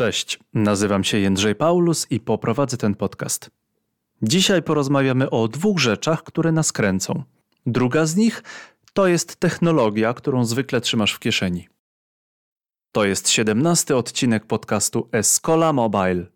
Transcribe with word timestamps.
Cześć, 0.00 0.38
nazywam 0.54 1.04
się 1.04 1.18
Jędrzej 1.18 1.54
Paulus 1.54 2.06
i 2.10 2.20
poprowadzę 2.20 2.76
ten 2.76 2.94
podcast. 2.94 3.50
Dzisiaj 4.22 4.62
porozmawiamy 4.62 5.30
o 5.30 5.48
dwóch 5.48 5.78
rzeczach, 5.78 6.22
które 6.22 6.52
nas 6.52 6.72
kręcą. 6.72 7.22
Druga 7.66 8.06
z 8.06 8.16
nich 8.16 8.42
to 8.92 9.06
jest 9.06 9.36
technologia, 9.36 10.14
którą 10.14 10.44
zwykle 10.44 10.80
trzymasz 10.80 11.12
w 11.12 11.18
kieszeni. 11.18 11.68
To 12.92 13.04
jest 13.04 13.28
siedemnasty 13.28 13.96
odcinek 13.96 14.46
podcastu 14.46 15.08
Escola 15.12 15.72
Mobile. 15.72 16.26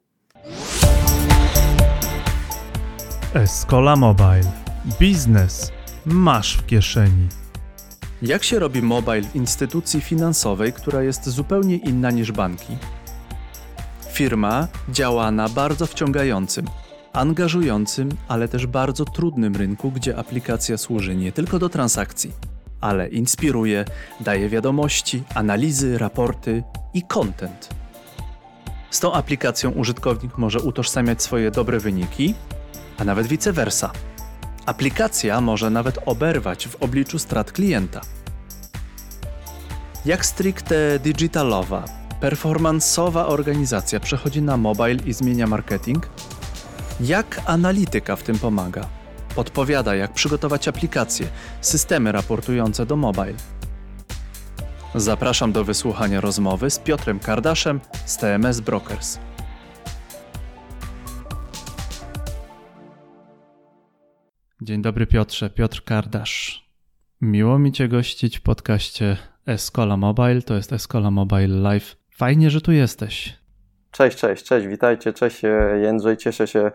Escola 3.35 3.97
Mobile. 3.97 4.53
Biznes 5.01 5.73
masz 6.07 6.57
w 6.57 6.67
kieszeni. 6.67 7.29
Jak 8.23 8.45
się 8.45 8.59
robi 8.59 8.83
mobile 8.83 9.23
w 9.23 9.37
instytucji 9.37 10.01
finansowej, 10.01 10.73
która 10.73 11.03
jest 11.03 11.29
zupełnie 11.29 11.77
inna 11.77 12.11
niż 12.11 12.33
banki? 12.33 12.77
Firma 14.15 14.69
działa 14.89 15.31
na 15.31 15.49
bardzo 15.49 15.87
wciągającym, 15.87 16.67
angażującym, 17.13 18.09
ale 18.29 18.49
też 18.49 18.67
bardzo 18.67 19.05
trudnym 19.05 19.57
rynku, 19.57 19.91
gdzie 19.91 20.17
aplikacja 20.19 20.79
służy 20.79 21.17
nie 21.17 21.33
tylko 21.33 21.59
do 21.59 21.69
transakcji, 21.69 22.33
ale 22.81 23.09
inspiruje, 23.09 23.85
daje 24.21 24.49
wiadomości, 24.49 25.23
analizy, 25.35 25.99
raporty 25.99 26.63
i 26.95 27.03
content. 27.03 27.69
Z 28.91 29.01
tą 29.01 29.13
aplikacją 29.13 29.71
użytkownik 29.71 30.39
może 30.39 30.61
utożsamiać 30.61 31.23
swoje 31.23 31.51
dobre 31.51 31.79
wyniki, 31.81 32.35
a 32.99 33.05
nawet 33.05 33.27
vice 33.27 33.53
versa. 33.53 33.91
Aplikacja 34.67 35.41
może 35.41 35.71
nawet 35.71 35.99
oberwać 36.07 36.69
w 36.69 36.83
obliczu 36.83 37.19
strat 37.19 37.53
klienta. 37.53 38.01
Jak 40.05 40.27
stricte 40.27 40.99
digitalowa, 40.99 42.04
performansowa 42.25 43.27
organizacja 43.27 44.01
przechodzi 44.01 44.43
na 44.43 44.57
mobile 44.57 44.97
i 45.07 45.13
zmienia 45.13 45.47
marketing? 45.47 46.09
Jak 47.01 47.43
analityka 47.47 48.17
w 48.17 48.23
tym 48.23 48.39
pomaga? 48.39 48.89
Podpowiada, 49.35 49.95
jak 49.95 50.13
przygotować 50.13 50.69
aplikacje, 50.69 51.29
systemy 51.61 52.13
raportujące 52.13 52.87
do 52.87 52.97
mobile. 52.97 53.35
Zapraszam 54.95 55.53
do 55.53 55.65
wysłuchania 55.65 56.21
rozmowy 56.21 56.71
z 56.71 56.79
Piotrem 56.79 57.19
Kardaszem 57.19 57.81
z 58.05 58.17
TMS 58.17 58.61
Brokers. 58.61 59.19
Dzień 64.63 64.83
dobry 64.83 65.07
Piotrze, 65.07 65.51
Piotr 65.51 65.85
Kardasz. 65.85 66.65
Miło 67.21 67.59
mi 67.59 67.73
Cię 67.73 67.89
gościć 67.89 68.39
w 68.39 68.43
podcaście 68.43 69.17
Escola 69.47 69.97
Mobile, 69.97 70.43
to 70.43 70.55
jest 70.55 70.73
Escola 70.73 71.11
Mobile 71.11 71.49
Live. 71.49 72.04
Fajnie, 72.17 72.51
że 72.51 72.61
tu 72.61 72.73
jesteś. 72.73 73.39
Cześć, 73.91 74.19
cześć, 74.19 74.45
cześć, 74.45 74.67
witajcie, 74.67 75.13
cześć 75.13 75.45
e, 75.45 75.79
Jędrzej, 75.83 76.17
cieszę 76.17 76.47
się, 76.47 76.71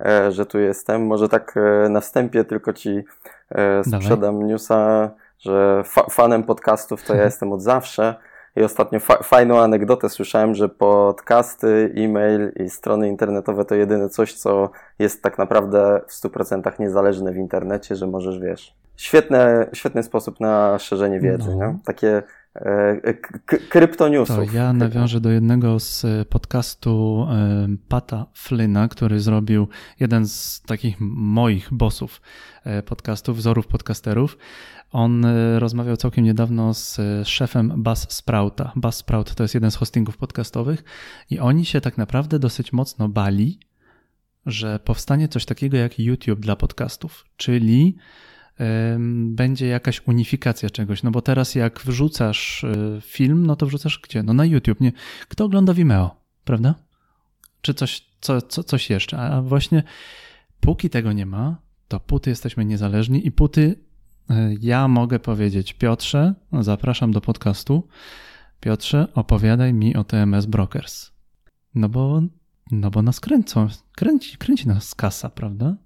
e, 0.00 0.32
że 0.32 0.46
tu 0.46 0.58
jestem. 0.58 1.06
Może 1.06 1.28
tak 1.28 1.54
e, 1.56 1.88
na 1.88 2.00
wstępie 2.00 2.44
tylko 2.44 2.72
Ci 2.72 3.04
sprzedam 3.82 4.34
Dawaj. 4.34 4.48
newsa, 4.48 5.10
że 5.38 5.82
fa 5.84 6.02
fanem 6.10 6.42
podcastów 6.42 7.02
to 7.02 7.14
ja 7.14 7.24
jestem 7.30 7.52
od 7.52 7.62
zawsze. 7.62 8.14
I 8.56 8.62
ostatnio 8.62 9.00
fa 9.00 9.22
fajną 9.22 9.60
anegdotę 9.60 10.08
słyszałem, 10.08 10.54
że 10.54 10.68
podcasty, 10.68 11.94
e-mail 11.96 12.52
i 12.64 12.70
strony 12.70 13.08
internetowe 13.08 13.64
to 13.64 13.74
jedyne 13.74 14.08
coś, 14.08 14.32
co 14.32 14.70
jest 14.98 15.22
tak 15.22 15.38
naprawdę 15.38 16.00
w 16.08 16.12
100% 16.12 16.80
niezależne 16.80 17.32
w 17.32 17.36
internecie, 17.36 17.96
że 17.96 18.06
możesz, 18.06 18.38
wiesz, 18.38 18.74
świetne, 18.96 19.66
świetny 19.72 20.02
sposób 20.02 20.40
na 20.40 20.78
szerzenie 20.78 21.20
wiedzy, 21.20 21.56
no. 21.56 21.66
nie? 21.66 21.78
Takie 21.84 22.22
kryptoniusów. 23.68 24.36
To 24.36 24.56
ja 24.56 24.72
nawiążę 24.72 25.20
do 25.20 25.30
jednego 25.30 25.80
z 25.80 26.06
podcastu 26.28 27.26
e, 27.30 27.68
Pata 27.88 28.26
Flyna, 28.34 28.88
który 28.88 29.20
zrobił 29.20 29.68
jeden 30.00 30.28
z 30.28 30.62
takich 30.62 30.96
moich 31.00 31.68
bossów 31.72 32.20
e, 32.64 32.82
podcastów, 32.82 33.36
wzorów 33.36 33.66
podcasterów. 33.66 34.38
On 34.90 35.24
e, 35.24 35.58
rozmawiał 35.58 35.96
całkiem 35.96 36.24
niedawno 36.24 36.74
z 36.74 36.98
e, 36.98 37.24
szefem 37.24 37.72
Buzz 37.76 38.06
Sprouta. 38.08 38.72
Buzz 38.76 38.94
Sprout 38.94 39.34
to 39.34 39.44
jest 39.44 39.54
jeden 39.54 39.70
z 39.70 39.76
hostingów 39.76 40.16
podcastowych 40.16 40.84
i 41.30 41.38
oni 41.38 41.64
się 41.64 41.80
tak 41.80 41.98
naprawdę 41.98 42.38
dosyć 42.38 42.72
mocno 42.72 43.08
bali, 43.08 43.58
że 44.46 44.78
powstanie 44.78 45.28
coś 45.28 45.44
takiego 45.44 45.76
jak 45.76 45.98
YouTube 45.98 46.40
dla 46.40 46.56
podcastów, 46.56 47.24
czyli 47.36 47.96
będzie 49.18 49.66
jakaś 49.66 50.02
unifikacja 50.06 50.70
czegoś, 50.70 51.02
no 51.02 51.10
bo 51.10 51.22
teraz 51.22 51.54
jak 51.54 51.80
wrzucasz 51.80 52.64
e, 52.64 53.00
film, 53.00 53.46
no 53.46 53.56
to 53.56 53.66
wrzucasz 53.66 54.00
gdzie? 54.02 54.22
No 54.22 54.34
na 54.34 54.44
YouTube, 54.44 54.80
nie? 54.80 54.92
Kto 55.28 55.44
ogląda 55.44 55.74
Vimeo, 55.74 56.16
prawda? 56.44 56.74
Czy 57.60 57.74
coś, 57.74 58.06
co, 58.20 58.42
co, 58.42 58.64
coś 58.64 58.90
jeszcze? 58.90 59.18
A 59.18 59.42
właśnie 59.42 59.82
póki 60.60 60.90
tego 60.90 61.12
nie 61.12 61.26
ma, 61.26 61.56
to 61.88 62.00
póty 62.00 62.30
jesteśmy 62.30 62.64
niezależni 62.64 63.26
i 63.26 63.32
póty 63.32 63.84
E, 64.30 64.54
ja 64.60 64.88
mogę 64.88 65.18
powiedzieć, 65.18 65.72
Piotrze, 65.72 66.34
zapraszam 66.60 67.12
do 67.12 67.20
podcastu. 67.20 67.88
Piotrze, 68.60 69.08
opowiadaj 69.14 69.74
mi 69.74 69.96
o 69.96 70.04
TMS 70.04 70.46
Brokers. 70.46 71.10
No 71.74 71.88
bo, 71.88 72.22
no 72.70 72.90
bo 72.90 73.02
nas 73.02 73.20
kręcą, 73.20 73.68
kręci, 73.96 74.36
kręci 74.36 74.68
nas 74.68 74.94
kasa, 74.94 75.30
prawda? 75.30 75.76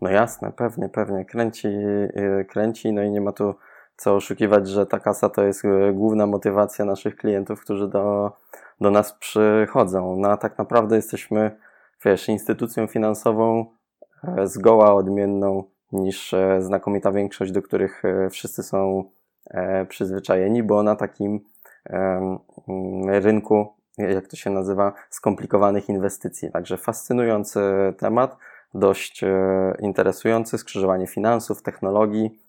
No 0.00 0.10
jasne, 0.10 0.52
pewnie, 0.52 0.88
pewnie. 0.88 1.24
Kręci, 1.24 1.68
e, 1.68 2.44
kręci, 2.44 2.92
no 2.92 3.02
i 3.02 3.10
nie 3.10 3.20
ma 3.20 3.32
tu 3.32 3.54
co 3.96 4.14
oszukiwać, 4.14 4.68
że 4.68 4.86
ta 4.86 4.98
kasa 4.98 5.28
to 5.28 5.42
jest 5.42 5.64
e, 5.64 5.92
główna 5.92 6.26
motywacja 6.26 6.84
naszych 6.84 7.16
klientów, 7.16 7.60
którzy 7.60 7.88
do, 7.88 8.32
do 8.80 8.90
nas 8.90 9.12
przychodzą. 9.12 10.16
No 10.16 10.30
a 10.30 10.36
tak 10.36 10.58
naprawdę 10.58 10.96
jesteśmy, 10.96 11.56
wiesz, 12.04 12.28
instytucją 12.28 12.86
finansową 12.86 13.66
zgoła 14.44 14.94
odmienną 14.94 15.64
niż 15.92 16.34
e, 16.34 16.62
znakomita 16.62 17.12
większość, 17.12 17.52
do 17.52 17.62
których 17.62 18.04
e, 18.04 18.30
wszyscy 18.30 18.62
są 18.62 19.04
e, 19.50 19.86
przyzwyczajeni, 19.86 20.62
bo 20.62 20.82
na 20.82 20.96
takim 20.96 21.40
rynku, 23.08 23.66
jak 23.98 24.26
to 24.26 24.36
się 24.36 24.50
nazywa, 24.50 24.92
skomplikowanych 25.10 25.88
inwestycji. 25.88 26.50
Także 26.52 26.76
fascynujący 26.76 27.60
temat, 27.98 28.36
dość 28.74 29.24
interesujący, 29.80 30.58
skrzyżowanie 30.58 31.06
finansów, 31.06 31.62
technologii 31.62 32.40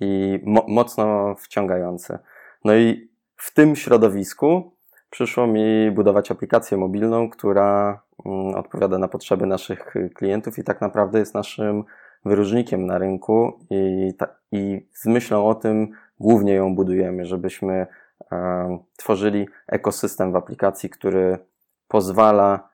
i 0.00 0.40
mo 0.44 0.64
mocno 0.68 1.34
wciągający. 1.34 2.18
No 2.64 2.74
i 2.74 3.10
w 3.36 3.54
tym 3.54 3.76
środowisku 3.76 4.72
przyszło 5.10 5.46
mi 5.46 5.90
budować 5.90 6.30
aplikację 6.30 6.76
mobilną, 6.76 7.30
która 7.30 8.00
mm, 8.26 8.54
odpowiada 8.54 8.98
na 8.98 9.08
potrzeby 9.08 9.46
naszych 9.46 9.94
klientów 10.14 10.58
i 10.58 10.64
tak 10.64 10.80
naprawdę 10.80 11.18
jest 11.18 11.34
naszym 11.34 11.84
wyróżnikiem 12.24 12.86
na 12.86 12.98
rynku 12.98 13.58
i, 13.70 14.12
i 14.52 14.88
z 14.92 15.06
myślą 15.06 15.46
o 15.46 15.54
tym 15.54 15.92
głównie 16.20 16.54
ją 16.54 16.74
budujemy, 16.74 17.24
żebyśmy 17.26 17.86
e, 18.32 18.78
tworzyli 18.96 19.48
ekosystem 19.66 20.32
w 20.32 20.36
aplikacji, 20.36 20.90
który 20.90 21.38
pozwala 21.88 22.54
e, 22.56 22.73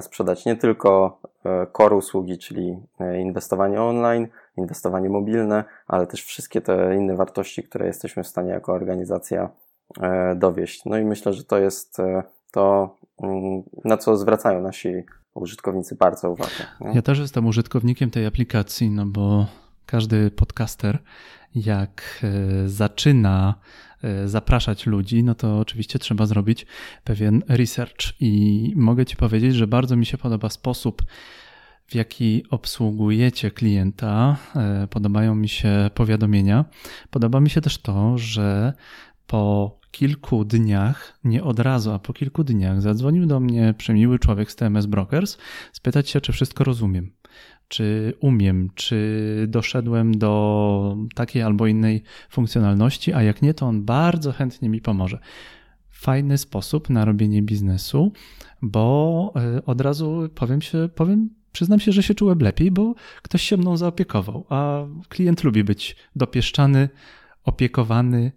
sprzedać 0.00 0.44
nie 0.44 0.56
tylko 0.56 1.20
e, 1.44 1.66
core 1.76 1.96
usługi, 1.96 2.38
czyli 2.38 2.78
e, 3.00 3.20
inwestowanie 3.20 3.82
online, 3.82 4.28
inwestowanie 4.56 5.08
mobilne, 5.08 5.64
ale 5.86 6.06
też 6.06 6.24
wszystkie 6.24 6.60
te 6.60 6.96
inne 6.96 7.16
wartości, 7.16 7.62
które 7.62 7.86
jesteśmy 7.86 8.22
w 8.22 8.28
stanie 8.28 8.50
jako 8.50 8.72
organizacja 8.72 9.48
e, 10.00 10.34
dowieść. 10.34 10.84
No 10.84 10.98
i 10.98 11.04
myślę, 11.04 11.32
że 11.32 11.44
to 11.44 11.58
jest 11.58 12.00
e, 12.00 12.22
to, 12.52 12.96
mm, 13.22 13.62
na 13.84 13.96
co 13.96 14.16
zwracają 14.16 14.62
nasi 14.62 15.04
użytkownicy 15.34 15.94
bardzo 15.94 16.30
uwagę. 16.30 16.50
Nie? 16.80 16.92
Ja 16.92 17.02
też 17.02 17.18
jestem 17.18 17.46
użytkownikiem 17.46 18.10
tej 18.10 18.26
aplikacji, 18.26 18.90
no 18.90 19.06
bo 19.06 19.46
każdy 19.86 20.30
podcaster, 20.30 20.98
jak 21.54 22.02
e, 22.22 22.68
zaczyna 22.68 23.54
e, 23.54 23.87
zapraszać 24.26 24.86
ludzi, 24.86 25.24
no 25.24 25.34
to 25.34 25.58
oczywiście 25.58 25.98
trzeba 25.98 26.26
zrobić 26.26 26.66
pewien 27.04 27.42
research. 27.48 28.12
I 28.20 28.72
mogę 28.76 29.06
Ci 29.06 29.16
powiedzieć, 29.16 29.54
że 29.54 29.66
bardzo 29.66 29.96
mi 29.96 30.06
się 30.06 30.18
podoba 30.18 30.48
sposób, 30.48 31.02
w 31.88 31.94
jaki 31.94 32.44
obsługujecie 32.50 33.50
klienta. 33.50 34.36
E, 34.56 34.86
podobają 34.90 35.34
mi 35.34 35.48
się 35.48 35.90
powiadomienia. 35.94 36.64
Podoba 37.10 37.40
mi 37.40 37.50
się 37.50 37.60
też 37.60 37.78
to, 37.78 38.18
że 38.18 38.72
po 39.26 39.78
kilku 39.90 40.44
dniach, 40.44 41.18
nie 41.24 41.44
od 41.44 41.58
razu, 41.58 41.92
a 41.92 41.98
po 41.98 42.12
kilku 42.12 42.44
dniach 42.44 42.82
zadzwonił 42.82 43.26
do 43.26 43.40
mnie 43.40 43.74
przemiły 43.78 44.18
człowiek 44.18 44.52
z 44.52 44.56
TMS 44.56 44.86
Brokers 44.86 45.38
spytać 45.72 46.08
się, 46.10 46.20
czy 46.20 46.32
wszystko 46.32 46.64
rozumiem, 46.64 47.12
czy 47.68 48.14
umiem, 48.20 48.70
czy 48.74 49.46
doszedłem 49.48 50.18
do 50.18 50.96
takiej 51.14 51.42
albo 51.42 51.66
innej 51.66 52.02
funkcjonalności, 52.30 53.12
a 53.12 53.22
jak 53.22 53.42
nie, 53.42 53.54
to 53.54 53.66
on 53.66 53.84
bardzo 53.84 54.32
chętnie 54.32 54.68
mi 54.68 54.80
pomoże. 54.80 55.18
Fajny 55.90 56.38
sposób 56.38 56.90
na 56.90 57.04
robienie 57.04 57.42
biznesu, 57.42 58.12
bo 58.62 59.32
e, 59.36 59.64
od 59.64 59.80
razu 59.80 60.28
powiem 60.34 60.62
się, 60.62 60.88
powiem, 60.94 61.30
przyznam 61.52 61.80
się, 61.80 61.92
że 61.92 62.02
się 62.02 62.14
czułem 62.14 62.38
lepiej, 62.38 62.70
bo 62.70 62.94
ktoś 63.22 63.42
się 63.42 63.56
mną 63.56 63.76
zaopiekował, 63.76 64.46
a 64.48 64.86
klient 65.08 65.44
lubi 65.44 65.64
być 65.64 65.96
dopieszczany, 66.16 66.88
opiekowany, 67.44 68.32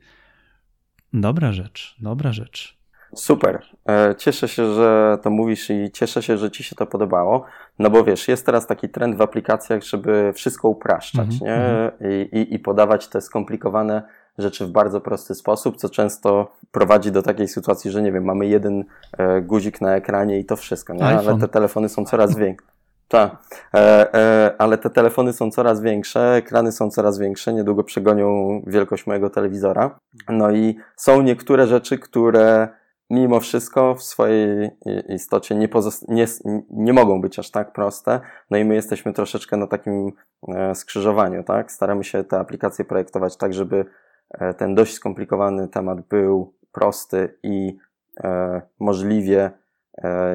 Dobra 1.13 1.53
rzecz, 1.53 1.95
dobra 1.99 2.33
rzecz. 2.33 2.80
Super. 3.15 3.61
E, 3.89 4.15
cieszę 4.17 4.47
się, 4.47 4.73
że 4.73 5.17
to 5.21 5.29
mówisz 5.29 5.69
i 5.69 5.91
cieszę 5.93 6.23
się, 6.23 6.37
że 6.37 6.51
Ci 6.51 6.63
się 6.63 6.75
to 6.75 6.85
podobało. 6.85 7.45
No 7.79 7.89
bo 7.89 8.03
wiesz, 8.03 8.27
jest 8.27 8.45
teraz 8.45 8.67
taki 8.67 8.89
trend 8.89 9.15
w 9.15 9.21
aplikacjach, 9.21 9.83
żeby 9.83 10.33
wszystko 10.35 10.69
upraszczać, 10.69 11.27
mm 11.27 11.39
-hmm. 11.39 11.45
nie? 11.45 11.55
Mhm. 11.55 11.91
I, 12.11 12.37
i, 12.37 12.53
I 12.55 12.59
podawać 12.59 13.07
te 13.07 13.21
skomplikowane 13.21 14.03
rzeczy 14.37 14.65
w 14.65 14.69
bardzo 14.69 15.01
prosty 15.01 15.35
sposób, 15.35 15.77
co 15.77 15.89
często 15.89 16.51
prowadzi 16.71 17.11
do 17.11 17.23
takiej 17.23 17.47
sytuacji, 17.47 17.91
że 17.91 18.01
nie 18.01 18.11
wiem, 18.11 18.25
mamy 18.25 18.47
jeden 18.47 18.83
e, 19.17 19.41
guzik 19.41 19.81
na 19.81 19.95
ekranie 19.95 20.39
i 20.39 20.45
to 20.45 20.55
wszystko, 20.55 20.93
nie? 20.93 21.05
ale 21.05 21.39
te 21.39 21.47
telefony 21.47 21.89
są 21.89 22.05
coraz 22.05 22.35
większe. 22.35 22.67
Tak, 23.07 23.31
e, 23.73 24.13
e, 24.13 24.55
ale 24.57 24.77
te 24.77 24.89
telefony 24.89 25.33
są 25.33 25.51
coraz 25.51 25.81
większe, 25.81 26.35
ekrany 26.35 26.71
są 26.71 26.89
coraz 26.89 27.19
większe, 27.19 27.53
niedługo 27.53 27.83
przegonią 27.83 28.61
wielkość 28.67 29.07
mojego 29.07 29.29
telewizora. 29.29 29.99
No 30.29 30.51
i 30.51 30.77
są 30.95 31.21
niektóre 31.21 31.67
rzeczy, 31.67 31.97
które 31.97 32.67
mimo 33.11 33.39
wszystko 33.39 33.95
w 33.95 34.03
swojej 34.03 34.71
istocie 35.09 35.55
nie, 35.55 35.67
nie, 36.07 36.25
nie 36.69 36.93
mogą 36.93 37.21
być 37.21 37.39
aż 37.39 37.51
tak 37.51 37.73
proste. 37.73 38.19
No 38.49 38.57
i 38.57 38.65
my 38.65 38.75
jesteśmy 38.75 39.13
troszeczkę 39.13 39.57
na 39.57 39.67
takim 39.67 40.11
e, 40.47 40.75
skrzyżowaniu, 40.75 41.43
tak? 41.43 41.71
Staramy 41.71 42.03
się 42.03 42.23
te 42.23 42.39
aplikacje 42.39 42.85
projektować 42.85 43.37
tak, 43.37 43.53
żeby 43.53 43.85
e, 44.29 44.53
ten 44.53 44.75
dość 44.75 44.93
skomplikowany 44.93 45.67
temat 45.67 46.01
był 46.01 46.53
prosty 46.71 47.37
i 47.43 47.77
e, 48.23 48.61
możliwie 48.79 49.51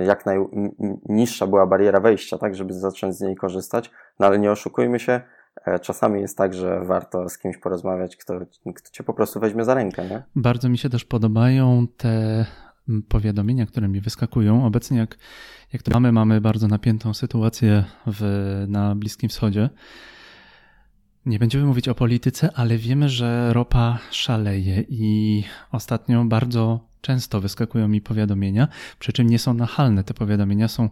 jak 0.06 0.26
najniższa 0.26 1.46
była 1.46 1.66
bariera 1.66 2.00
wejścia, 2.00 2.38
tak, 2.38 2.54
żeby 2.54 2.72
zacząć 2.72 3.14
z 3.14 3.20
niej 3.20 3.36
korzystać. 3.36 3.90
No 4.18 4.26
ale 4.26 4.38
nie 4.38 4.50
oszukujmy 4.50 4.98
się, 4.98 5.20
czasami 5.82 6.20
jest 6.20 6.38
tak, 6.38 6.54
że 6.54 6.80
warto 6.84 7.28
z 7.28 7.38
kimś 7.38 7.56
porozmawiać, 7.56 8.16
kto, 8.16 8.34
kto 8.74 8.90
cię 8.90 9.04
po 9.04 9.14
prostu 9.14 9.40
weźmie 9.40 9.64
za 9.64 9.74
rękę. 9.74 10.08
Nie? 10.08 10.22
Bardzo 10.36 10.68
mi 10.68 10.78
się 10.78 10.90
też 10.90 11.04
podobają 11.04 11.86
te 11.96 12.46
powiadomienia, 13.08 13.66
które 13.66 13.88
mi 13.88 14.00
wyskakują. 14.00 14.66
Obecnie, 14.66 14.98
jak, 14.98 15.18
jak 15.72 15.82
to 15.82 15.90
mamy, 15.92 16.12
mamy 16.12 16.40
bardzo 16.40 16.68
napiętą 16.68 17.14
sytuację 17.14 17.84
w, 18.06 18.64
na 18.68 18.94
Bliskim 18.94 19.28
Wschodzie. 19.28 19.70
Nie 21.26 21.38
będziemy 21.38 21.64
mówić 21.64 21.88
o 21.88 21.94
polityce, 21.94 22.50
ale 22.54 22.78
wiemy, 22.78 23.08
że 23.08 23.52
ropa 23.52 23.98
szaleje 24.10 24.84
i 24.88 25.44
ostatnio 25.72 26.24
bardzo 26.24 26.88
często 27.00 27.40
wyskakują 27.40 27.88
mi 27.88 28.00
powiadomienia, 28.00 28.68
przy 28.98 29.12
czym 29.12 29.26
nie 29.26 29.38
są 29.38 29.54
nachalne. 29.54 30.04
Te 30.04 30.14
powiadomienia 30.14 30.68
są 30.68 30.90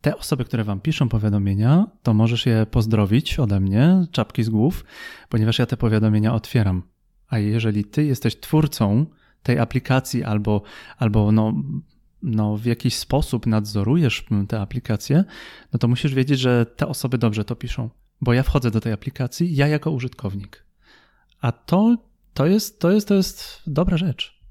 te 0.00 0.16
osoby, 0.16 0.44
które 0.44 0.64
wam 0.64 0.80
piszą 0.80 1.08
powiadomienia, 1.08 1.86
to 2.02 2.14
możesz 2.14 2.46
je 2.46 2.66
pozdrowić 2.70 3.38
ode 3.38 3.60
mnie, 3.60 4.06
czapki 4.10 4.42
z 4.42 4.48
głów, 4.48 4.84
ponieważ 5.28 5.58
ja 5.58 5.66
te 5.66 5.76
powiadomienia 5.76 6.34
otwieram. 6.34 6.82
A 7.28 7.38
jeżeli 7.38 7.84
ty 7.84 8.04
jesteś 8.04 8.40
twórcą 8.40 9.06
tej 9.42 9.58
aplikacji 9.58 10.24
albo, 10.24 10.62
albo 10.98 11.32
no, 11.32 11.52
no 12.22 12.56
w 12.56 12.64
jakiś 12.64 12.96
sposób 12.96 13.46
nadzorujesz 13.46 14.26
tę 14.48 14.60
aplikację, 14.60 15.24
no 15.72 15.78
to 15.78 15.88
musisz 15.88 16.14
wiedzieć, 16.14 16.38
że 16.38 16.66
te 16.66 16.86
osoby 16.86 17.18
dobrze 17.18 17.44
to 17.44 17.56
piszą. 17.56 17.90
Bo 18.20 18.32
ja 18.32 18.42
wchodzę 18.42 18.70
do 18.70 18.80
tej 18.80 18.92
aplikacji, 18.92 19.56
ja 19.56 19.68
jako 19.68 19.90
użytkownik. 19.90 20.64
A 21.40 21.52
to, 21.52 21.96
to, 22.34 22.46
jest, 22.46 22.80
to, 22.80 22.90
jest, 22.90 23.08
to 23.08 23.14
jest 23.14 23.62
dobra 23.66 23.96
rzecz. 23.96 24.42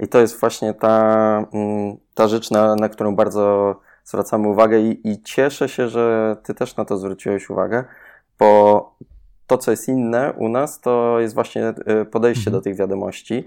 I 0.00 0.08
to 0.08 0.20
jest 0.20 0.40
właśnie 0.40 0.74
ta, 0.74 1.44
mm, 1.52 1.96
ta 2.14 2.28
rzecz, 2.28 2.50
na, 2.50 2.74
na 2.74 2.88
którą 2.88 3.16
bardzo 3.16 3.74
zwracamy 4.04 4.48
uwagę 4.48 4.80
i, 4.80 5.08
i 5.08 5.22
cieszę 5.22 5.68
się, 5.68 5.88
że 5.88 6.36
Ty 6.42 6.54
też 6.54 6.76
na 6.76 6.84
to 6.84 6.98
zwróciłeś 6.98 7.50
uwagę, 7.50 7.84
bo 8.38 8.96
to, 9.46 9.58
co 9.58 9.70
jest 9.70 9.88
inne 9.88 10.32
u 10.32 10.48
nas, 10.48 10.80
to 10.80 11.20
jest 11.20 11.34
właśnie 11.34 11.68
y, 12.02 12.04
podejście 12.04 12.50
mhm. 12.50 12.52
do 12.52 12.60
tych 12.60 12.76
wiadomości 12.76 13.44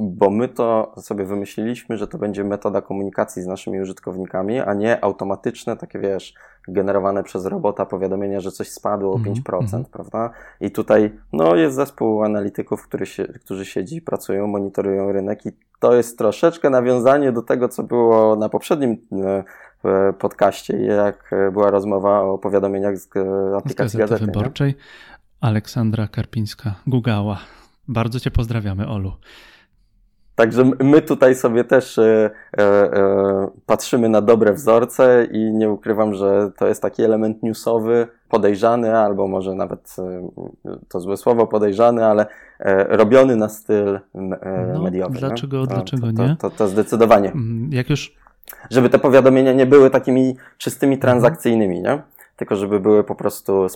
bo 0.00 0.30
my 0.30 0.48
to 0.48 0.94
sobie 0.96 1.24
wymyśliliśmy, 1.24 1.96
że 1.96 2.08
to 2.08 2.18
będzie 2.18 2.44
metoda 2.44 2.82
komunikacji 2.82 3.42
z 3.42 3.46
naszymi 3.46 3.80
użytkownikami, 3.80 4.60
a 4.60 4.74
nie 4.74 5.04
automatyczne, 5.04 5.76
takie 5.76 5.98
wiesz, 5.98 6.34
generowane 6.68 7.22
przez 7.22 7.46
robota 7.46 7.86
powiadomienia, 7.86 8.40
że 8.40 8.52
coś 8.52 8.70
spadło 8.70 9.12
o 9.12 9.16
mm 9.16 9.34
-hmm. 9.34 9.42
5%, 9.42 9.58
mm 9.58 9.66
-hmm. 9.66 9.84
prawda? 9.90 10.30
I 10.60 10.70
tutaj 10.70 11.18
no, 11.32 11.56
jest 11.56 11.76
zespół 11.76 12.24
analityków, 12.24 12.82
który 12.82 13.06
się, 13.06 13.24
którzy 13.24 13.64
siedzi, 13.64 14.02
pracują, 14.02 14.46
monitorują 14.46 15.12
rynek 15.12 15.46
i 15.46 15.52
to 15.80 15.94
jest 15.94 16.18
troszeczkę 16.18 16.70
nawiązanie 16.70 17.32
do 17.32 17.42
tego, 17.42 17.68
co 17.68 17.82
było 17.82 18.36
na 18.36 18.48
poprzednim 18.48 18.96
e, 19.84 20.12
podcaście, 20.12 20.78
jak 20.78 21.30
była 21.52 21.70
rozmowa 21.70 22.20
o 22.20 22.38
powiadomieniach 22.38 22.98
z 22.98 23.08
e, 23.16 23.56
aplikacji 23.56 23.96
z 23.96 24.00
Gazety, 24.00 24.26
Wyborczej. 24.26 24.68
Nie? 24.68 24.74
Aleksandra 25.40 26.06
Karpińska-Gugała. 26.06 27.36
Bardzo 27.88 28.20
Cię 28.20 28.30
pozdrawiamy, 28.30 28.88
Olu. 28.88 29.12
Także 30.38 30.70
my 30.80 31.02
tutaj 31.02 31.34
sobie 31.34 31.64
też 31.64 31.98
e, 31.98 32.30
e, 32.58 32.62
e, 32.62 33.50
patrzymy 33.66 34.08
na 34.08 34.20
dobre 34.20 34.52
wzorce 34.52 35.26
i 35.32 35.52
nie 35.52 35.70
ukrywam, 35.70 36.14
że 36.14 36.50
to 36.56 36.66
jest 36.66 36.82
taki 36.82 37.02
element 37.02 37.42
newsowy, 37.42 38.08
podejrzany, 38.28 38.96
albo 38.96 39.28
może 39.28 39.54
nawet 39.54 39.96
e, 39.98 40.28
to 40.88 41.00
złe 41.00 41.16
słowo 41.16 41.46
podejrzany, 41.46 42.04
ale 42.04 42.26
e, 42.58 42.96
robiony 42.96 43.36
na 43.36 43.48
styl 43.48 44.00
no, 44.14 44.82
mediowy. 44.82 45.18
Dlaczego, 45.18 45.66
dlaczego 45.66 46.12
to, 46.12 46.22
nie? 46.22 46.36
To, 46.36 46.50
to, 46.50 46.56
to, 46.56 46.68
zdecydowanie. 46.68 47.32
Mm, 47.32 47.72
jak 47.72 47.90
już... 47.90 48.14
Żeby 48.70 48.90
te 48.90 48.98
powiadomienia 48.98 49.52
nie 49.52 49.66
były 49.66 49.90
takimi 49.90 50.36
czystymi 50.58 50.94
mhm. 50.94 51.00
transakcyjnymi, 51.00 51.82
nie? 51.82 52.02
tylko 52.36 52.56
żeby 52.56 52.80
były 52.80 53.04
po 53.04 53.14
prostu 53.14 53.66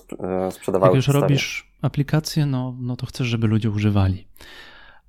sprzedawały. 0.50 0.96
Jak 0.96 1.06
już 1.06 1.14
robisz 1.14 1.72
aplikację, 1.82 2.46
no, 2.46 2.74
no 2.80 2.96
to 2.96 3.06
chcesz, 3.06 3.26
żeby 3.26 3.46
ludzie 3.46 3.70
używali. 3.70 4.26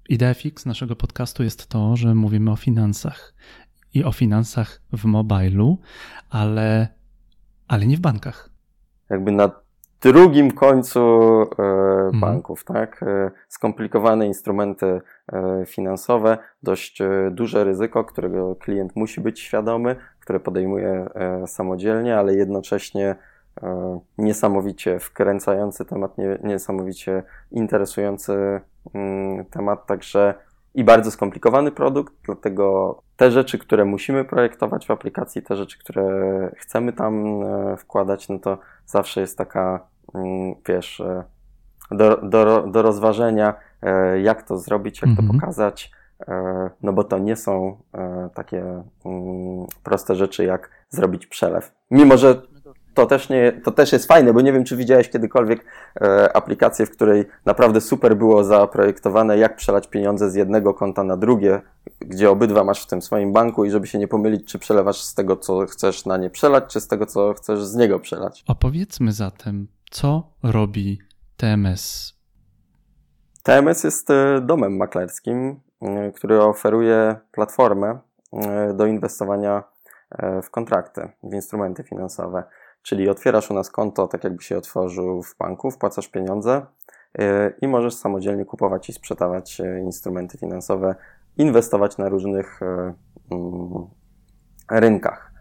Idea 0.10 0.34
fix 0.34 0.66
naszego 0.66 0.96
podcastu 0.96 1.44
jest 1.44 1.68
to, 1.68 1.96
że 1.96 2.16
mówimy 2.16 2.52
o 2.52 2.56
finansach 2.56 3.34
i 3.94 4.04
o 4.04 4.12
finansach 4.12 4.82
w 4.94 5.06
mobilu, 5.06 5.78
ale, 6.30 6.88
ale 7.68 7.86
nie 7.86 7.98
w 7.98 8.00
bankach. 8.00 8.50
Jakby 9.10 9.32
na 9.32 9.52
drugim 10.02 10.52
końcu 10.52 11.00
e, 11.00 11.64
mhm. 11.64 12.20
banków, 12.20 12.64
tak? 12.64 13.04
E, 13.04 13.32
skomplikowane 13.48 14.28
instrumenty 14.28 15.02
e, 15.34 15.66
finansowe, 15.66 16.38
dość 16.64 17.02
e, 17.02 17.32
duże 17.32 17.64
ryzyko, 17.64 18.04
którego 18.04 18.56
klient 18.56 18.96
musi 18.96 19.22
być 19.22 19.40
świadomy, 19.40 19.96
które 20.20 20.40
podejmuje 20.40 20.90
e, 21.16 21.48
samodzielnie, 21.48 22.18
ale 22.18 22.36
jednocześnie 22.36 23.16
e, 23.64 24.00
niesamowicie 24.18 25.00
wkręcający 25.00 25.86
temat, 25.86 26.18
nie, 26.18 26.40
niesamowicie 26.44 27.24
interesujący 27.52 28.34
Mm, 28.34 28.73
temat, 29.52 29.86
także 29.86 30.34
i 30.74 30.84
bardzo 30.84 31.12
skomplikowany 31.12 31.72
produkt, 31.72 32.14
dlatego 32.26 32.98
te 33.16 33.32
rzeczy, 33.32 33.60
które 33.60 33.86
musimy 33.86 34.26
projektować 34.26 34.88
w 34.88 34.92
aplikacji, 34.92 35.42
te 35.42 35.56
rzeczy, 35.56 35.80
które 35.80 36.06
chcemy 36.58 36.94
tam 36.94 37.44
e, 37.44 37.78
wkładać, 37.78 38.30
no 38.30 38.40
to 38.40 38.58
zawsze 38.86 39.22
jest 39.22 39.38
taka, 39.38 39.88
mm, 40.14 40.56
wiesz, 40.68 41.00
e, 41.00 41.24
do, 41.92 42.18
do, 42.18 42.68
do 42.68 42.82
rozważenia, 42.82 43.54
e, 43.82 44.22
jak 44.22 44.44
to 44.44 44.58
zrobić, 44.58 45.02
jak 45.02 45.10
mhm. 45.10 45.28
to 45.28 45.34
pokazać, 45.34 45.92
no 46.82 46.94
bo 46.94 47.04
to 47.04 47.18
nie 47.18 47.36
są 47.36 47.78
takie 48.36 48.84
mm, 49.06 49.66
proste 49.84 50.16
rzeczy, 50.16 50.46
jak 50.46 50.70
zrobić 50.90 51.28
przelew. 51.28 51.72
Mimo, 51.92 52.18
że 52.18 52.42
to 52.94 53.06
też, 53.06 53.30
nie, 53.30 53.52
to 53.52 53.72
też 53.72 53.92
jest 53.92 54.08
fajne, 54.08 54.34
bo 54.34 54.42
nie 54.42 54.54
wiem, 54.54 54.64
czy 54.64 54.78
widziałeś 54.78 55.10
kiedykolwiek 55.10 55.66
e, 56.02 56.38
aplikację, 56.38 56.86
w 56.86 56.92
której 56.92 57.26
naprawdę 57.46 57.82
super 57.82 58.18
było 58.18 58.44
zaprojektowane, 58.44 59.38
jak 59.38 59.56
przelać 59.56 59.88
pieniądze 59.88 60.32
z 60.32 60.36
jednego 60.36 60.74
konta 60.74 61.04
na 61.04 61.18
drugie, 61.18 61.62
gdzie 62.00 62.30
obydwa 62.30 62.64
masz 62.64 62.84
w 62.84 62.88
tym 62.88 63.02
swoim 63.02 63.34
banku 63.34 63.66
i 63.66 63.72
żeby 63.72 63.88
się 63.88 63.98
nie 63.98 64.08
pomylić, 64.08 64.52
czy 64.52 64.60
przelewasz 64.60 65.02
z 65.02 65.14
tego, 65.14 65.38
co 65.38 65.66
chcesz 65.66 66.06
na 66.06 66.18
nie 66.18 66.30
przelać, 66.30 66.64
czy 66.68 66.82
z 66.82 66.88
tego, 66.88 67.06
co 67.06 67.34
chcesz 67.34 67.64
z 67.64 67.76
niego 67.76 68.00
przelać. 68.00 68.44
Opowiedzmy 68.48 69.12
zatem, 69.12 69.68
co 69.92 70.24
robi 70.44 71.00
TMS? 71.38 72.14
TMS 73.44 73.84
jest 73.84 74.10
e, 74.10 74.42
domem 74.42 74.78
maklerskim, 74.78 75.60
e, 75.82 76.12
który 76.12 76.42
oferuje 76.42 77.16
platformę 77.32 78.00
e, 78.34 78.74
do 78.74 78.86
inwestowania 78.86 79.64
w 80.44 80.50
kontrakty, 80.50 81.10
w 81.24 81.34
instrumenty 81.34 81.84
finansowe. 81.84 82.44
Czyli 82.84 83.10
otwierasz 83.10 83.52
u 83.52 83.54
nas 83.54 83.70
konto, 83.70 84.08
tak 84.08 84.24
jakby 84.24 84.44
się 84.44 84.58
otworzył 84.58 85.24
w 85.24 85.38
banku, 85.38 85.72
wpłacasz 85.72 86.08
pieniądze 86.08 86.66
y, 87.22 87.24
i 87.62 87.68
możesz 87.68 87.94
samodzielnie 87.94 88.46
kupować 88.46 88.90
i 88.90 88.94
sprzedawać 88.94 89.60
y, 89.60 89.82
instrumenty 89.86 90.38
finansowe, 90.38 90.96
inwestować 91.38 91.98
na 91.98 92.10
różnych 92.10 92.62
y, 92.62 92.66
mm, 92.66 93.88
rynkach. 94.72 95.34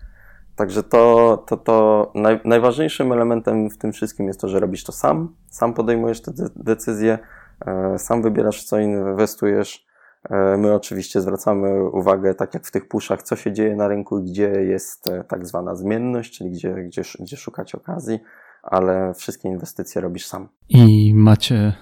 Także 0.57 0.83
to, 0.83 1.37
to, 1.47 1.57
to 1.57 2.11
naj, 2.15 2.41
najważniejszym 2.45 3.13
elementem 3.13 3.71
w 3.71 3.79
tym 3.79 3.93
wszystkim 3.93 4.27
jest 4.27 4.41
to, 4.41 4.49
że 4.49 4.61
robisz 4.61 4.85
to 4.85 4.93
sam, 4.93 5.35
sam 5.51 5.75
podejmujesz 5.75 6.23
te 6.23 6.33
decyzje, 6.57 7.19
sam 7.97 8.23
wybierasz, 8.23 8.65
co 8.65 8.79
inwestujesz, 8.79 9.87
my 10.59 10.75
oczywiście 10.75 11.21
zwracamy 11.21 11.85
uwagę, 11.85 12.35
tak 12.35 12.55
jak 12.55 12.67
w 12.67 12.71
tych 12.71 12.89
puszach, 12.89 13.23
co 13.23 13.37
się 13.37 13.53
dzieje 13.53 13.77
na 13.77 13.89
rynku, 13.89 14.23
gdzie 14.23 14.49
jest 14.49 15.11
e, 15.11 15.25
tak 15.25 15.47
zwana 15.47 15.75
zmienność, 15.75 16.39
czyli 16.39 16.51
gdzie, 16.51 16.75
gdzie, 16.75 17.03
gdzie 17.21 17.37
szukać 17.37 17.75
okazji, 17.75 18.19
ale 18.63 19.15
wszystkie 19.15 19.49
inwestycje 19.49 20.01
robisz 20.01 20.27
sam. 20.27 20.49
I 20.69 21.15
macie 21.15 21.73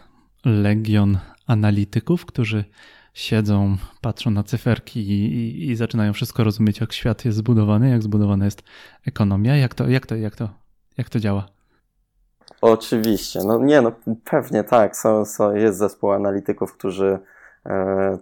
legion 0.44 1.18
analityków, 1.47 2.26
którzy 2.26 2.64
siedzą, 3.14 3.76
patrzą 4.00 4.30
na 4.30 4.42
cyferki 4.42 5.00
i, 5.00 5.35
i, 5.35 5.70
i, 5.70 5.76
zaczynają 5.76 6.12
wszystko 6.12 6.44
rozumieć, 6.44 6.80
jak 6.80 6.92
świat 6.92 7.25
jest 7.25 7.38
zbudowany, 7.38 7.90
jak 7.90 8.02
zbudowana 8.02 8.44
jest 8.44 8.62
ekonomia, 9.06 9.56
jak 9.56 9.75
to, 9.75 9.88
jak 9.88 10.06
to, 10.06 10.16
jak 10.16 10.37
to, 10.37 10.49
jak 10.99 11.09
to 11.09 11.20
działa? 11.20 11.47
Oczywiście, 12.61 13.40
no 13.47 13.59
nie, 13.59 13.82
no 13.82 13.92
pewnie 14.25 14.64
tak. 14.64 14.97
Są, 14.97 15.25
są, 15.25 15.54
jest 15.54 15.78
zespół 15.78 16.12
analityków, 16.12 16.73
którzy 16.73 17.06
e, 17.06 17.20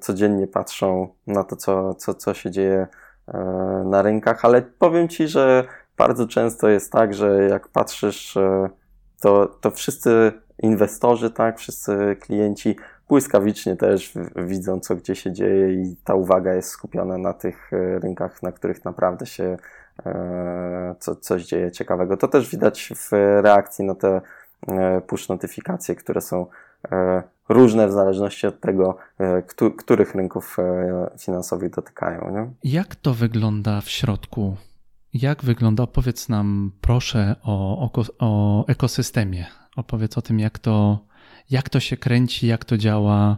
codziennie 0.00 0.46
patrzą 0.46 1.08
na 1.26 1.44
to, 1.44 1.56
co, 1.56 1.94
co, 1.94 2.14
co 2.14 2.34
się 2.34 2.50
dzieje 2.50 2.86
e, 3.28 3.38
na 3.86 4.02
rynkach, 4.02 4.44
ale 4.44 4.62
powiem 4.62 5.08
Ci, 5.08 5.28
że 5.28 5.64
bardzo 5.96 6.26
często 6.26 6.68
jest 6.68 6.92
tak, 6.92 7.14
że 7.14 7.48
jak 7.50 7.68
patrzysz, 7.68 8.36
e, 8.36 8.68
to, 9.20 9.46
to 9.46 9.70
wszyscy 9.70 10.32
inwestorzy, 10.62 11.30
tak, 11.30 11.58
wszyscy 11.58 12.16
klienci 12.20 12.76
błyskawicznie 13.08 13.76
też 13.76 14.12
widzą, 14.36 14.80
co 14.80 14.96
gdzie 14.96 15.14
się 15.14 15.32
dzieje 15.32 15.72
i 15.72 15.96
ta 16.04 16.14
uwaga 16.14 16.54
jest 16.54 16.68
skupiona 16.68 17.18
na 17.18 17.32
tych 17.32 17.72
e, 17.72 17.98
rynkach, 17.98 18.42
na 18.42 18.52
których 18.52 18.84
naprawdę 18.84 19.26
się 19.26 19.56
e, 20.06 20.94
co, 21.00 21.16
coś 21.16 21.44
dzieje 21.44 21.70
ciekawego. 21.70 22.16
To 22.16 22.28
też 22.28 22.50
widać 22.50 22.92
w 22.96 23.12
reakcji 23.42 23.84
na 23.84 23.94
te 23.94 24.20
e, 24.68 25.00
push 25.00 25.28
notyfikacje, 25.28 25.94
które 25.94 26.20
są 26.20 26.46
różne 27.48 27.88
w 27.88 27.92
zależności 27.92 28.46
od 28.46 28.60
tego, 28.60 28.96
których 29.78 30.14
rynków 30.14 30.56
finansowych 31.20 31.70
dotykają. 31.70 32.30
Nie? 32.30 32.70
Jak 32.72 32.96
to 32.96 33.14
wygląda 33.14 33.80
w 33.80 33.88
środku? 33.88 34.56
Jak 35.14 35.44
wygląda? 35.44 35.82
Opowiedz 35.82 36.28
nam 36.28 36.72
proszę 36.80 37.36
o, 37.42 37.90
o, 37.92 38.04
o 38.18 38.66
ekosystemie. 38.66 39.46
Opowiedz 39.76 40.18
o 40.18 40.22
tym, 40.22 40.40
jak 40.40 40.58
to, 40.58 40.98
jak 41.50 41.68
to 41.68 41.80
się 41.80 41.96
kręci, 41.96 42.46
jak 42.46 42.64
to 42.64 42.76
działa, 42.76 43.36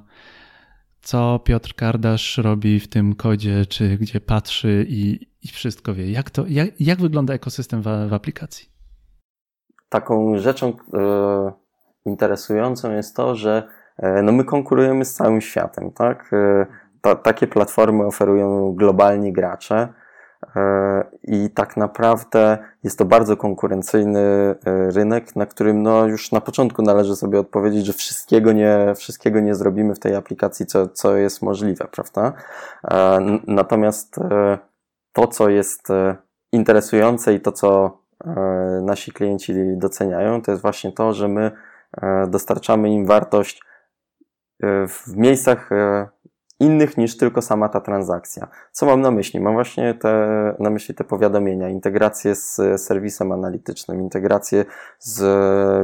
co 1.00 1.40
Piotr 1.44 1.74
Kardasz 1.74 2.38
robi 2.38 2.80
w 2.80 2.88
tym 2.88 3.14
kodzie, 3.14 3.66
czy 3.66 3.98
gdzie 3.98 4.20
patrzy 4.20 4.86
i, 4.88 5.28
i 5.42 5.48
wszystko 5.48 5.94
wie. 5.94 6.10
Jak, 6.10 6.30
to, 6.30 6.44
jak, 6.48 6.80
jak 6.80 7.00
wygląda 7.00 7.34
ekosystem 7.34 7.82
w, 7.82 7.84
w 8.08 8.12
aplikacji? 8.12 8.68
Taką 9.88 10.38
rzeczą 10.38 10.76
e, 10.94 11.52
interesującą 12.06 12.92
jest 12.92 13.16
to, 13.16 13.34
że 13.34 13.62
e, 13.68 13.79
no 14.22 14.32
my 14.32 14.44
konkurujemy 14.44 15.04
z 15.04 15.14
całym 15.14 15.40
światem. 15.40 15.90
Tak? 15.90 16.30
E, 16.32 16.66
ta, 17.00 17.14
takie 17.14 17.46
platformy 17.46 18.06
oferują 18.06 18.72
globalni 18.72 19.32
gracze. 19.32 19.88
E, 20.56 21.04
I 21.22 21.50
tak 21.50 21.76
naprawdę 21.76 22.58
jest 22.84 22.98
to 22.98 23.04
bardzo 23.04 23.36
konkurencyjny 23.36 24.20
e, 24.20 24.56
rynek, 24.90 25.36
na 25.36 25.46
którym 25.46 25.82
no 25.82 26.06
już 26.06 26.32
na 26.32 26.40
początku 26.40 26.82
należy 26.82 27.16
sobie 27.16 27.40
odpowiedzieć, 27.40 27.86
że 27.86 27.92
wszystkiego 27.92 28.52
nie, 28.52 28.94
wszystkiego 28.96 29.40
nie 29.40 29.54
zrobimy 29.54 29.94
w 29.94 29.98
tej 29.98 30.14
aplikacji, 30.14 30.66
co, 30.66 30.88
co 30.88 31.16
jest 31.16 31.42
możliwe, 31.42 31.88
prawda? 31.90 32.32
E, 32.90 33.18
natomiast 33.46 34.16
to, 35.12 35.26
co 35.26 35.48
jest 35.48 35.88
interesujące 36.52 37.34
i 37.34 37.40
to, 37.40 37.52
co 37.52 38.00
nasi 38.82 39.12
klienci 39.12 39.54
doceniają, 39.76 40.42
to 40.42 40.50
jest 40.50 40.62
właśnie 40.62 40.92
to, 40.92 41.12
że 41.12 41.28
my 41.28 41.50
dostarczamy 42.28 42.90
im 42.90 43.06
wartość 43.06 43.62
w 44.88 45.16
miejscach 45.16 45.70
innych 46.60 46.98
niż 46.98 47.16
tylko 47.16 47.42
sama 47.42 47.68
ta 47.68 47.80
transakcja. 47.80 48.48
Co 48.72 48.86
mam 48.86 49.00
na 49.00 49.10
myśli? 49.10 49.40
Mam 49.40 49.54
właśnie 49.54 49.94
te, 49.94 50.54
na 50.58 50.70
myśli 50.70 50.94
te 50.94 51.04
powiadomienia, 51.04 51.68
integrację 51.68 52.34
z 52.34 52.56
serwisem 52.82 53.32
analitycznym, 53.32 54.00
integrację 54.00 54.64
z 54.98 55.20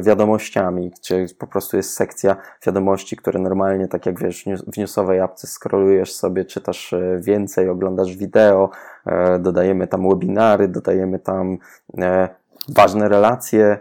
wiadomościami, 0.06 0.90
gdzie 0.90 1.26
po 1.38 1.46
prostu 1.46 1.76
jest 1.76 1.94
sekcja 1.94 2.36
wiadomości, 2.66 3.16
które 3.16 3.40
normalnie, 3.40 3.88
tak 3.88 4.06
jak 4.06 4.20
wiesz, 4.20 4.44
w 4.72 4.78
newsowej 4.78 5.20
apce 5.20 5.46
scrollujesz 5.46 6.14
sobie, 6.14 6.44
czytasz 6.44 6.92
e, 6.92 7.18
więcej, 7.20 7.68
oglądasz 7.68 8.16
wideo, 8.16 8.70
e, 9.06 9.38
dodajemy 9.38 9.86
tam 9.86 10.08
webinary, 10.08 10.68
dodajemy 10.68 11.18
tam 11.18 11.58
e, 11.98 12.28
ważne 12.68 13.08
relacje 13.08 13.78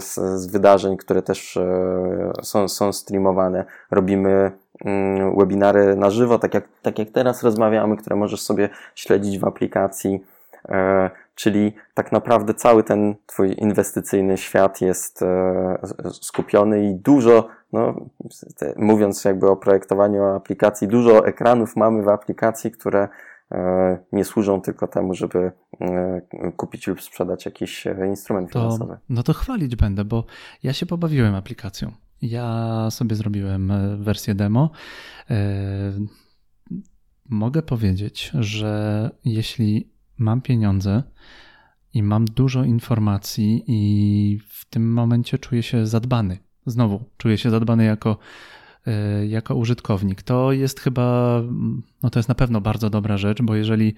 z, 0.00 0.14
z 0.14 0.46
wydarzeń, 0.46 0.96
które 0.96 1.22
też 1.22 1.58
są, 2.42 2.68
są 2.68 2.92
streamowane. 2.92 3.64
Robimy 3.90 4.52
Mm, 4.84 5.36
webinary 5.36 5.96
na 5.96 6.10
żywo, 6.10 6.38
tak 6.38 6.54
jak, 6.54 6.68
tak 6.82 6.98
jak 6.98 7.10
teraz 7.10 7.42
rozmawiamy, 7.42 7.96
które 7.96 8.16
możesz 8.16 8.40
sobie 8.40 8.68
śledzić 8.94 9.38
w 9.38 9.44
aplikacji. 9.44 10.24
E, 10.68 11.10
czyli 11.34 11.72
tak 11.94 12.12
naprawdę 12.12 12.54
cały 12.54 12.84
ten 12.84 13.14
Twój 13.26 13.54
inwestycyjny 13.58 14.36
świat 14.36 14.80
jest 14.80 15.22
e, 15.22 15.78
skupiony 16.12 16.84
i 16.84 16.94
dużo, 16.94 17.48
no, 17.72 17.94
mówiąc 18.76 19.24
jakby 19.24 19.50
o 19.50 19.56
projektowaniu 19.56 20.24
aplikacji, 20.24 20.88
dużo 20.88 21.26
ekranów 21.26 21.76
mamy 21.76 22.02
w 22.02 22.08
aplikacji, 22.08 22.70
które 22.70 23.02
e, 23.02 23.08
nie 24.12 24.24
służą 24.24 24.60
tylko 24.60 24.86
temu, 24.86 25.14
żeby 25.14 25.52
kupić 26.56 26.86
lub 26.86 27.02
sprzedać 27.02 27.46
jakiś 27.46 27.84
instrument 28.08 28.52
to, 28.52 28.58
finansowy. 28.58 28.98
No 29.08 29.22
to 29.22 29.32
chwalić 29.32 29.76
będę, 29.76 30.04
bo 30.04 30.24
ja 30.62 30.72
się 30.72 30.86
pobawiłem 30.86 31.34
aplikacją. 31.34 31.92
Ja 32.22 32.86
sobie 32.90 33.16
zrobiłem 33.16 33.70
e, 33.70 33.96
wersję 33.96 34.34
demo. 34.34 34.70
E, 35.30 35.36
mogę 37.28 37.62
powiedzieć, 37.62 38.32
że 38.34 39.10
jeśli 39.24 39.92
mam 40.18 40.40
pieniądze 40.40 41.02
i 41.94 42.02
mam 42.02 42.24
dużo 42.24 42.64
informacji, 42.64 43.64
i 43.66 44.40
w 44.48 44.64
tym 44.64 44.92
momencie 44.92 45.38
czuję 45.38 45.62
się 45.62 45.86
zadbany, 45.86 46.38
znowu 46.66 47.04
czuję 47.16 47.38
się 47.38 47.50
zadbany 47.50 47.84
jako, 47.84 48.10
e, 48.10 48.16
jako 49.28 49.54
użytkownik, 49.54 50.22
to 50.22 50.52
jest 50.52 50.80
chyba, 50.80 51.40
no 52.02 52.10
to 52.10 52.18
jest 52.18 52.28
na 52.28 52.34
pewno 52.34 52.60
bardzo 52.60 52.90
dobra 52.90 53.16
rzecz, 53.16 53.42
bo 53.42 53.54
jeżeli 53.54 53.94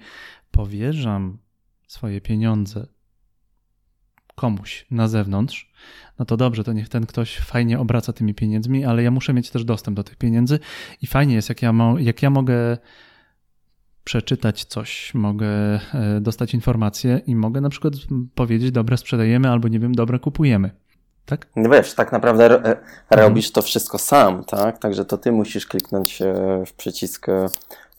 powierzam 0.51 1.37
swoje 1.87 2.21
pieniądze 2.21 2.87
komuś 4.35 4.85
na 4.91 5.07
zewnątrz, 5.07 5.71
no 6.19 6.25
to 6.25 6.37
dobrze, 6.37 6.63
to 6.63 6.73
niech 6.73 6.89
ten 6.89 7.05
ktoś 7.05 7.37
fajnie 7.37 7.79
obraca 7.79 8.13
tymi 8.13 8.33
pieniędzmi, 8.33 8.85
ale 8.85 9.03
ja 9.03 9.11
muszę 9.11 9.33
mieć 9.33 9.49
też 9.49 9.63
dostęp 9.65 9.97
do 9.97 10.03
tych 10.03 10.15
pieniędzy 10.15 10.59
i 11.01 11.07
fajnie 11.07 11.35
jest, 11.35 11.49
jak 11.49 11.61
ja, 11.61 11.73
mo- 11.73 11.99
jak 11.99 12.21
ja 12.21 12.29
mogę 12.29 12.77
przeczytać 14.03 14.65
coś, 14.65 15.13
mogę 15.13 15.47
e, 15.47 16.21
dostać 16.21 16.53
informacje 16.53 17.21
i 17.27 17.35
mogę 17.35 17.61
na 17.61 17.69
przykład 17.69 17.93
powiedzieć, 18.35 18.71
dobre 18.71 18.97
sprzedajemy 18.97 19.49
albo 19.49 19.67
nie 19.67 19.79
wiem, 19.79 19.95
dobre 19.95 20.19
kupujemy. 20.19 20.80
Tak? 21.31 21.47
No 21.55 21.69
wiesz, 21.69 21.93
tak 21.93 22.11
naprawdę 22.11 22.45
mhm. 22.45 22.77
robisz 23.09 23.51
to 23.51 23.61
wszystko 23.61 23.97
sam, 23.97 24.43
tak? 24.43 24.77
Także 24.77 25.05
to 25.05 25.17
ty 25.17 25.31
musisz 25.31 25.67
kliknąć 25.67 26.21
e, 26.21 26.33
w 26.65 26.73
przycisk 26.73 27.27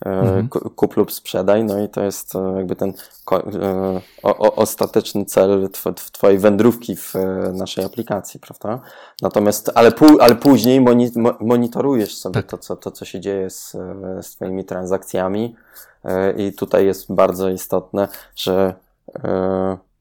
mhm. 0.06 0.48
kup 0.48 0.96
lub 0.96 1.12
sprzedaj, 1.12 1.64
no 1.64 1.82
i 1.82 1.88
to 1.88 2.02
jest 2.02 2.34
e, 2.36 2.54
jakby 2.56 2.76
ten 2.76 2.92
e, 3.32 4.00
ostateczny 4.38 5.24
cel 5.24 5.68
tw 5.72 5.94
twojej 6.12 6.38
wędrówki 6.38 6.96
w 6.96 7.16
e, 7.16 7.52
naszej 7.52 7.84
aplikacji, 7.84 8.40
prawda? 8.40 8.80
Natomiast, 9.22 9.70
ale, 9.74 9.92
ale 10.20 10.34
później 10.34 10.80
moni 10.80 11.10
monitorujesz 11.40 12.16
sobie 12.16 12.34
tak. 12.34 12.46
to, 12.46 12.58
co, 12.58 12.76
to, 12.76 12.90
co 12.90 13.04
się 13.04 13.20
dzieje 13.20 13.50
z, 13.50 13.76
z 14.20 14.30
twoimi 14.36 14.64
transakcjami 14.64 15.56
i 16.36 16.52
tutaj 16.52 16.86
jest 16.86 17.14
bardzo 17.14 17.48
istotne, 17.48 18.08
że 18.36 18.74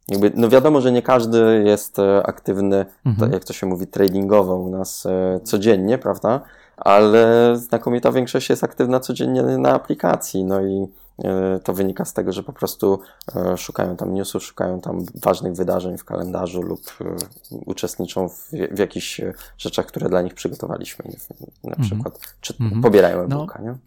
jakby, 0.07 0.31
no 0.35 0.49
wiadomo, 0.49 0.81
że 0.81 0.91
nie 0.91 1.01
każdy 1.01 1.63
jest 1.65 1.97
aktywny, 2.23 2.85
mhm. 3.05 3.31
jak 3.31 3.45
to 3.45 3.53
się 3.53 3.67
mówi, 3.67 3.87
tradingowo 3.87 4.55
u 4.55 4.69
nas 4.69 5.07
codziennie, 5.43 5.97
prawda? 5.97 6.41
ale 6.81 7.53
znakomita 7.57 8.11
większość 8.11 8.49
jest 8.49 8.63
aktywna 8.63 8.99
codziennie 8.99 9.43
na 9.43 9.73
aplikacji, 9.73 10.43
no 10.43 10.61
i 10.61 10.87
e, 11.23 11.59
to 11.63 11.73
wynika 11.73 12.05
z 12.05 12.13
tego, 12.13 12.31
że 12.31 12.43
po 12.43 12.53
prostu 12.53 12.99
e, 13.35 13.57
szukają 13.57 13.97
tam 13.97 14.13
newsów, 14.13 14.43
szukają 14.43 14.81
tam 14.81 15.05
ważnych 15.15 15.53
wydarzeń 15.53 15.97
w 15.97 16.05
kalendarzu 16.05 16.61
lub 16.61 16.81
e, 17.01 17.15
uczestniczą 17.65 18.29
w, 18.29 18.49
w 18.71 18.79
jakichś 18.79 19.21
rzeczach, 19.57 19.85
które 19.85 20.09
dla 20.09 20.21
nich 20.21 20.33
przygotowaliśmy. 20.33 21.05
Na 21.63 21.69
mhm. 21.69 21.89
przykład, 21.89 22.35
czy 22.41 22.53
mm 22.59 22.81
pobierają 22.81 23.21
e-booka, 23.21 23.59
no, 23.59 23.71
nie? 23.71 23.77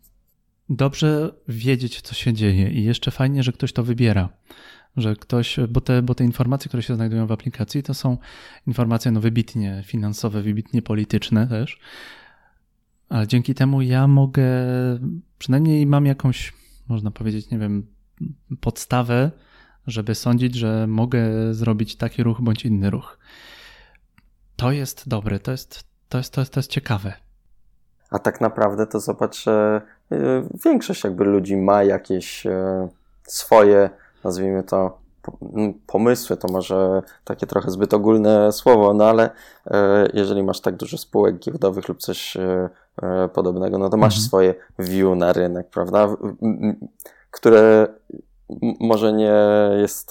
Dobrze 0.68 1.32
wiedzieć, 1.48 2.00
co 2.00 2.14
się 2.14 2.32
dzieje 2.32 2.70
i 2.70 2.84
jeszcze 2.84 3.10
fajnie, 3.10 3.42
że 3.42 3.52
ktoś 3.52 3.72
to 3.72 3.82
wybiera 3.82 4.28
że 4.96 5.16
ktoś, 5.16 5.56
bo 5.68 5.80
te, 5.80 6.02
bo 6.02 6.14
te 6.14 6.24
informacje, 6.24 6.68
które 6.68 6.82
się 6.82 6.94
znajdują 6.94 7.26
w 7.26 7.32
aplikacji, 7.32 7.82
to 7.82 7.94
są 7.94 8.18
informacje 8.66 9.10
no, 9.10 9.20
wybitnie 9.20 9.82
finansowe, 9.86 10.42
wybitnie 10.42 10.82
polityczne 10.82 11.46
też, 11.46 11.78
ale 13.08 13.26
dzięki 13.26 13.54
temu 13.54 13.82
ja 13.82 14.06
mogę, 14.06 14.44
przynajmniej 15.38 15.86
mam 15.86 16.06
jakąś, 16.06 16.52
można 16.88 17.10
powiedzieć, 17.10 17.50
nie 17.50 17.58
wiem, 17.58 17.86
podstawę, 18.60 19.30
żeby 19.86 20.14
sądzić, 20.14 20.54
że 20.54 20.86
mogę 20.86 21.54
zrobić 21.54 21.96
taki 21.96 22.22
ruch 22.22 22.40
bądź 22.40 22.64
inny 22.64 22.90
ruch. 22.90 23.18
To 24.56 24.72
jest 24.72 25.08
dobre, 25.08 25.38
to 25.38 25.50
jest, 25.50 25.84
to 26.08 26.18
jest, 26.18 26.32
to 26.32 26.40
jest, 26.40 26.52
to 26.52 26.60
jest 26.60 26.70
ciekawe. 26.70 27.12
A 28.10 28.18
tak 28.18 28.40
naprawdę 28.40 28.86
to 28.86 29.00
zobacz, 29.00 29.44
że 29.44 29.82
większość 30.64 31.04
jakby 31.04 31.24
ludzi 31.24 31.56
ma 31.56 31.84
jakieś 31.84 32.46
e, 32.46 32.88
swoje, 33.22 33.90
nazwijmy 34.24 34.62
to, 34.62 34.98
pomysły, 35.86 36.36
to 36.36 36.48
może 36.48 37.02
takie 37.24 37.46
trochę 37.46 37.70
zbyt 37.70 37.94
ogólne 37.94 38.52
słowo, 38.52 38.94
no 38.94 39.04
ale 39.04 39.30
jeżeli 40.14 40.42
masz 40.42 40.60
tak 40.60 40.76
dużo 40.76 40.98
spółek 40.98 41.38
giełdowych 41.38 41.88
lub 41.88 41.98
coś 41.98 42.36
podobnego, 43.34 43.78
no 43.78 43.90
to 43.90 43.96
masz 43.96 44.14
mhm. 44.14 44.26
swoje 44.26 44.54
view 44.78 45.16
na 45.16 45.32
rynek, 45.32 45.70
prawda? 45.70 46.08
Które 47.30 47.88
może 48.80 49.12
nie 49.12 49.34
jest 49.80 50.10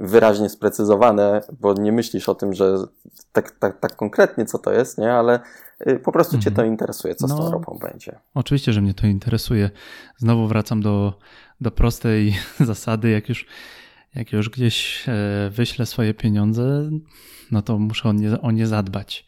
wyraźnie 0.00 0.48
sprecyzowane, 0.48 1.40
bo 1.60 1.74
nie 1.74 1.92
myślisz 1.92 2.28
o 2.28 2.34
tym, 2.34 2.52
że 2.52 2.76
tak, 3.32 3.50
tak, 3.50 3.80
tak 3.80 3.96
konkretnie 3.96 4.44
co 4.44 4.58
to 4.58 4.72
jest, 4.72 4.98
nie? 4.98 5.12
ale 5.12 5.40
po 6.04 6.12
prostu 6.12 6.38
cię 6.38 6.50
to 6.50 6.62
mhm. 6.62 6.68
interesuje, 6.68 7.14
co 7.14 7.26
no, 7.26 7.36
z 7.36 7.38
tą 7.38 7.50
ropą 7.50 7.78
będzie. 7.82 8.18
Oczywiście, 8.34 8.72
że 8.72 8.80
mnie 8.80 8.94
to 8.94 9.06
interesuje. 9.06 9.70
Znowu 10.16 10.46
wracam 10.48 10.82
do, 10.82 11.18
do 11.60 11.70
prostej 11.70 12.36
zasady, 12.60 13.10
jak 13.10 13.28
już, 13.28 13.46
jak 14.14 14.32
już 14.32 14.50
gdzieś 14.50 15.04
e, 15.08 15.50
wyślę 15.50 15.86
swoje 15.86 16.14
pieniądze, 16.14 16.90
no 17.50 17.62
to 17.62 17.78
muszę 17.78 18.08
o 18.08 18.12
nie, 18.12 18.40
o 18.40 18.50
nie 18.50 18.66
zadbać. 18.66 19.26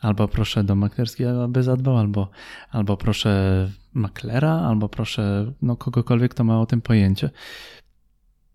Albo 0.00 0.28
proszę 0.28 0.64
do 0.64 0.74
maklerskiego, 0.74 1.44
aby 1.44 1.62
zadbał, 1.62 1.98
albo, 1.98 2.30
albo 2.70 2.96
proszę 2.96 3.70
maklera, 3.92 4.52
albo 4.52 4.88
proszę 4.88 5.52
no, 5.62 5.76
kogokolwiek, 5.76 6.30
kto 6.30 6.44
ma 6.44 6.60
o 6.60 6.66
tym 6.66 6.80
pojęcie. 6.80 7.30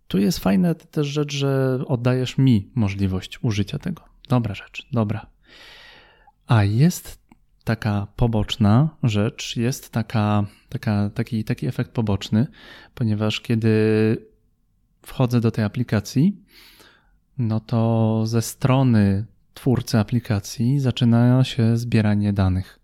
Tu 0.08 0.18
jest 0.18 0.40
fajna 0.40 0.74
też 0.74 1.08
rzecz, 1.08 1.34
że 1.34 1.80
oddajesz 1.88 2.38
mi 2.38 2.72
możliwość 2.76 3.40
użycia 3.42 3.80
tego. 3.80 4.04
Dobra 4.30 4.56
rzecz, 4.56 4.88
dobra. 4.92 5.26
A 6.48 6.64
jest 6.64 7.25
taka 7.66 8.08
poboczna 8.16 8.90
rzecz, 9.04 9.58
jest 9.58 9.90
taka, 9.90 10.46
taka, 10.70 11.10
taki, 11.10 11.44
taki 11.44 11.68
efekt 11.68 11.92
poboczny, 11.92 12.48
ponieważ 12.96 13.42
kiedy 13.42 13.78
wchodzę 15.02 15.42
do 15.42 15.52
tej 15.52 15.66
aplikacji, 15.66 16.42
no 17.38 17.60
to 17.60 18.22
ze 18.26 18.42
strony 18.42 19.26
twórcy 19.54 20.00
aplikacji 20.00 20.80
zaczyna 20.80 21.44
się 21.44 21.78
zbieranie 21.78 22.34
danych. 22.34 22.80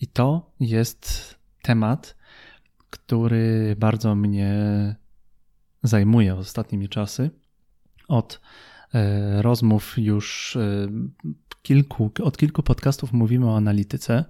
I 0.00 0.06
to 0.06 0.50
jest 0.60 1.34
temat, 1.62 2.16
który 2.90 3.76
bardzo 3.78 4.14
mnie 4.14 4.54
zajmuje 5.82 6.34
ostatnimi 6.34 6.88
czasy. 6.88 7.30
Od 8.08 8.40
e, 8.94 9.42
rozmów 9.42 9.94
już 9.98 10.56
e, 10.56 10.88
kilku, 11.62 12.10
od 12.22 12.36
kilku 12.36 12.62
podcastów 12.62 13.12
mówimy 13.12 13.50
o 13.50 13.56
analityce. 13.56 14.24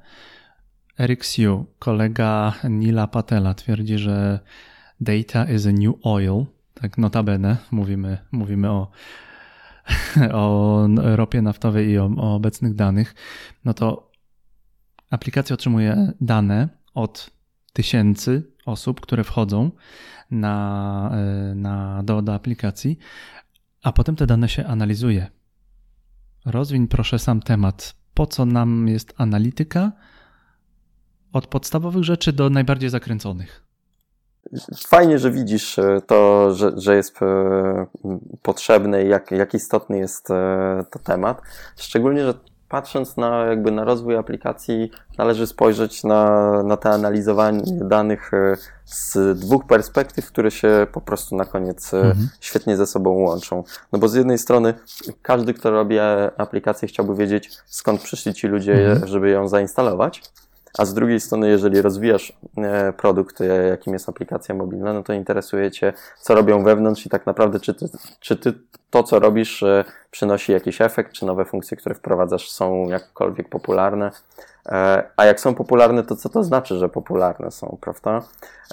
Eric 0.99 1.25
Siu, 1.25 1.67
kolega 1.79 2.55
Nila 2.71 3.07
Patela, 3.07 3.55
twierdzi, 3.55 3.99
że 3.99 4.41
data 5.01 5.45
is 5.45 5.67
a 5.67 5.73
new 5.73 5.95
oil. 6.03 6.45
Tak 6.75 6.99
notabene 6.99 7.57
mówimy, 7.71 8.19
mówimy 8.33 8.71
o, 8.71 8.91
o 10.33 10.87
ropie 10.97 11.43
naftowej 11.43 11.89
i 11.89 11.99
o, 11.99 12.11
o 12.17 12.35
obecnych 12.35 12.75
danych. 12.75 13.15
No 13.65 13.75
to 13.75 14.11
aplikacja 15.11 15.55
otrzymuje 15.55 16.13
dane 16.21 16.69
od 16.95 17.31
tysięcy 17.73 18.53
osób, 18.67 19.01
które 19.01 19.25
wchodzą 19.25 19.71
na, 20.31 21.11
e, 21.15 21.55
na, 21.55 22.03
do, 22.03 22.23
do 22.23 22.35
aplikacji, 22.35 22.99
a 23.83 23.93
potem 23.93 24.17
te 24.17 24.27
dane 24.27 24.49
się 24.49 24.67
analizuje. 24.67 25.40
Rozwiń 26.47 26.89
proszę 26.89 27.19
sam 27.19 27.41
temat. 27.41 27.95
Po 28.15 28.27
co 28.27 28.47
nam 28.47 28.89
jest 28.89 29.15
analityka? 29.17 29.93
Od 31.33 31.47
podstawowych 31.47 32.05
rzeczy 32.05 32.33
do 32.33 32.51
najbardziej 32.51 32.91
zakręconych. 32.91 33.65
Fajnie, 34.87 35.19
że 35.19 35.31
widzisz 35.31 35.79
e, 35.79 36.01
to, 36.07 36.55
że, 36.55 36.73
że 36.77 36.97
jest 36.97 37.23
e, 37.23 37.87
potrzebny 38.43 39.05
i 39.05 39.09
jak, 39.09 39.31
jak 39.31 39.55
istotny 39.55 39.99
jest 39.99 40.29
to 40.91 40.99
temat. 41.05 41.43
Szczególnie, 41.77 42.25
że 42.25 42.35
patrząc 42.71 43.17
na, 43.17 43.45
jakby 43.45 43.71
na 43.71 43.85
rozwój 43.85 44.17
aplikacji, 44.17 44.91
należy 45.19 45.47
spojrzeć 45.47 46.05
na, 46.05 46.62
na 46.62 46.77
te 46.77 46.91
analizowanie 46.91 47.62
danych 47.67 48.35
e, 48.35 48.57
z 48.85 49.39
dwóch 49.39 49.67
perspektyw, 49.67 50.27
które 50.27 50.50
się 50.50 50.87
po 50.93 51.00
prostu 51.00 51.37
na 51.37 51.45
koniec 51.45 51.95
e, 51.95 51.97
mhm. 51.97 52.29
świetnie 52.41 52.77
ze 52.77 52.87
sobą 52.87 53.11
łączą. 53.11 53.65
No 53.93 53.99
bo 53.99 54.09
z 54.09 54.15
jednej 54.15 54.39
strony 54.39 54.75
każdy, 55.23 55.54
kto 55.54 55.71
robi 55.71 55.99
aplikację, 56.37 56.89
chciałby 56.89 57.15
wiedzieć, 57.15 57.50
skąd 57.67 58.02
przyszli 58.02 58.35
ci 58.35 58.47
ludzie, 58.47 58.91
mhm. 58.91 59.06
żeby 59.09 59.30
ją 59.30 59.49
zainstalować. 59.49 60.23
A 60.78 60.85
z 60.85 60.95
drugiej 60.95 61.21
strony, 61.21 61.49
jeżeli 61.49 61.83
rozwijasz 61.83 62.33
e, 62.59 62.93
produkt, 62.93 63.39
jakim 63.71 63.93
jest 63.93 64.09
aplikacja 64.09 64.54
mobilna, 64.54 64.93
no 64.93 65.02
to 65.02 65.13
interesuje 65.13 65.71
Cię, 65.71 65.93
co 66.21 66.35
robią 66.35 66.63
wewnątrz 66.65 67.06
i 67.06 67.09
tak 67.09 67.26
naprawdę, 67.26 67.61
czy 67.61 67.75
ty, 67.75 67.87
czy 68.21 68.37
ty 68.37 68.52
to, 68.91 69.02
co 69.02 69.19
robisz, 69.19 69.65
przynosi 70.11 70.52
jakiś 70.52 70.80
efekt, 70.80 71.13
czy 71.13 71.26
nowe 71.26 71.45
funkcje, 71.45 71.76
które 71.76 71.95
wprowadzasz, 71.95 72.50
są 72.50 72.89
jakkolwiek 72.89 73.49
popularne. 73.49 74.11
E, 74.67 75.02
a 75.17 75.25
jak 75.25 75.41
są 75.41 75.54
popularne, 75.54 76.02
to 76.02 76.17
co 76.17 76.28
to 76.28 76.45
znaczy, 76.45 76.78
że 76.78 76.89
popularne 76.89 77.50
są, 77.50 77.78
prawda? 77.80 78.23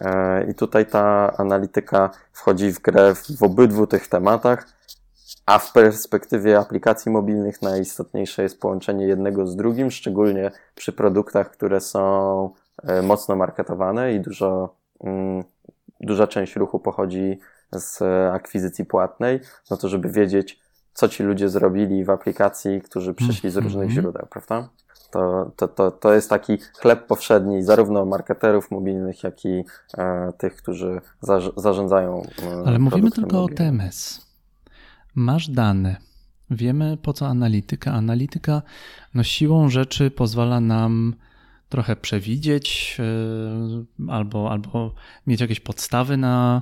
E, 0.02 0.46
I 0.52 0.56
tutaj 0.56 0.86
ta 0.86 1.34
analityka 1.38 2.10
wchodzi 2.34 2.74
w 2.74 2.80
grę 2.80 3.14
w 3.40 3.44
obydwu 3.44 3.88
tych 3.88 4.08
tematach, 4.08 4.68
a 5.46 5.60
w 5.60 5.72
perspektywie 5.74 6.60
aplikacji 6.60 7.12
mobilnych 7.12 7.62
najistotniejsze 7.62 8.44
jest 8.44 8.60
połączenie 8.62 9.08
jednego 9.08 9.48
z 9.48 9.56
drugim, 9.56 9.92
szczególnie 9.92 10.52
przy 10.76 10.94
produktach, 10.94 11.52
które 11.52 11.82
są 11.82 12.54
e, 12.84 13.02
mocno 13.02 13.36
marketowane 13.36 14.14
i 14.14 14.20
dużo, 14.20 14.76
mm, 15.04 15.44
duża 16.02 16.28
część 16.28 16.56
ruchu 16.56 16.80
pochodzi 16.80 17.40
z 17.72 18.02
akwizycji 18.34 18.86
płatnej, 18.86 19.40
no 19.72 19.78
to 19.78 19.90
żeby 19.90 20.10
wiedzieć, 20.10 20.60
co 20.94 21.10
ci 21.10 21.24
ludzie 21.24 21.50
zrobili 21.50 22.06
w 22.06 22.10
aplikacji, 22.10 22.82
którzy 22.82 23.14
przyszli 23.14 23.50
z 23.50 23.58
różnych 23.58 23.84
mm 23.84 23.90
-hmm. 23.90 24.02
źródeł, 24.02 24.28
prawda? 24.30 24.70
To, 25.12 25.52
to, 25.56 25.68
to, 25.68 25.92
to 25.92 26.14
jest 26.14 26.30
taki 26.30 26.58
chleb 26.58 27.08
powszedni 27.08 27.64
zarówno 27.64 28.06
marketerów 28.06 28.72
mobilnych, 28.72 29.24
jak 29.24 29.46
i 29.46 29.64
e, 29.98 30.34
tych, 30.38 30.56
którzy 30.56 31.02
za, 31.22 31.40
zarządzają. 31.58 32.22
E, 32.44 32.68
Ale 32.68 32.80
mówimy 32.80 33.12
tylko 33.12 33.38
mobilnym. 33.38 33.54
o 33.54 33.58
TMS. 33.58 34.27
Masz 35.20 35.50
dane. 35.50 35.96
Wiemy 36.50 36.98
po 36.98 37.14
co 37.14 37.28
analityka. 37.28 37.94
Analityka 37.94 38.62
no, 39.14 39.24
siłą 39.24 39.70
rzeczy 39.70 40.12
pozwala 40.12 40.60
nam 40.60 41.16
trochę 41.70 41.96
przewidzieć 41.96 42.98
e, 43.00 44.12
albo, 44.12 44.52
albo 44.52 44.96
mieć 45.28 45.42
jakieś 45.42 45.60
podstawy 45.60 46.18
na, 46.18 46.62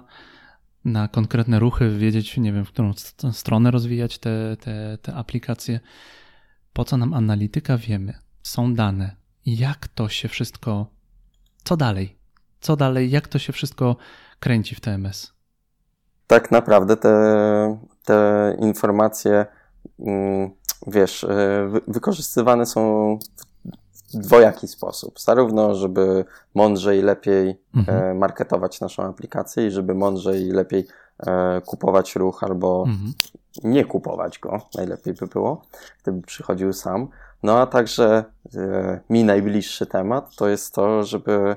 na 0.85 1.07
konkretne 1.07 1.59
ruchy, 1.59 1.97
wiedzieć, 1.97 2.37
nie 2.37 2.53
wiem, 2.53 2.65
w 2.65 2.69
którą 2.69 2.93
stronę 3.31 3.71
rozwijać 3.71 4.17
te, 4.17 4.57
te, 4.59 4.97
te 5.01 5.13
aplikacje. 5.13 5.79
Po 6.73 6.85
co 6.85 6.97
nam 6.97 7.13
analityka, 7.13 7.77
wiemy. 7.77 8.13
Są 8.43 8.73
dane. 8.73 9.15
Jak 9.45 9.87
to 9.87 10.09
się 10.09 10.27
wszystko. 10.27 10.87
Co 11.63 11.77
dalej? 11.77 12.17
Co 12.59 12.75
dalej? 12.75 13.11
Jak 13.11 13.27
to 13.27 13.39
się 13.39 13.53
wszystko 13.53 13.95
kręci 14.39 14.75
w 14.75 14.79
TMS? 14.79 15.33
Tak 16.27 16.51
naprawdę 16.51 16.97
te, 16.97 17.09
te 18.05 18.55
informacje, 18.59 19.45
mm, 19.99 20.51
wiesz, 20.87 21.23
e, 21.23 21.69
wykorzystywane 21.87 22.65
są 22.65 23.17
w 24.13 24.17
dwojaki 24.17 24.67
sposób. 24.67 25.19
Zarówno, 25.19 25.75
żeby 25.75 26.25
mądrzej, 26.55 27.01
lepiej 27.01 27.61
mhm. 27.75 28.03
E, 28.03 28.13
marketować 28.13 28.81
naszą 28.81 29.03
aplikację 29.03 29.67
i 29.67 29.71
żeby 29.71 29.95
mądrzej 29.95 30.47
i 30.47 30.51
lepiej 30.51 30.87
e, 31.27 31.61
kupować 31.65 32.15
ruch 32.15 32.43
albo 32.43 32.83
mhm. 32.87 33.13
nie 33.63 33.85
kupować 33.85 34.39
go, 34.39 34.61
najlepiej 34.77 35.13
by 35.13 35.27
było, 35.27 35.61
gdyby 36.01 36.21
przychodził 36.21 36.73
sam. 36.73 37.07
No 37.43 37.59
a 37.59 37.67
także 37.67 38.23
mi 39.09 39.23
najbliższy 39.23 39.85
temat 39.85 40.35
to 40.35 40.47
jest 40.47 40.73
to, 40.73 41.03
żeby 41.03 41.55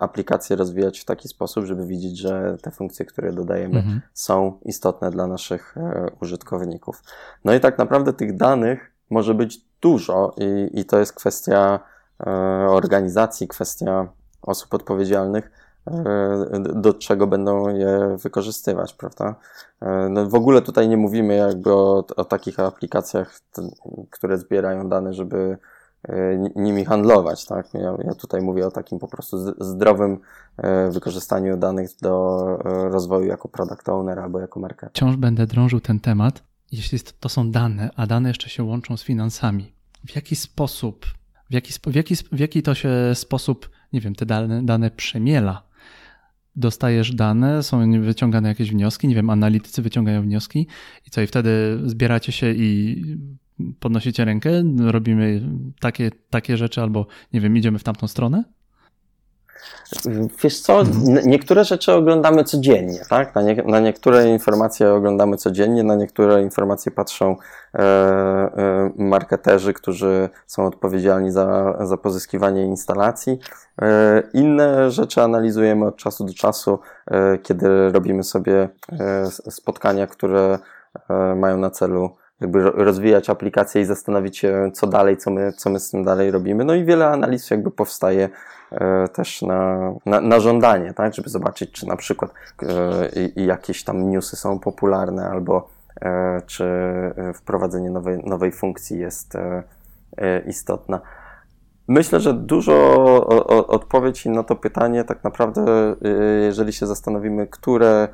aplikację 0.00 0.56
rozwijać 0.56 1.00
w 1.00 1.04
taki 1.04 1.28
sposób, 1.28 1.64
żeby 1.64 1.86
widzieć, 1.86 2.18
że 2.18 2.56
te 2.62 2.70
funkcje, 2.70 3.06
które 3.06 3.32
dodajemy, 3.32 3.78
mhm. 3.78 4.00
są 4.14 4.58
istotne 4.64 5.10
dla 5.10 5.26
naszych 5.26 5.74
użytkowników. 6.20 7.02
No 7.44 7.54
i 7.54 7.60
tak 7.60 7.78
naprawdę 7.78 8.12
tych 8.12 8.36
danych 8.36 8.92
może 9.10 9.34
być 9.34 9.60
dużo 9.80 10.34
i, 10.36 10.80
i 10.80 10.84
to 10.84 10.98
jest 10.98 11.12
kwestia 11.12 11.80
e, 12.20 12.30
organizacji, 12.70 13.48
kwestia 13.48 14.08
osób 14.42 14.74
odpowiedzialnych, 14.74 15.50
e, 15.86 16.62
do 16.74 16.94
czego 16.94 17.26
będą 17.26 17.68
je 17.68 18.16
wykorzystywać, 18.22 18.94
prawda? 18.94 19.34
E, 19.80 20.08
no 20.10 20.26
w 20.26 20.34
ogóle 20.34 20.62
tutaj 20.62 20.88
nie 20.88 20.96
mówimy 20.96 21.34
jakby 21.34 21.72
o, 21.72 22.04
o 22.16 22.24
takich 22.24 22.60
aplikacjach, 22.60 23.40
które 24.10 24.38
zbierają 24.38 24.88
dane, 24.88 25.14
żeby 25.14 25.58
nimi 26.56 26.84
handlować, 26.84 27.46
tak? 27.46 27.74
Ja, 27.74 27.96
ja, 28.04 28.14
tutaj 28.14 28.42
mówię 28.42 28.66
o 28.66 28.70
takim 28.70 28.98
po 28.98 29.08
prostu 29.08 29.64
zdrowym 29.64 30.18
wykorzystaniu 30.90 31.56
danych 31.56 31.90
do 32.02 32.46
rozwoju 32.64 33.26
jako 33.26 33.48
product 33.48 33.88
owner 33.88 34.18
albo 34.18 34.40
jako 34.40 34.60
marketer. 34.60 34.90
Wciąż 34.90 35.16
będę 35.16 35.46
drążył 35.46 35.80
ten 35.80 36.00
temat, 36.00 36.42
jeśli 36.72 36.98
to 37.20 37.28
są 37.28 37.50
dane, 37.50 37.90
a 37.96 38.06
dane 38.06 38.28
jeszcze 38.28 38.48
się 38.48 38.64
łączą 38.64 38.96
z 38.96 39.02
finansami, 39.02 39.72
w 40.06 40.16
jaki 40.16 40.36
sposób, 40.36 41.06
w 41.50 41.54
jaki, 41.54 41.72
w 41.86 41.94
jaki, 41.94 42.14
w 42.16 42.38
jaki 42.38 42.62
to 42.62 42.74
się 42.74 42.90
sposób, 43.14 43.70
nie 43.92 44.00
wiem, 44.00 44.14
te 44.14 44.26
dane, 44.26 44.62
dane 44.62 44.90
przemiela? 44.90 45.72
dostajesz 46.56 47.14
dane, 47.14 47.62
są 47.62 48.00
wyciągane 48.02 48.48
jakieś 48.48 48.70
wnioski, 48.70 49.08
nie 49.08 49.14
wiem, 49.14 49.30
analitycy 49.30 49.82
wyciągają 49.82 50.22
wnioski 50.22 50.66
i 51.06 51.10
co, 51.10 51.20
i 51.20 51.26
wtedy 51.26 51.80
zbieracie 51.84 52.32
się 52.32 52.52
i 52.52 53.02
podnosicie 53.80 54.24
rękę, 54.24 54.50
robimy 54.86 55.42
takie, 55.80 56.10
takie 56.30 56.56
rzeczy 56.56 56.80
albo, 56.80 57.06
nie 57.32 57.40
wiem, 57.40 57.56
idziemy 57.56 57.78
w 57.78 57.84
tamtą 57.84 58.08
stronę? 58.08 58.44
Wiesz 60.42 60.60
co, 60.60 60.82
niektóre 61.26 61.64
rzeczy 61.64 61.92
oglądamy 61.92 62.44
codziennie, 62.44 63.00
tak? 63.08 63.34
Na, 63.34 63.42
nie, 63.42 63.54
na, 63.54 63.80
niektóre 63.80 64.28
informacje 64.28 64.92
oglądamy 64.92 65.36
codziennie, 65.36 65.82
na 65.82 65.94
niektóre 65.94 66.42
informacje 66.42 66.92
patrzą 66.92 67.36
e, 67.74 67.78
e, 67.78 68.92
marketerzy, 68.96 69.72
którzy 69.72 70.28
są 70.46 70.66
odpowiedzialni 70.66 71.30
za, 71.30 71.78
za 71.86 71.96
pozyskiwanie 71.96 72.64
instalacji. 72.64 73.38
E, 73.82 74.22
inne 74.34 74.90
rzeczy 74.90 75.22
analizujemy 75.22 75.86
od 75.86 75.96
czasu 75.96 76.24
do 76.24 76.34
czasu, 76.34 76.78
e, 77.06 77.38
kiedy 77.38 77.92
robimy 77.92 78.22
sobie 78.22 78.68
e, 78.92 79.26
spotkania, 79.30 80.06
które 80.06 80.58
e, 81.10 81.34
mają 81.34 81.58
na 81.58 81.70
celu 81.70 82.10
jakby 82.42 82.62
rozwijać 82.70 83.30
aplikację 83.30 83.82
i 83.82 83.84
zastanowić 83.84 84.38
się, 84.38 84.70
co 84.74 84.86
dalej, 84.86 85.16
co 85.16 85.30
my, 85.30 85.52
co 85.52 85.70
my 85.70 85.80
z 85.80 85.90
tym 85.90 86.04
dalej 86.04 86.30
robimy. 86.30 86.64
No 86.64 86.74
i 86.74 86.84
wiele 86.84 87.08
analiz 87.08 87.50
jakby 87.50 87.70
powstaje 87.70 88.28
e, 88.70 89.08
też 89.08 89.42
na, 89.42 89.92
na, 90.06 90.20
na 90.20 90.40
żądanie, 90.40 90.94
tak, 90.94 91.14
żeby 91.14 91.28
zobaczyć, 91.28 91.72
czy 91.72 91.88
na 91.88 91.96
przykład 91.96 92.34
e, 92.62 93.42
jakieś 93.42 93.84
tam 93.84 94.10
newsy 94.10 94.36
są 94.36 94.58
popularne, 94.58 95.28
albo 95.28 95.68
e, 96.00 96.42
czy 96.46 96.64
wprowadzenie 97.34 97.90
nowej, 97.90 98.18
nowej 98.24 98.52
funkcji 98.52 98.98
jest 98.98 99.36
istotna. 100.46 101.00
Myślę, 101.88 102.20
że 102.20 102.34
dużo 102.34 102.96
odpowiedzi 103.66 104.30
na 104.30 104.42
to 104.42 104.56
pytanie, 104.56 105.04
tak 105.04 105.24
naprawdę, 105.24 105.64
jeżeli 106.46 106.72
się 106.72 106.86
zastanowimy, 106.86 107.46
które 107.46 108.08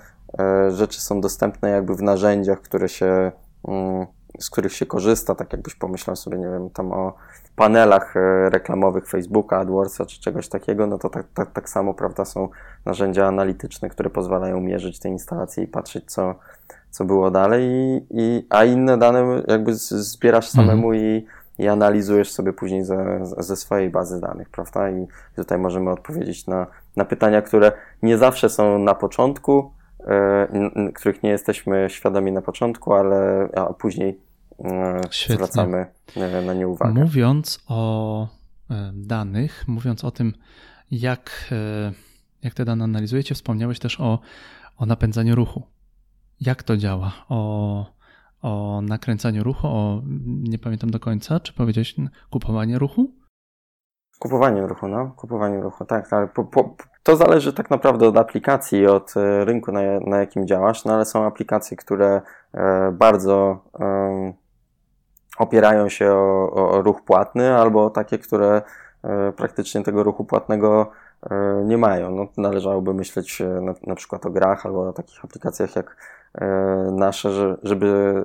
rzeczy 0.68 1.00
są 1.00 1.20
dostępne 1.20 1.70
jakby 1.70 1.94
w 1.94 2.02
narzędziach, 2.02 2.60
które 2.60 2.88
się 2.88 3.32
mm, 3.68 4.06
z 4.38 4.50
których 4.50 4.72
się 4.72 4.86
korzysta, 4.86 5.34
tak 5.34 5.52
jakbyś 5.52 5.74
pomyślał 5.74 6.16
sobie, 6.16 6.38
nie 6.38 6.48
wiem, 6.48 6.70
tam 6.70 6.92
o 6.92 7.14
panelach 7.56 8.16
e, 8.16 8.50
reklamowych 8.50 9.08
Facebooka, 9.08 9.58
AdWordsa 9.58 10.06
czy 10.06 10.20
czegoś 10.20 10.48
takiego, 10.48 10.86
no 10.86 10.98
to 10.98 11.08
tak, 11.08 11.26
tak, 11.34 11.52
tak 11.52 11.68
samo, 11.68 11.94
prawda, 11.94 12.24
są 12.24 12.48
narzędzia 12.84 13.26
analityczne, 13.26 13.88
które 13.88 14.10
pozwalają 14.10 14.60
mierzyć 14.60 14.98
te 14.98 15.08
instalacje 15.08 15.64
i 15.64 15.66
patrzeć, 15.66 16.04
co, 16.12 16.34
co 16.90 17.04
było 17.04 17.30
dalej, 17.30 17.64
i, 17.64 18.06
i, 18.10 18.46
a 18.50 18.64
inne 18.64 18.98
dane 18.98 19.42
jakby 19.48 19.74
zbierasz 19.74 20.48
samemu 20.48 20.92
mhm. 20.92 21.04
i, 21.04 21.26
i 21.58 21.68
analizujesz 21.68 22.32
sobie 22.32 22.52
później 22.52 22.84
ze, 22.84 23.20
ze 23.38 23.56
swojej 23.56 23.90
bazy 23.90 24.20
danych, 24.20 24.48
prawda? 24.48 24.90
I 24.90 25.06
tutaj 25.36 25.58
możemy 25.58 25.90
odpowiedzieć 25.90 26.46
na, 26.46 26.66
na 26.96 27.04
pytania, 27.04 27.42
które 27.42 27.72
nie 28.02 28.18
zawsze 28.18 28.48
są 28.48 28.78
na 28.78 28.94
początku, 28.94 29.70
e, 30.06 30.90
których 30.94 31.22
nie 31.22 31.30
jesteśmy 31.30 31.86
świadomi 31.90 32.32
na 32.32 32.42
początku, 32.42 32.92
ale 32.94 33.48
a 33.56 33.72
później 33.72 34.27
Świetnie. 35.10 35.34
zwracamy 35.34 35.86
e, 36.16 36.42
na 36.42 36.54
nie 36.54 36.68
uwagę. 36.68 36.92
Mówiąc 36.92 37.64
o 37.68 38.28
e, 38.70 38.92
danych, 38.94 39.64
mówiąc 39.68 40.04
o 40.04 40.10
tym, 40.10 40.34
jak, 40.90 41.54
jak 42.42 42.54
te 42.54 42.64
dane 42.64 42.84
analizujecie, 42.84 43.34
wspomniałeś 43.34 43.78
też 43.78 44.00
o, 44.00 44.18
o 44.78 44.86
napędzaniu 44.86 45.34
ruchu. 45.34 45.62
Jak 46.40 46.62
to 46.62 46.76
działa? 46.76 47.12
O, 47.28 47.86
o 48.42 48.80
nakręcaniu 48.82 49.44
ruchu, 49.44 49.66
o 49.66 50.02
nie 50.26 50.58
pamiętam 50.58 50.90
do 50.90 51.00
końca, 51.00 51.40
czy 51.40 51.52
powiedziałeś 51.52 51.94
kupowanie 52.30 52.78
ruchu? 52.78 53.12
Kupowanie 54.18 54.66
ruchu, 54.66 54.88
no, 54.88 55.12
kupowanie 55.16 55.60
ruchu, 55.60 55.84
tak, 55.84 56.12
ale 56.12 56.28
po, 56.28 56.44
po, 56.44 56.76
to 57.02 57.16
zależy 57.16 57.52
tak 57.52 57.70
naprawdę 57.70 58.08
od 58.08 58.16
aplikacji, 58.16 58.86
od 58.86 59.14
rynku, 59.44 59.72
na, 59.72 59.80
na 60.06 60.18
jakim 60.18 60.46
działasz, 60.46 60.84
no 60.84 60.94
ale 60.94 61.04
są 61.04 61.24
aplikacje, 61.24 61.76
które 61.76 62.22
bardzo 62.92 63.64
opierają 65.38 65.88
się 65.88 66.12
o, 66.12 66.52
o 66.52 66.82
ruch 66.82 67.02
płatny, 67.02 67.56
albo 67.56 67.90
takie, 67.90 68.18
które 68.18 68.62
e, 69.04 69.32
praktycznie 69.32 69.82
tego 69.82 70.02
ruchu 70.02 70.24
płatnego 70.24 70.90
e, 71.30 71.62
nie 71.64 71.78
mają. 71.78 72.10
No, 72.10 72.26
należałoby 72.36 72.94
myśleć 72.94 73.40
e, 73.40 73.44
na, 73.44 73.74
na 73.86 73.94
przykład 73.94 74.26
o 74.26 74.30
grach 74.30 74.66
albo 74.66 74.88
o 74.88 74.92
takich 74.92 75.24
aplikacjach 75.24 75.76
jak 75.76 75.96
nasze, 76.92 77.56
żeby 77.62 78.24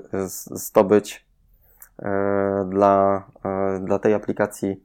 zdobyć 0.56 1.26
dla, 2.66 3.24
dla 3.82 4.00
tej 4.00 4.14
aplikacji 4.14 4.84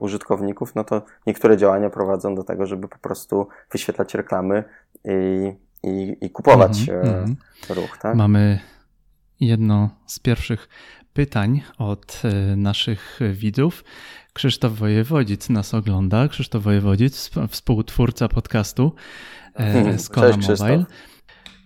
użytkowników, 0.00 0.74
no 0.74 0.84
to 0.84 1.02
niektóre 1.26 1.56
działania 1.56 1.90
prowadzą 1.90 2.34
do 2.34 2.44
tego, 2.44 2.66
żeby 2.66 2.88
po 2.88 2.98
prostu 2.98 3.48
wyświetlać 3.72 4.14
reklamy 4.14 4.64
i, 5.04 5.52
i, 5.82 6.16
i 6.20 6.30
kupować 6.30 6.88
mm 6.88 7.04
-hmm. 7.04 7.74
ruch. 7.74 7.98
Tak? 7.98 8.16
Mamy 8.16 8.58
jedno 9.40 9.90
z 10.06 10.18
pierwszych 10.18 10.68
pytań 11.18 11.62
od 11.78 12.22
e, 12.24 12.56
naszych 12.56 13.20
widzów. 13.32 13.84
Krzysztof 14.32 14.72
Wojewodzic 14.72 15.48
nas 15.48 15.74
ogląda. 15.74 16.28
Krzysztof 16.28 16.62
Wojewodzic, 16.62 17.30
współtwórca 17.48 18.28
podcastu 18.28 18.92
e, 19.54 19.98
Skola 19.98 20.32
Cześć, 20.32 20.60
Mobile. 20.60 20.84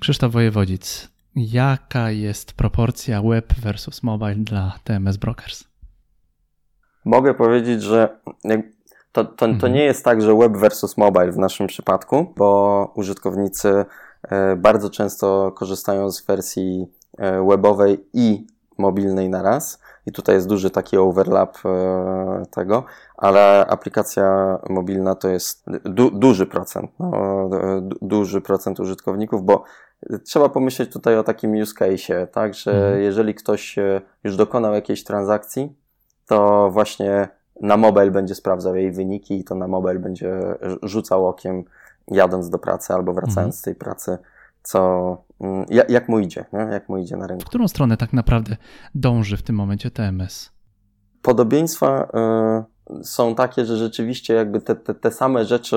Krzysztof 0.01 0.33
Wojewodzic, 0.33 1.09
jaka 1.37 2.11
jest 2.11 2.53
proporcja 2.53 3.23
web 3.23 3.55
versus 3.55 4.03
mobile 4.03 4.35
dla 4.35 4.79
TMS 4.85 5.17
Brokers? 5.17 5.65
Mogę 7.05 7.35
powiedzieć, 7.35 7.83
że 7.83 8.19
to, 9.13 9.25
to, 9.25 9.35
to 9.37 9.47
mhm. 9.47 9.73
nie 9.73 9.85
jest 9.85 10.05
tak, 10.05 10.23
że 10.23 10.35
web 10.35 10.57
versus 10.57 10.97
mobile 10.97 11.33
w 11.33 11.39
naszym 11.39 11.67
przypadku, 11.67 12.35
bo 12.37 12.93
użytkownicy 12.97 13.85
e, 14.23 14.57
bardzo 14.57 14.91
często 14.91 15.53
korzystają 15.53 16.11
z 16.11 16.27
wersji 16.27 16.87
webowej 17.49 17.99
i 18.13 18.47
mobilnej 18.79 19.29
na 19.29 19.43
raz. 19.43 19.81
I 20.07 20.13
tutaj 20.13 20.35
jest 20.35 20.49
duży 20.49 20.71
taki 20.71 20.97
overlap 20.97 21.57
e, 21.65 22.43
tego, 22.51 22.85
ale 23.17 23.67
aplikacja 23.67 24.59
mobilna 24.71 25.15
to 25.15 25.29
jest 25.29 25.65
du 25.85 26.11
duży 26.11 26.47
procent, 26.47 26.91
no, 26.99 27.51
duży 28.03 28.41
procent 28.41 28.81
użytkowników, 28.81 29.45
bo 29.45 29.65
trzeba 30.25 30.49
pomyśleć 30.49 30.93
tutaj 30.93 31.19
o 31.19 31.25
takim 31.25 31.53
use 31.53 31.75
case, 31.75 32.27
tak, 32.27 32.55
że 32.55 32.73
mhm. 32.73 33.03
jeżeli 33.03 33.35
ktoś 33.35 33.77
już 34.25 34.37
dokonał 34.37 34.75
jakiejś 34.75 35.05
transakcji, 35.05 35.77
to 36.27 36.71
właśnie 36.71 37.29
na 37.61 37.77
mobile 37.77 38.11
będzie 38.11 38.35
sprawdzał 38.35 38.77
jej 38.77 38.93
wyniki 38.93 39.41
i 39.41 39.45
to 39.45 39.55
na 39.55 39.69
mobile 39.69 39.99
będzie 39.99 40.41
rzucał 40.83 41.29
okiem 41.29 41.65
jadąc 42.09 42.51
do 42.51 42.59
pracy 42.59 42.95
albo 42.95 43.13
wracając 43.13 43.39
mhm. 43.39 43.53
z 43.53 43.63
tej 43.63 43.75
pracy 43.75 44.19
co, 44.63 45.17
jak, 45.69 45.91
jak 45.91 46.09
mu 46.09 46.19
idzie, 46.19 46.45
nie? 46.53 46.61
jak 46.61 46.89
mu 46.89 46.99
idzie 46.99 47.17
na 47.17 47.27
rynku. 47.27 47.43
W 47.43 47.49
którą 47.49 47.69
stronę 47.69 47.97
tak 47.97 48.13
naprawdę 48.13 48.57
dąży 48.95 49.37
w 49.37 49.43
tym 49.43 49.57
momencie 49.57 49.91
TMS? 49.91 50.53
Podobieństwa 51.23 52.09
y, 53.01 53.05
są 53.05 53.35
takie, 53.35 53.65
że 53.65 53.77
rzeczywiście 53.77 54.35
jakby 54.35 54.61
te, 54.61 54.75
te, 54.75 54.95
te 54.95 55.11
same 55.11 55.45
rzeczy 55.45 55.77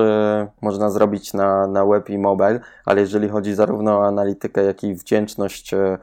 można 0.62 0.90
zrobić 0.90 1.34
na, 1.34 1.66
na 1.66 1.86
web 1.86 2.10
i 2.10 2.18
mobile, 2.18 2.60
ale 2.84 3.00
jeżeli 3.00 3.28
chodzi 3.28 3.54
zarówno 3.54 3.98
o 3.98 4.06
analitykę, 4.06 4.64
jak 4.64 4.84
i 4.84 4.94
wdzięczność 4.94 5.74
y, 5.74 5.98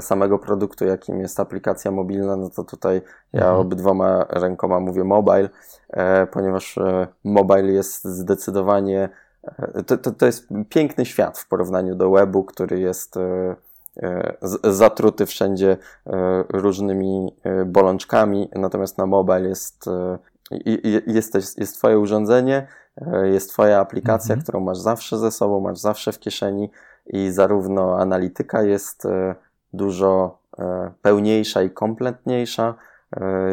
samego 0.00 0.38
produktu, 0.38 0.84
jakim 0.84 1.20
jest 1.20 1.40
aplikacja 1.40 1.90
mobilna, 1.90 2.36
no 2.36 2.50
to 2.50 2.64
tutaj 2.64 3.02
ja 3.32 3.40
mhm. 3.40 3.60
obydwoma 3.60 4.26
rękoma 4.28 4.80
mówię 4.80 5.04
mobile, 5.04 5.48
ponieważ 6.32 6.78
mobile 7.24 7.72
jest 7.72 8.04
zdecydowanie 8.04 9.08
to, 9.86 9.98
to, 9.98 10.10
to 10.10 10.26
jest 10.26 10.48
piękny 10.68 11.06
świat 11.06 11.38
w 11.38 11.48
porównaniu 11.48 11.94
do 11.94 12.10
webu, 12.10 12.44
który 12.44 12.80
jest 12.80 13.16
e, 13.16 13.56
e, 14.02 14.36
zatruty 14.64 15.26
wszędzie 15.26 15.76
e, 16.06 16.44
różnymi 16.48 17.34
bolączkami, 17.66 18.48
natomiast 18.54 18.98
na 18.98 19.06
mobile 19.06 19.48
jest, 19.48 19.84
jest, 21.06 21.34
jest, 21.34 21.58
jest 21.58 21.76
Twoje 21.76 21.98
urządzenie, 21.98 22.66
jest 23.22 23.50
Twoja 23.50 23.80
aplikacja, 23.80 24.32
mhm. 24.32 24.42
którą 24.42 24.60
masz 24.60 24.78
zawsze 24.78 25.18
ze 25.18 25.30
sobą, 25.30 25.60
masz 25.60 25.78
zawsze 25.78 26.12
w 26.12 26.18
kieszeni 26.18 26.70
i 27.06 27.30
zarówno 27.30 27.98
analityka 27.98 28.62
jest 28.62 29.08
dużo 29.72 30.38
pełniejsza 31.02 31.62
i 31.62 31.70
kompletniejsza, 31.70 32.74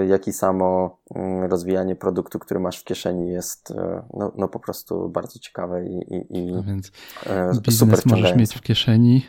jak 0.07 0.27
i 0.27 0.33
samo 0.33 0.99
mm, 1.15 1.43
rozwijanie 1.43 1.95
produktu, 1.95 2.39
który 2.39 2.59
masz 2.59 2.79
w 2.79 2.83
kieszeni 2.83 3.29
jest 3.29 3.71
e, 3.71 4.03
no, 4.13 4.31
no 4.37 4.47
po 4.47 4.59
prostu 4.59 5.09
bardzo 5.09 5.39
ciekawe 5.39 5.85
i, 5.85 6.15
i, 6.15 6.37
i 6.37 6.51
no 6.51 6.63
więc 6.63 6.91
e, 7.25 7.51
biznes 7.61 8.05
możesz 8.05 8.35
mieć 8.35 8.55
w 8.55 8.61
kieszeni 8.61 9.25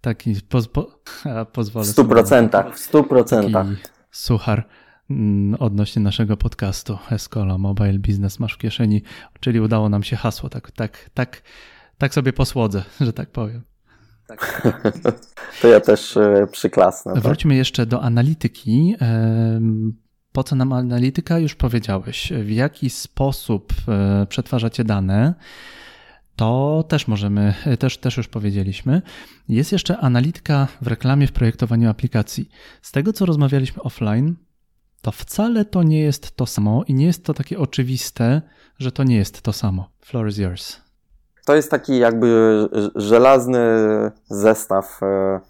taki 0.00 0.36
pozwo 0.48 0.86
pozwolę 1.52 1.86
w 1.86 1.88
stu 1.88 2.04
procentach, 2.04 2.74
w 2.74 2.78
stu 2.78 3.04
procentach. 3.04 3.66
Suchar 4.10 4.68
mm, 5.10 5.54
odnośnie 5.60 6.02
naszego 6.02 6.36
podcastu 6.36 6.98
Escola 7.10 7.58
Mobile 7.58 7.98
Business 7.98 8.38
masz 8.38 8.54
w 8.54 8.58
kieszeni, 8.58 9.02
czyli 9.40 9.60
udało 9.60 9.88
nam 9.88 10.02
się 10.02 10.16
hasło, 10.16 10.48
tak, 10.48 10.70
tak, 10.70 11.10
tak, 11.14 11.42
tak 11.98 12.14
sobie 12.14 12.32
posłodzę, 12.32 12.82
że 13.00 13.12
tak 13.12 13.30
powiem. 13.30 13.71
Tak. 14.36 14.72
to 15.62 15.68
ja 15.68 15.80
też 15.80 16.16
e, 16.16 16.46
przyklasnę. 16.52 17.14
Tak? 17.14 17.22
Wróćmy 17.22 17.54
jeszcze 17.54 17.86
do 17.86 18.02
analityki. 18.02 18.96
Po 20.32 20.44
co 20.44 20.56
nam 20.56 20.72
analityka? 20.72 21.38
Już 21.38 21.54
powiedziałeś. 21.54 22.32
W 22.44 22.50
jaki 22.50 22.90
sposób 22.90 23.72
e, 23.88 24.26
przetwarzacie 24.26 24.84
dane? 24.84 25.34
To 26.36 26.84
też 26.88 27.08
możemy, 27.08 27.54
też, 27.78 27.98
też 27.98 28.16
już 28.16 28.28
powiedzieliśmy. 28.28 29.02
Jest 29.48 29.72
jeszcze 29.72 29.98
analityka 29.98 30.68
w 30.82 30.86
reklamie, 30.86 31.26
w 31.26 31.32
projektowaniu 31.32 31.90
aplikacji. 31.90 32.48
Z 32.82 32.92
tego, 32.92 33.12
co 33.12 33.26
rozmawialiśmy 33.26 33.82
offline, 33.82 34.36
to 35.02 35.12
wcale 35.12 35.64
to 35.64 35.82
nie 35.82 36.00
jest 36.00 36.36
to 36.36 36.46
samo 36.46 36.84
i 36.88 36.94
nie 36.94 37.06
jest 37.06 37.24
to 37.24 37.34
takie 37.34 37.58
oczywiste, 37.58 38.42
że 38.78 38.92
to 38.92 39.04
nie 39.04 39.16
jest 39.16 39.42
to 39.42 39.52
samo. 39.52 39.90
Floor 40.00 40.28
is 40.28 40.38
yours. 40.38 40.80
To 41.44 41.54
jest 41.54 41.70
taki 41.70 41.98
jakby 41.98 42.58
żelazny 42.94 43.60
zestaw. 44.28 45.00
E, 45.02 45.40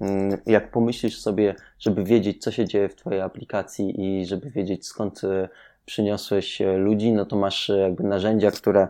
mm, 0.00 0.38
jak 0.46 0.70
pomyślisz 0.70 1.20
sobie, 1.20 1.54
żeby 1.78 2.04
wiedzieć, 2.04 2.42
co 2.42 2.50
się 2.50 2.64
dzieje 2.64 2.88
w 2.88 2.94
Twojej 2.94 3.20
aplikacji 3.20 4.00
i 4.00 4.26
żeby 4.26 4.50
wiedzieć, 4.50 4.86
skąd 4.86 5.24
e, 5.24 5.48
przyniosłeś 5.86 6.60
e, 6.60 6.76
ludzi, 6.76 7.12
no 7.12 7.24
to 7.26 7.36
masz 7.36 7.68
jakby 7.68 8.02
narzędzia, 8.02 8.50
które 8.50 8.88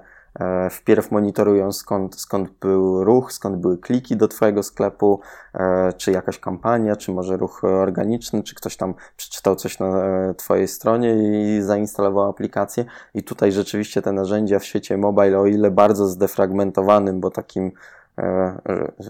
wpierw 0.71 1.11
monitorują 1.11 1.73
skąd, 1.73 2.21
skąd 2.21 2.51
był 2.61 3.05
ruch, 3.05 3.33
skąd 3.33 3.57
były 3.57 3.79
kliki 3.79 4.17
do 4.17 4.29
Twojego 4.29 4.63
sklepu, 4.63 5.21
e, 5.55 5.93
czy 5.93 6.13
jakaś 6.13 6.39
kampania, 6.39 6.97
czy 6.97 7.13
może 7.13 7.37
ruch 7.37 7.65
organiczny, 7.65 8.43
czy 8.43 8.55
ktoś 8.55 8.77
tam 8.77 8.95
przeczytał 9.17 9.57
coś 9.57 9.79
na 9.79 9.87
e, 9.87 10.35
Twojej 10.35 10.69
stronie 10.69 11.15
i 11.15 11.63
zainstalował 11.63 12.31
aplikację. 12.31 12.85
I 13.15 13.23
tutaj 13.23 13.53
rzeczywiście 13.53 14.03
te 14.03 14.13
narzędzia 14.13 14.59
w 14.59 14.65
świecie 14.65 14.97
mobile, 14.97 15.39
o 15.39 15.47
ile 15.47 15.71
bardzo 15.71 16.07
zdefragmentowanym, 16.07 17.21
bo 17.21 17.31
takim 17.31 17.73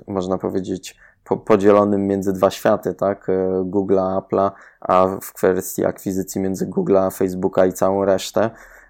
można 0.07 0.39
powiedzieć 0.39 0.97
podzielonym 1.45 2.07
między 2.07 2.33
dwa 2.33 2.51
światy, 2.51 2.95
tak? 2.95 3.27
Google'a, 3.65 4.21
Apple'a, 4.21 4.51
a 4.81 5.07
w 5.23 5.33
kwestii 5.33 5.85
akwizycji 5.85 6.41
między 6.41 6.67
Google'a, 6.67 7.17
Facebooka 7.17 7.67
i 7.67 7.73
całą 7.73 8.05
resztę, 8.05 8.51
E, 8.51 8.82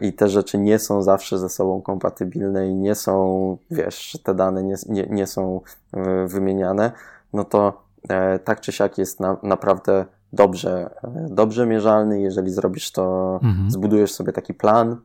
i 0.00 0.12
te 0.12 0.28
rzeczy 0.28 0.58
nie 0.58 0.78
są 0.78 1.02
zawsze 1.02 1.38
ze 1.38 1.48
sobą 1.48 1.82
kompatybilne 1.82 2.68
i 2.68 2.74
nie 2.74 2.94
są, 2.94 3.56
wiesz, 3.70 4.18
te 4.24 4.34
dane 4.34 4.62
nie, 4.62 4.74
nie, 4.88 5.06
nie 5.10 5.26
są 5.26 5.60
e, 5.92 6.26
wymieniane, 6.26 6.92
no 7.32 7.44
to 7.44 7.82
e, 8.08 8.38
tak 8.38 8.60
czy 8.60 8.72
siak 8.72 8.98
jest 8.98 9.20
na, 9.20 9.36
naprawdę 9.42 10.06
dobrze, 10.32 10.90
dobrze 11.28 11.66
mierzalny. 11.66 12.20
Jeżeli 12.20 12.50
zrobisz 12.50 12.92
to, 12.92 13.34
mhm. 13.42 13.70
zbudujesz 13.70 14.12
sobie 14.12 14.32
taki 14.32 14.54
plan, 14.54 14.96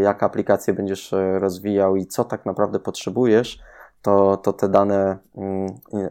jak 0.00 0.22
aplikację 0.22 0.74
będziesz 0.74 1.14
rozwijał 1.38 1.96
i 1.96 2.06
co 2.06 2.24
tak 2.24 2.46
naprawdę 2.46 2.78
potrzebujesz, 2.78 3.58
to, 4.02 4.36
to 4.36 4.52
te 4.52 4.68
dane 4.68 5.18
mm, 5.36 5.68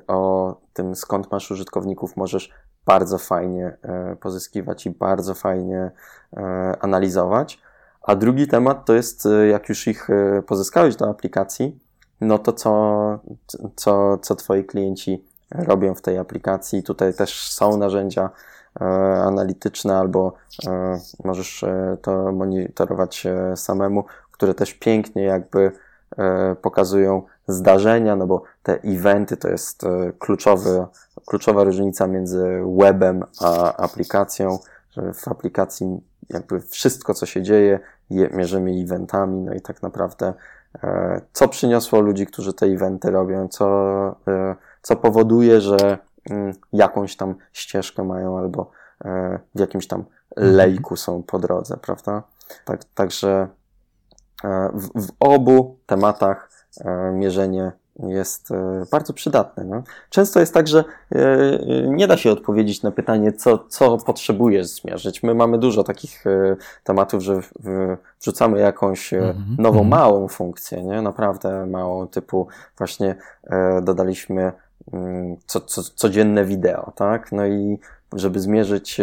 o 0.07 0.55
tym, 0.73 0.95
skąd 0.95 1.31
masz 1.31 1.51
użytkowników, 1.51 2.17
możesz 2.17 2.49
bardzo 2.85 3.17
fajnie 3.17 3.77
e, 3.81 4.15
pozyskiwać 4.15 4.85
i 4.85 4.89
bardzo 4.89 5.33
fajnie 5.33 5.91
e, 6.37 6.41
analizować. 6.79 7.59
A 8.01 8.15
drugi 8.15 8.47
temat 8.47 8.85
to 8.85 8.93
jest, 8.93 9.25
e, 9.25 9.47
jak 9.47 9.69
już 9.69 9.87
ich 9.87 10.07
pozyskałeś 10.47 10.95
do 10.95 11.09
aplikacji, 11.09 11.79
no 12.21 12.39
to 12.39 12.53
co, 12.53 13.19
co, 13.75 14.17
co 14.17 14.35
Twoi 14.35 14.65
klienci 14.65 15.25
robią 15.51 15.95
w 15.95 16.01
tej 16.01 16.17
aplikacji. 16.17 16.83
Tutaj 16.83 17.13
też 17.13 17.51
są 17.51 17.77
narzędzia 17.77 18.29
analityczne, 19.25 19.97
albo 19.97 20.33
możesz 21.23 21.65
to 22.01 22.31
monitorować 22.31 23.27
samemu, 23.55 24.03
które 24.31 24.53
też 24.53 24.73
pięknie 24.73 25.23
jakby 25.23 25.71
pokazują 26.61 27.23
zdarzenia, 27.51 28.15
no 28.15 28.27
bo 28.27 28.43
te 28.63 28.79
eventy 28.83 29.37
to 29.37 29.49
jest 29.49 29.85
kluczowy 30.19 30.85
kluczowa 31.25 31.63
różnica 31.63 32.07
między 32.07 32.61
webem 32.79 33.23
a 33.41 33.75
aplikacją, 33.75 34.59
że 34.91 35.13
w 35.13 35.27
aplikacji 35.27 36.01
jakby 36.29 36.61
wszystko, 36.61 37.13
co 37.13 37.25
się 37.25 37.41
dzieje, 37.41 37.79
je, 38.09 38.29
mierzymy 38.33 38.71
eventami, 38.71 39.41
no 39.41 39.53
i 39.53 39.61
tak 39.61 39.81
naprawdę 39.81 40.33
e, 40.83 41.21
co 41.33 41.47
przyniosło 41.47 41.99
ludzi, 41.99 42.25
którzy 42.25 42.53
te 42.53 42.65
eventy 42.65 43.11
robią, 43.11 43.47
co, 43.47 43.65
e, 44.27 44.55
co 44.81 44.95
powoduje, 44.95 45.61
że 45.61 45.97
mm, 46.29 46.53
jakąś 46.73 47.15
tam 47.15 47.35
ścieżkę 47.53 48.03
mają 48.03 48.37
albo 48.37 48.71
e, 49.05 49.39
w 49.55 49.59
jakimś 49.59 49.87
tam 49.87 50.03
mhm. 50.35 50.55
lejku 50.55 50.95
są 50.95 51.23
po 51.23 51.39
drodze, 51.39 51.77
prawda? 51.77 52.23
Tak, 52.65 52.83
także 52.83 53.47
e, 54.43 54.69
w, 54.73 55.07
w 55.07 55.11
obu 55.19 55.77
tematach 55.85 56.49
e, 56.49 56.50
mierzenie 57.13 57.71
jest 57.99 58.51
e, 58.51 58.85
bardzo 58.91 59.13
przydatne. 59.13 59.63
No. 59.63 59.83
Często 60.09 60.39
jest 60.39 60.53
tak, 60.53 60.67
że 60.67 60.83
e, 61.11 61.57
nie 61.87 62.07
da 62.07 62.17
się 62.17 62.31
odpowiedzieć 62.31 62.83
na 62.83 62.91
pytanie, 62.91 63.33
co, 63.33 63.57
co 63.57 63.97
potrzebujesz 63.97 64.67
zmierzyć. 64.67 65.23
My 65.23 65.33
mamy 65.35 65.57
dużo 65.57 65.83
takich 65.83 66.27
e, 66.27 66.55
tematów, 66.83 67.23
że 67.23 67.39
wrzucamy 68.21 68.59
jakąś 68.59 69.13
mm 69.13 69.33
-hmm. 69.33 69.59
nową, 69.59 69.83
-hmm. 69.83 69.87
małą 69.87 70.27
funkcję, 70.27 70.83
nie? 70.83 71.01
naprawdę 71.01 71.65
małą, 71.65 72.07
typu 72.07 72.47
właśnie 72.77 73.15
dodaliśmy 73.81 74.51
mm, 74.93 75.37
co, 75.45 75.61
co, 75.61 75.83
codzienne 75.83 76.45
wideo, 76.45 76.91
tak? 76.95 77.31
No 77.31 77.45
i 77.45 77.79
żeby 78.13 78.39
zmierzyć 78.39 79.01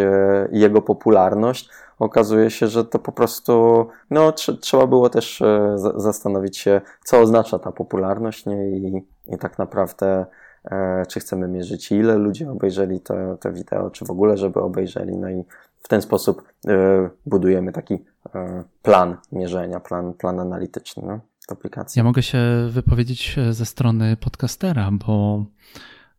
jego 0.53 0.83
popularność, 0.83 1.71
okazuje 1.99 2.51
się, 2.51 2.69
że 2.69 2.85
to 2.85 2.99
po 2.99 3.13
prostu, 3.13 3.87
no, 4.11 4.33
tr 4.33 4.61
trzeba 4.61 4.87
było 4.87 5.11
też 5.11 5.43
e, 5.43 5.77
zastanowić 5.97 6.59
się, 6.59 6.81
co 7.05 7.21
oznacza 7.21 7.59
ta 7.59 7.73
popularność, 7.73 8.47
nie? 8.47 8.71
I, 8.71 9.07
i 9.27 9.39
tak 9.39 9.59
naprawdę, 9.59 10.27
e, 10.65 11.07
czy 11.09 11.21
chcemy 11.21 11.49
mierzyć, 11.49 11.93
ile 11.93 12.19
ludzi 12.19 12.47
obejrzeli 12.47 13.01
te, 13.01 13.37
te 13.41 13.53
wideo, 13.53 13.91
czy 13.91 14.05
w 14.05 14.11
ogóle, 14.11 14.37
żeby 14.37 14.61
obejrzeli, 14.61 15.17
no 15.17 15.31
i 15.31 15.45
w 15.83 15.89
ten 15.89 16.03
sposób 16.03 16.43
e, 16.69 17.11
budujemy 17.27 17.73
taki 17.73 17.95
e, 18.35 18.65
plan 18.83 19.17
mierzenia, 19.33 19.81
plan, 19.81 20.13
plan 20.15 20.41
analityczny 20.41 21.03
no, 21.07 21.21
aplikacji. 21.49 22.01
Ja 22.01 22.05
mogę 22.05 22.23
się 22.23 22.39
wypowiedzieć 22.71 23.39
e, 23.39 23.53
ze 23.53 23.67
strony 23.67 24.17
podcastera, 24.17 24.91
bo 25.07 25.45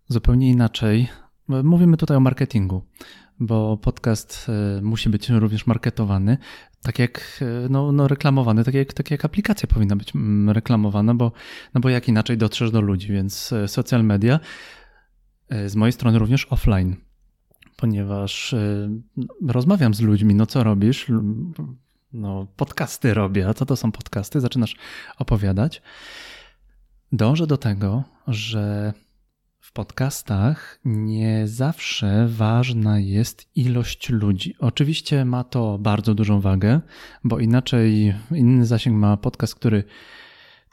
zupełnie 0.08 0.50
inaczej. 0.50 1.10
Mówimy 1.50 1.98
tutaj 1.98 2.18
o 2.18 2.20
marketingu 2.20 2.84
bo 3.40 3.78
podcast 3.78 4.48
e, 4.50 4.82
musi 4.82 5.10
być 5.10 5.30
również 5.30 5.68
marketowany, 5.68 6.38
tak 6.82 7.00
jak 7.00 7.40
e, 7.42 7.70
no, 7.70 7.92
no 7.92 8.08
reklamowany, 8.08 8.64
tak 8.64 8.74
jak, 8.74 8.94
tak 8.94 9.12
jak 9.12 9.26
aplikacja 9.26 9.68
powinna 9.68 9.96
być 9.96 10.16
mm, 10.16 10.50
reklamowana, 10.50 11.14
bo, 11.14 11.32
no 11.74 11.82
bo 11.82 11.90
jak 11.90 12.08
inaczej 12.08 12.38
dotrzesz 12.38 12.72
do 12.72 12.82
ludzi, 12.82 13.08
więc 13.14 13.54
e, 13.54 13.68
social 13.68 14.04
media 14.04 14.40
z 15.68 15.76
mojej 15.76 15.94
strony 15.94 16.20
również 16.20 16.48
offline, 16.50 16.96
ponieważ 17.78 18.56
rozmawiam 19.48 19.94
z 19.94 20.02
ludźmi, 20.02 20.36
no 20.36 20.46
co 20.46 20.64
robisz? 20.64 21.12
No 22.14 22.48
podcasty 22.56 23.14
robię, 23.14 23.48
a 23.48 23.54
co 23.54 23.66
to 23.66 23.76
są 23.76 23.92
podcasty? 23.92 24.42
Zaczynasz 24.42 24.76
opowiadać. 25.18 25.82
Dążę 27.12 27.48
do 27.48 27.58
tego, 27.58 28.04
że 28.28 28.94
w 29.70 29.72
podcastach 29.72 30.80
nie 30.86 31.48
zawsze 31.48 32.28
ważna 32.28 33.00
jest 33.00 33.50
ilość 33.56 34.10
ludzi. 34.10 34.56
Oczywiście 34.60 35.26
ma 35.26 35.44
to 35.44 35.78
bardzo 35.78 36.16
dużą 36.16 36.42
wagę, 36.42 36.82
bo 37.24 37.40
inaczej 37.40 38.16
inny 38.32 38.66
zasięg 38.66 38.98
ma 38.98 39.18
podcast, 39.18 39.56
który 39.56 39.84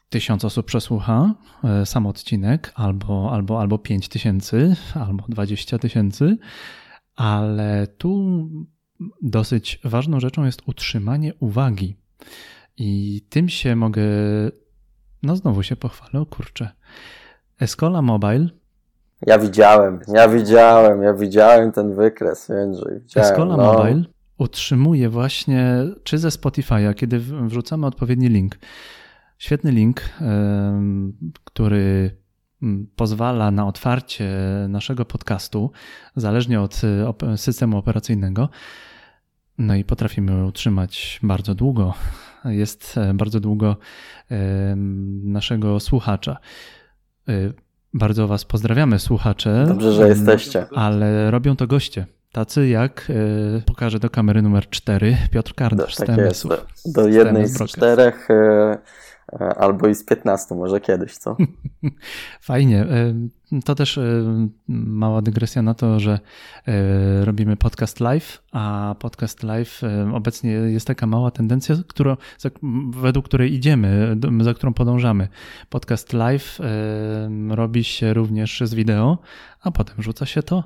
tysiąc 0.08 0.44
osób 0.44 0.66
przesłucha 0.66 1.34
e, 1.64 1.86
sam 1.86 2.06
odcinek, 2.06 2.72
albo, 2.74 3.32
albo, 3.32 3.60
albo 3.60 3.78
pięć 3.78 4.08
tysięcy, 4.08 4.76
albo 4.94 5.24
dwadzieścia 5.28 5.78
tysięcy, 5.78 6.38
ale 7.16 7.86
tu 7.86 8.48
dosyć 9.22 9.80
ważną 9.84 10.20
rzeczą 10.20 10.44
jest 10.44 10.62
utrzymanie 10.66 11.34
uwagi. 11.34 11.96
I 12.76 13.20
tym 13.30 13.48
się 13.48 13.76
mogę, 13.76 14.02
no 15.22 15.36
znowu 15.36 15.62
się 15.62 15.76
pochwalę, 15.76 16.24
kurczę. 16.30 16.70
Escola 17.60 18.02
Mobile 18.02 18.48
ja 19.26 19.38
widziałem, 19.38 20.00
ja 20.08 20.28
widziałem, 20.28 21.02
ja 21.02 21.14
widziałem 21.14 21.72
ten 21.72 21.94
wykres, 21.94 22.48
Jędrzej. 22.48 23.00
Widziałem, 23.00 23.30
Escola 23.30 23.56
no. 23.56 23.72
Mobile 23.72 24.04
utrzymuje 24.38 25.08
właśnie, 25.08 25.84
czy 26.04 26.18
ze 26.18 26.28
Spotify'a, 26.28 26.94
kiedy 26.94 27.18
wrzucamy 27.18 27.86
odpowiedni 27.86 28.28
link. 28.28 28.58
Świetny 29.38 29.70
link, 29.70 30.00
który 31.44 32.16
pozwala 32.96 33.50
na 33.50 33.66
otwarcie 33.66 34.30
naszego 34.68 35.04
podcastu, 35.04 35.70
zależnie 36.16 36.60
od 36.60 36.80
systemu 37.36 37.78
operacyjnego. 37.78 38.48
No 39.58 39.74
i 39.74 39.84
potrafimy 39.84 40.46
utrzymać 40.46 41.20
bardzo 41.22 41.54
długo. 41.54 41.94
Jest 42.44 42.98
e, 42.98 43.14
bardzo 43.14 43.40
długo 43.40 43.76
naszego 45.22 45.80
słuchacza. 45.80 46.36
Bardzo 47.96 48.28
Was 48.28 48.44
pozdrawiamy, 48.44 48.98
słuchacze. 48.98 49.64
Dobrze, 49.68 49.92
że 49.92 50.08
jesteście. 50.08 50.66
Ale 50.74 51.30
robią 51.30 51.56
to 51.56 51.66
goście. 51.66 52.06
Tacy 52.32 52.68
jak, 52.68 53.08
e, 53.56 53.60
pokażę 53.60 53.98
do 53.98 54.10
kamery 54.10 54.42
numer 54.42 54.70
4, 54.70 55.16
Piotr 55.30 55.54
Kardasz 55.54 55.94
tak 55.94 56.08
z 56.08 56.10
TMS-ów. 56.10 56.50
Do, 56.84 57.02
do 57.02 57.08
jednej 57.08 57.46
z 57.46 57.64
czterech, 57.64 58.30
e, 58.30 58.78
albo 59.56 59.88
i 59.88 59.94
z 59.94 60.04
15 60.04 60.54
może 60.54 60.80
kiedyś, 60.80 61.16
co? 61.16 61.36
Fajnie. 62.40 62.86
To 63.64 63.74
też 63.74 64.00
mała 64.68 65.22
dygresja 65.22 65.62
na 65.62 65.74
to, 65.74 66.00
że 66.00 66.18
robimy 67.20 67.56
podcast 67.56 68.00
live, 68.00 68.42
a 68.52 68.94
podcast 68.98 69.42
live 69.42 69.80
obecnie 70.14 70.50
jest 70.50 70.86
taka 70.86 71.06
mała 71.06 71.30
tendencja, 71.30 71.76
która, 71.88 72.16
według 72.90 73.24
której 73.24 73.54
idziemy, 73.54 74.16
za 74.40 74.54
którą 74.54 74.74
podążamy. 74.74 75.28
Podcast 75.70 76.12
live 76.12 76.58
robi 77.50 77.84
się 77.84 78.14
również 78.14 78.60
z 78.64 78.74
wideo, 78.74 79.18
a 79.62 79.70
potem 79.70 80.02
rzuca 80.02 80.26
się 80.26 80.42
to 80.42 80.64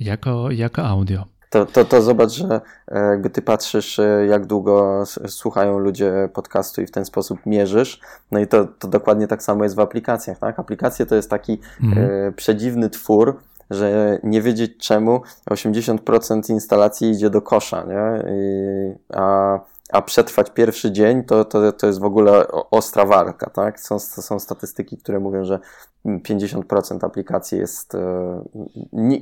jako, 0.00 0.50
jako 0.50 0.86
audio. 0.86 1.37
To, 1.50 1.66
to, 1.66 1.84
to 1.84 2.02
zobacz, 2.02 2.30
że 2.30 2.60
e, 2.88 3.00
jakby 3.10 3.30
ty 3.30 3.42
patrzysz, 3.42 3.98
e, 3.98 4.26
jak 4.26 4.46
długo 4.46 5.04
słuchają 5.28 5.78
ludzie 5.78 6.28
podcastu 6.32 6.82
i 6.82 6.86
w 6.86 6.90
ten 6.90 7.04
sposób 7.04 7.38
mierzysz. 7.46 8.00
No 8.30 8.40
i 8.40 8.46
to, 8.46 8.64
to 8.78 8.88
dokładnie 8.88 9.28
tak 9.28 9.42
samo 9.42 9.64
jest 9.64 9.76
w 9.76 9.80
aplikacjach, 9.80 10.38
tak? 10.38 10.58
Aplikacje 10.58 11.06
to 11.06 11.14
jest 11.14 11.30
taki 11.30 11.60
mhm. 11.82 12.10
e, 12.10 12.32
przedziwny 12.32 12.90
twór, 12.90 13.38
że 13.70 14.18
nie 14.22 14.42
wiedzieć 14.42 14.76
czemu 14.78 15.22
80% 15.50 16.50
instalacji 16.50 17.10
idzie 17.10 17.30
do 17.30 17.42
kosza, 17.42 17.84
nie? 17.84 18.32
I, 18.32 18.94
a 19.14 19.58
a 19.92 20.02
przetrwać 20.02 20.50
pierwszy 20.50 20.92
dzień 20.92 21.24
to, 21.24 21.44
to, 21.44 21.72
to 21.72 21.86
jest 21.86 22.00
w 22.00 22.04
ogóle 22.04 22.48
ostra 22.70 23.04
walka, 23.04 23.50
tak? 23.50 23.80
Są, 23.80 23.98
są 23.98 24.38
statystyki, 24.38 24.96
które 24.96 25.20
mówią, 25.20 25.44
że 25.44 25.58
50% 26.06 27.06
aplikacji 27.06 27.58
jest, 27.58 27.94
e, 27.94 28.44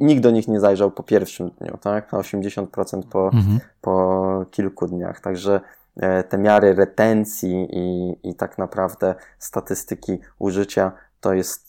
nikt 0.01 0.23
do 0.23 0.31
nich 0.31 0.49
nie 0.49 0.61
zajrzał 0.61 0.91
po 0.91 1.03
pierwszym 1.03 1.51
dniu, 1.51 1.79
tak? 1.81 2.15
A 2.15 2.17
80% 2.17 3.03
po, 3.03 3.25
mhm. 3.25 3.61
po 3.81 4.47
kilku 4.51 4.87
dniach. 4.87 5.21
Także 5.21 5.61
e, 5.97 6.25
te 6.25 6.39
miary 6.39 6.75
retencji 6.75 7.69
i, 7.71 8.17
i 8.29 8.35
tak 8.35 8.59
naprawdę 8.59 9.15
statystyki 9.39 10.19
użycia 10.39 10.93
to 11.21 11.33
jest 11.33 11.67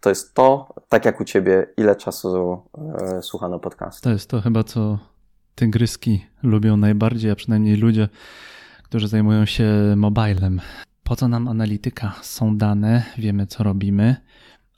to 0.00 0.08
jest 0.08 0.34
to, 0.34 0.74
tak 0.88 1.04
jak 1.04 1.20
u 1.20 1.24
ciebie, 1.24 1.66
ile 1.76 1.96
czasu 1.96 2.62
e, 2.98 3.22
słuchano 3.22 3.58
podcastu. 3.58 4.04
To 4.04 4.10
jest 4.10 4.30
to 4.30 4.40
chyba, 4.40 4.64
co 4.64 4.98
tygryski 5.54 6.24
lubią 6.42 6.76
najbardziej, 6.76 7.30
a 7.30 7.34
przynajmniej 7.34 7.76
ludzie, 7.76 8.08
którzy 8.82 9.08
zajmują 9.08 9.44
się 9.44 9.94
mobilem. 9.96 10.60
Po 11.02 11.16
co 11.16 11.28
nam 11.28 11.48
analityka? 11.48 12.14
Są 12.22 12.56
dane, 12.56 13.02
wiemy 13.18 13.46
co 13.46 13.64
robimy. 13.64 14.16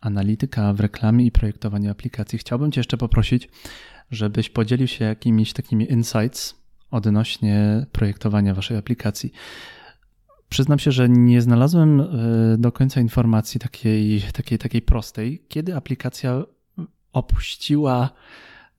Analityka 0.01 0.73
w 0.73 0.81
reklamie 0.81 1.27
i 1.27 1.33
projektowaniu 1.33 1.91
aplikacji. 1.91 2.39
Chciałbym 2.39 2.73
Cię 2.73 2.81
jeszcze 2.81 2.97
poprosić, 2.97 3.49
żebyś 4.11 4.51
podzielił 4.51 4.87
się 4.87 5.05
jakimiś 5.05 5.53
takimi 5.53 5.93
insights 5.93 6.63
odnośnie 6.91 7.87
projektowania 7.93 8.55
Waszej 8.55 8.77
aplikacji. 8.77 9.33
Przyznam 10.49 10.79
się, 10.79 10.93
że 10.93 11.09
nie 11.09 11.43
znalazłem 11.43 12.01
e, 12.01 12.07
do 12.59 12.73
końca 12.73 13.01
informacji 13.01 13.61
takiej, 13.61 14.23
takiej, 14.33 14.59
takiej 14.59 14.83
prostej, 14.83 15.43
kiedy 15.49 15.77
aplikacja 15.77 16.43
opuściła 17.13 18.11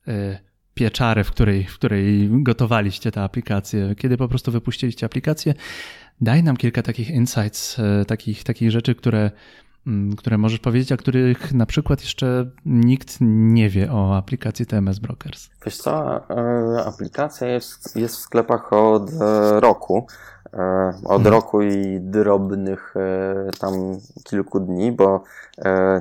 e, 0.08 0.40
pieczary, 0.74 1.24
w 1.24 1.32
której, 1.32 1.64
w 1.64 1.74
której 1.74 2.30
gotowaliście 2.32 3.12
tę 3.12 3.22
aplikację, 3.22 3.96
kiedy 3.96 4.18
po 4.18 4.28
prostu 4.28 4.52
wypuściliście 4.52 5.06
aplikację. 5.06 5.54
Daj 6.22 6.44
nam 6.44 6.58
kilka 6.58 6.82
takich 6.82 7.10
insights, 7.10 7.80
e, 7.80 8.06
takich, 8.06 8.44
takich 8.44 8.72
rzeczy, 8.72 8.96
które, 8.96 9.32
mm, 9.88 10.16
które 10.16 10.38
możesz 10.38 10.60
powiedzieć, 10.60 10.92
a 10.92 10.98
których 10.98 11.54
na 11.54 11.66
przykład 11.66 12.02
jeszcze 12.02 12.50
nikt 12.66 13.18
nie 13.22 13.70
wie 13.70 13.92
o 13.92 14.18
aplikacji 14.18 14.66
TMS 14.66 15.00
Brokers. 15.00 15.50
Wiesz 15.66 15.78
co, 15.78 16.22
e, 16.30 16.86
aplikacja 16.86 17.48
jest, 17.48 17.96
jest 17.96 18.16
w 18.16 18.20
sklepach 18.20 18.74
od 18.74 19.10
e, 19.22 19.60
roku. 19.60 20.08
Od 21.04 21.24
hmm. 21.24 21.28
roku 21.28 21.62
i 21.62 22.00
drobnych 22.02 22.94
tam 23.60 23.74
kilku 24.24 24.60
dni, 24.60 24.92
bo 24.92 25.24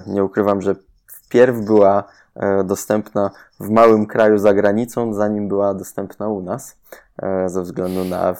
nie 0.06 0.24
ukrywam, 0.24 0.62
że 0.62 0.74
wpierw 1.06 1.64
była 1.64 2.04
dostępna 2.64 3.30
w 3.60 3.70
małym 3.70 4.06
kraju 4.06 4.38
za 4.38 4.54
granicą, 4.54 5.12
zanim 5.14 5.48
była 5.48 5.74
dostępna 5.74 6.28
u 6.28 6.42
nas, 6.42 6.78
e, 7.22 7.48
ze 7.48 7.62
względu 7.62 8.04
na 8.04 8.34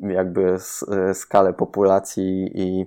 jakby 0.00 0.56
e, 0.88 1.14
skalę 1.14 1.52
populacji 1.52 2.50
i 2.54 2.86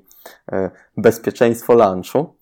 bezpieczeństwo 0.97 1.73
lunchu. 1.73 2.37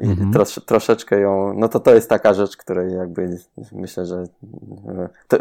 I 0.00 0.06
mhm. 0.06 0.32
trosz, 0.32 0.60
troszeczkę 0.66 1.20
ją, 1.20 1.54
no 1.56 1.68
to 1.68 1.80
to 1.80 1.94
jest 1.94 2.10
taka 2.10 2.34
rzecz, 2.34 2.56
której 2.56 2.94
jakby 2.94 3.38
myślę, 3.72 4.06
że 4.06 4.24
to, 5.28 5.38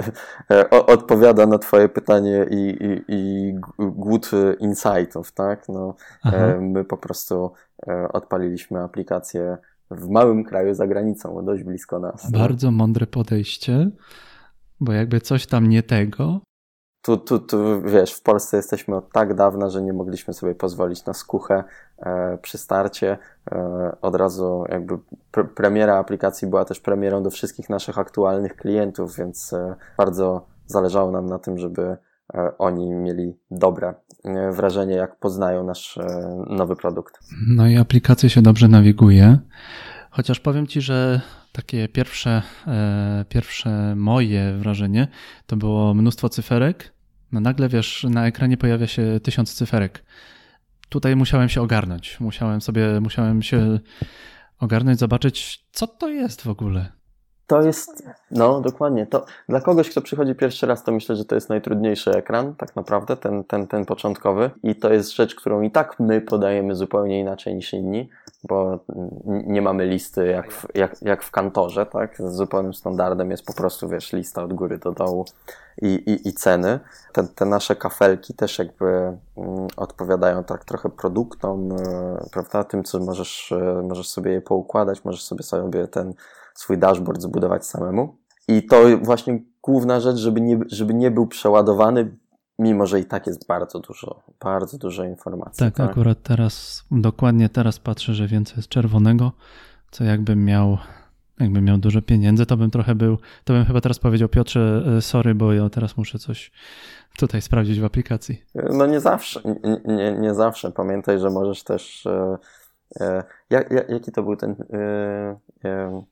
odpowiada 0.86 1.46
na 1.46 1.58
Twoje 1.58 1.90
pytanie 1.90 2.46
i, 2.50 2.78
i, 2.86 3.04
i 3.08 3.54
głód 3.80 4.32
insightów, 4.60 5.32
tak? 5.32 5.70
No, 5.70 5.96
my 6.60 6.86
po 6.86 6.98
prostu 6.98 7.52
odpaliliśmy 8.14 8.84
aplikację 8.84 9.58
w 9.94 10.10
małym 10.10 10.44
kraju 10.44 10.74
za 10.74 10.88
granicą, 10.88 11.46
dość 11.46 11.64
blisko 11.64 12.00
nas. 12.00 12.32
Bardzo 12.32 12.72
mądre 12.72 13.08
podejście, 13.08 13.92
bo 14.80 14.92
jakby 14.94 15.22
coś 15.22 15.48
tam 15.48 15.68
nie 15.68 15.84
tego. 15.84 16.42
Tu, 17.06 17.18
tu, 17.18 17.40
tu 17.40 17.82
wiesz, 17.82 18.14
w 18.14 18.22
Polsce 18.22 18.58
jesteśmy 18.58 18.96
od 18.96 19.12
tak 19.12 19.34
dawna, 19.34 19.70
że 19.70 19.82
nie 19.82 19.94
mogliśmy 19.94 20.34
sobie 20.34 20.56
pozwolić 20.56 21.06
na 21.06 21.14
skuchę 21.14 21.64
e, 21.98 22.38
przy 22.38 22.58
starcie. 22.58 23.18
E, 23.52 23.98
od 24.02 24.16
razu 24.16 24.66
jakby 24.70 24.98
pre 25.32 25.44
premiera 25.44 25.98
aplikacji 25.98 26.48
była 26.48 26.66
też 26.66 26.80
premierą 26.80 27.24
do 27.24 27.30
wszystkich 27.30 27.70
naszych 27.70 27.98
aktualnych 27.98 28.56
klientów, 28.56 29.16
więc 29.16 29.54
e, 29.54 29.76
bardzo 29.98 30.46
zależało 30.66 31.12
nam 31.12 31.26
na 31.26 31.40
tym, 31.40 31.58
żeby 31.58 31.98
oni 32.58 32.90
mieli 32.94 33.34
dobre 33.52 33.94
e, 34.24 34.52
wrażenie, 34.52 34.96
jak 34.96 35.20
poznają 35.20 35.64
nasz 35.64 35.98
e, 35.98 36.04
nowy 36.50 36.76
produkt. 36.76 37.20
No 37.48 37.68
i 37.68 37.78
aplikację 37.78 38.30
się 38.30 38.42
dobrze 38.42 38.68
nawiguje. 38.68 39.38
Chociaż 40.10 40.40
powiem 40.40 40.68
Ci, 40.68 40.82
że 40.82 41.22
takie 41.52 41.88
pierwsze, 41.88 42.42
pierwsze 43.30 43.94
moje 43.96 44.54
wrażenie 44.58 45.08
to 45.46 45.56
było 45.56 45.94
mnóstwo 45.94 46.30
cyferek. 46.30 46.94
No 47.32 47.40
nagle 47.40 47.70
wiesz, 47.70 48.06
na 48.10 48.28
ekranie 48.28 48.58
pojawia 48.58 48.88
się 48.88 49.20
tysiąc 49.24 49.54
cyferek. 49.54 50.04
Tutaj 50.90 51.16
musiałem 51.16 51.50
się 51.50 51.62
ogarnąć. 51.62 52.20
Musiałem 52.20 52.62
sobie, 52.62 53.02
musiałem 53.02 53.42
się 53.42 53.80
ogarnąć, 54.60 55.00
zobaczyć, 55.00 55.66
co 55.72 55.88
to 55.88 56.10
jest 56.10 56.42
w 56.42 56.48
ogóle. 56.48 56.92
To 57.48 57.62
jest, 57.62 58.04
no 58.32 58.62
dokładnie, 58.62 59.06
to 59.06 59.26
dla 59.50 59.62
kogoś, 59.62 59.90
kto 59.90 60.02
przychodzi 60.02 60.36
pierwszy 60.36 60.68
raz, 60.68 60.84
to 60.84 60.92
myślę, 60.92 61.16
że 61.16 61.26
to 61.26 61.36
jest 61.36 61.50
najtrudniejszy 61.50 62.12
ekran, 62.12 62.56
tak 62.56 62.76
naprawdę, 62.76 63.18
ten, 63.18 63.44
ten, 63.44 63.68
ten 63.68 63.86
początkowy. 63.86 64.52
I 64.64 64.76
to 64.76 64.94
jest 64.94 65.16
rzecz, 65.16 65.36
którą 65.36 65.62
i 65.62 65.72
tak 65.72 66.00
my 66.00 66.22
podajemy 66.22 66.76
zupełnie 66.76 67.20
inaczej 67.20 67.56
niż 67.56 67.74
inni, 67.74 68.10
bo 68.44 68.80
nie 69.26 69.62
mamy 69.62 69.86
listy 69.86 70.28
jak 70.28 70.52
w, 70.52 70.68
jak, 70.76 71.02
jak 71.02 71.24
w 71.24 71.32
kantorze, 71.32 71.86
tak, 71.86 72.18
z 72.18 72.36
zupełnym 72.36 72.74
standardem 72.74 73.32
jest 73.32 73.46
po 73.46 73.54
prostu, 73.54 73.90
wiesz, 73.90 74.14
lista 74.14 74.44
od 74.44 74.54
góry 74.54 74.78
do 74.78 74.92
dołu 74.92 75.26
i, 75.82 75.88
i, 75.88 76.28
i 76.28 76.34
ceny. 76.34 76.80
Te, 77.14 77.24
te 77.24 77.46
nasze 77.46 77.76
kafelki 77.76 78.34
też 78.34 78.60
jakby 78.60 78.86
mm, 78.86 79.68
odpowiadają 79.78 80.44
tak 80.44 80.66
trochę 80.66 80.90
produktom, 80.90 81.72
y, 81.72 81.76
prawda, 82.32 82.64
tym, 82.64 82.84
co 82.84 83.00
możesz, 83.00 83.52
y, 83.52 83.84
możesz 83.84 84.10
sobie 84.10 84.32
je 84.32 84.42
poukładać, 84.42 85.06
możesz 85.06 85.24
sobie 85.24 85.44
sobie 85.44 85.88
ten 85.88 86.14
swój 86.54 86.78
dashboard 86.78 87.22
zbudować 87.22 87.66
samemu. 87.66 88.18
I 88.48 88.64
to 88.64 88.98
właśnie 89.02 89.40
główna 89.62 90.00
rzecz, 90.00 90.18
żeby 90.18 90.42
nie, 90.42 90.60
żeby 90.68 90.94
nie 90.94 91.12
był 91.12 91.28
przeładowany, 91.28 92.18
mimo 92.60 92.86
że 92.86 93.00
i 93.00 93.06
tak 93.06 93.28
jest 93.28 93.48
bardzo 93.48 93.80
dużo, 93.80 94.24
bardzo 94.44 94.78
dużo 94.78 95.04
informacji. 95.04 95.60
Tak, 95.60 95.76
tak, 95.76 95.90
akurat 95.90 96.24
teraz, 96.24 96.84
dokładnie 96.92 97.50
teraz 97.50 97.80
patrzę, 97.80 98.14
że 98.14 98.28
więcej 98.28 98.58
jest 98.58 98.70
czerwonego, 98.70 99.32
co 99.92 100.04
jakbym 100.04 100.46
miał, 100.46 100.78
jakbym 101.40 101.66
miał 101.66 101.78
dużo 101.78 102.02
pieniędzy, 102.02 102.46
to 102.46 102.58
bym 102.58 102.72
trochę 102.72 102.96
był, 102.96 103.18
to 103.44 103.54
bym 103.54 103.66
chyba 103.66 103.82
teraz 103.82 104.00
powiedział 104.00 104.30
Piotrze, 104.30 104.84
e, 104.98 105.02
sorry, 105.02 105.36
bo 105.36 105.54
ja 105.54 105.70
teraz 105.70 105.98
muszę 105.98 106.20
coś 106.20 106.52
tutaj 107.18 107.42
sprawdzić 107.42 107.80
w 107.80 107.86
aplikacji. 107.86 108.44
No 108.56 108.86
nie 108.86 109.00
zawsze, 109.00 109.42
nie, 109.64 109.96
nie, 109.96 110.12
nie 110.12 110.34
zawsze. 110.34 110.72
Pamiętaj, 110.72 111.20
że 111.20 111.30
możesz 111.30 111.64
też, 111.64 112.06
e, 112.06 112.38
e, 113.00 113.24
jak, 113.50 113.90
jaki 113.90 114.12
to 114.12 114.24
był 114.24 114.36
ten, 114.36 114.56
e, 114.74 115.38
e 115.66 116.04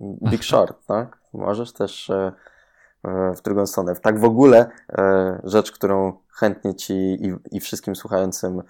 Big 0.00 0.44
Short, 0.44 0.86
tak? 0.86 1.18
Możesz 1.32 1.72
też 1.72 2.10
e, 2.10 2.32
e, 3.04 3.34
w 3.34 3.42
drugą 3.42 3.66
stronę. 3.66 3.96
Tak 3.96 4.20
w 4.20 4.24
ogóle 4.24 4.70
e, 4.92 5.40
rzecz, 5.44 5.72
którą 5.72 6.12
chętnie 6.32 6.74
Ci 6.74 6.94
i, 6.94 7.34
i 7.56 7.60
wszystkim 7.60 7.96
słuchającym 7.96 8.62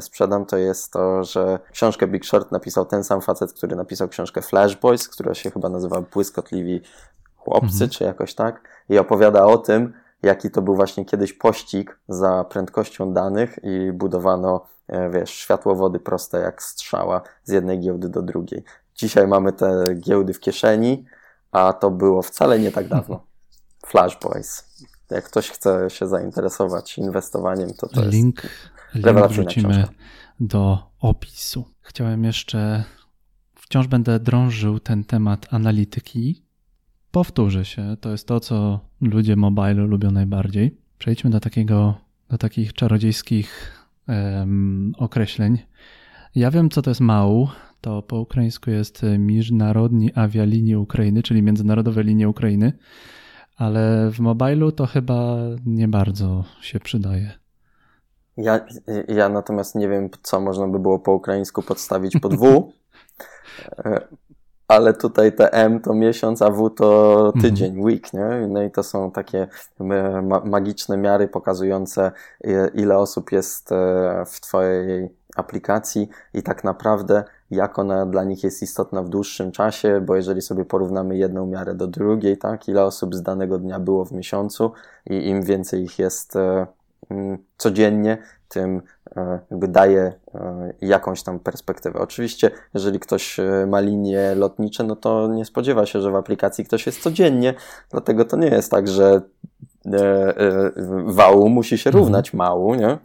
sprzedam, 0.00 0.46
to 0.46 0.56
jest 0.56 0.92
to, 0.92 1.24
że 1.24 1.58
książkę 1.72 2.06
Big 2.06 2.24
Short 2.24 2.52
napisał 2.52 2.86
ten 2.86 3.04
sam 3.04 3.20
facet, 3.20 3.52
który 3.52 3.76
napisał 3.76 4.08
książkę 4.08 4.42
Flash 4.42 4.76
Boys, 4.76 5.08
która 5.08 5.34
się 5.34 5.50
chyba 5.50 5.68
nazywa 5.68 6.00
Błyskotliwi 6.00 6.80
Chłopcy, 7.36 7.72
mhm. 7.72 7.90
czy 7.90 8.04
jakoś 8.04 8.34
tak, 8.34 8.68
i 8.88 8.98
opowiada 8.98 9.44
o 9.44 9.58
tym, 9.58 9.92
jaki 10.22 10.50
to 10.50 10.62
był 10.62 10.76
właśnie 10.76 11.04
kiedyś 11.04 11.32
pościg 11.32 11.98
za 12.08 12.44
prędkością 12.44 13.12
danych 13.12 13.58
i 13.62 13.92
budowano, 13.92 14.66
wiesz, 15.10 15.30
światłowody 15.30 15.98
proste 15.98 16.40
jak 16.40 16.62
strzała 16.62 17.22
z 17.44 17.52
jednej 17.52 17.80
giełdy 17.80 18.08
do 18.08 18.22
drugiej. 18.22 18.64
Dzisiaj 19.00 19.26
mamy 19.26 19.52
te 19.52 19.84
giełdy 19.94 20.34
w 20.34 20.40
kieszeni, 20.40 21.04
a 21.52 21.72
to 21.72 21.90
było 21.90 22.22
wcale 22.22 22.58
nie 22.58 22.70
tak 22.70 22.88
dawno. 22.88 23.26
Flash 23.86 24.18
Boys. 24.22 24.64
Jak 25.10 25.24
ktoś 25.24 25.50
chce 25.50 25.90
się 25.90 26.08
zainteresować 26.08 26.98
inwestowaniem, 26.98 27.70
to 27.74 27.88
to 27.88 28.08
link, 28.08 28.42
jest 28.94 29.06
link 29.06 29.28
wrzucimy 29.28 29.72
książka. 29.72 29.92
do 30.40 30.78
opisu. 31.00 31.64
Chciałem 31.80 32.24
jeszcze, 32.24 32.84
wciąż 33.54 33.86
będę 33.86 34.20
drążył 34.20 34.80
ten 34.80 35.04
temat 35.04 35.46
analityki. 35.50 36.44
Powtórzę 37.10 37.64
się, 37.64 37.96
to 38.00 38.10
jest 38.10 38.26
to, 38.26 38.40
co 38.40 38.80
ludzie 39.00 39.36
mobile 39.36 39.74
lubią 39.74 40.10
najbardziej. 40.10 40.78
Przejdźmy 40.98 41.30
do 41.30 41.40
takiego, 41.40 41.94
do 42.28 42.38
takich 42.38 42.72
czarodziejskich 42.72 43.72
um, 44.08 44.92
określeń. 44.98 45.58
Ja 46.34 46.50
wiem, 46.50 46.70
co 46.70 46.82
to 46.82 46.90
jest 46.90 47.00
MAU. 47.00 47.48
To 47.80 48.02
po 48.02 48.20
ukraińsku 48.20 48.70
jest 48.70 49.02
Międzynarodni 49.18 50.14
Awialinie 50.14 50.78
Ukrainy, 50.78 51.22
czyli 51.22 51.42
Międzynarodowe 51.42 52.02
Linie 52.02 52.28
Ukrainy, 52.28 52.72
ale 53.56 54.10
w 54.10 54.20
mobilu 54.20 54.72
to 54.72 54.86
chyba 54.86 55.36
nie 55.66 55.88
bardzo 55.88 56.44
się 56.60 56.80
przydaje. 56.80 57.30
Ja, 58.36 58.66
ja 59.08 59.28
natomiast 59.28 59.74
nie 59.74 59.88
wiem, 59.88 60.10
co 60.22 60.40
można 60.40 60.68
by 60.68 60.78
było 60.78 60.98
po 60.98 61.12
ukraińsku 61.12 61.62
podstawić 61.62 62.20
pod 62.20 62.34
W, 62.34 62.44
e, 63.84 64.00
ale 64.68 64.94
tutaj 64.94 65.32
te 65.32 65.52
M 65.52 65.80
to 65.80 65.94
miesiąc, 65.94 66.42
a 66.42 66.50
W 66.50 66.70
to 66.70 67.16
mhm. 67.26 67.42
tydzień, 67.42 67.80
week, 67.80 68.12
nie? 68.12 68.46
No 68.48 68.62
i 68.62 68.70
to 68.70 68.82
są 68.82 69.10
takie 69.10 69.48
e, 69.80 70.22
magiczne 70.44 70.96
miary 70.96 71.28
pokazujące, 71.28 72.12
ile 72.74 72.98
osób 72.98 73.32
jest 73.32 73.72
e, 73.72 74.24
w 74.26 74.40
Twojej 74.40 75.08
aplikacji 75.36 76.08
i 76.34 76.42
tak 76.42 76.64
naprawdę 76.64 77.24
jak 77.50 77.78
ona 77.78 78.06
dla 78.06 78.24
nich 78.24 78.44
jest 78.44 78.62
istotna 78.62 79.02
w 79.02 79.08
dłuższym 79.08 79.52
czasie, 79.52 80.00
bo 80.00 80.16
jeżeli 80.16 80.42
sobie 80.42 80.64
porównamy 80.64 81.16
jedną 81.16 81.46
miarę 81.46 81.74
do 81.74 81.86
drugiej, 81.86 82.38
tak, 82.38 82.68
ile 82.68 82.84
osób 82.84 83.14
z 83.14 83.22
danego 83.22 83.58
dnia 83.58 83.80
było 83.80 84.04
w 84.04 84.12
miesiącu 84.12 84.72
i 85.06 85.28
im 85.28 85.42
więcej 85.42 85.82
ich 85.82 85.98
jest 85.98 86.36
mm, 87.10 87.38
codziennie, 87.56 88.18
tym 88.50 88.82
e, 89.16 89.38
jakby 89.50 89.68
daje 89.68 90.12
e, 90.34 90.72
jakąś 90.80 91.22
tam 91.22 91.40
perspektywę. 91.40 91.98
Oczywiście, 91.98 92.50
jeżeli 92.74 93.00
ktoś 93.00 93.40
e, 93.40 93.66
ma 93.66 93.80
linie 93.80 94.34
lotnicze, 94.34 94.84
no 94.84 94.96
to 94.96 95.28
nie 95.28 95.44
spodziewa 95.44 95.86
się, 95.86 96.00
że 96.00 96.10
w 96.10 96.16
aplikacji 96.16 96.64
ktoś 96.64 96.86
jest 96.86 97.02
codziennie, 97.02 97.54
dlatego 97.90 98.24
to 98.24 98.36
nie 98.36 98.48
jest 98.48 98.70
tak, 98.70 98.88
że 98.88 99.20
wału 101.06 101.48
musi 101.48 101.78
się 101.78 101.90
mhm. 101.90 102.04
równać 102.04 102.32
mału, 102.32 102.74
nie? 102.74 102.98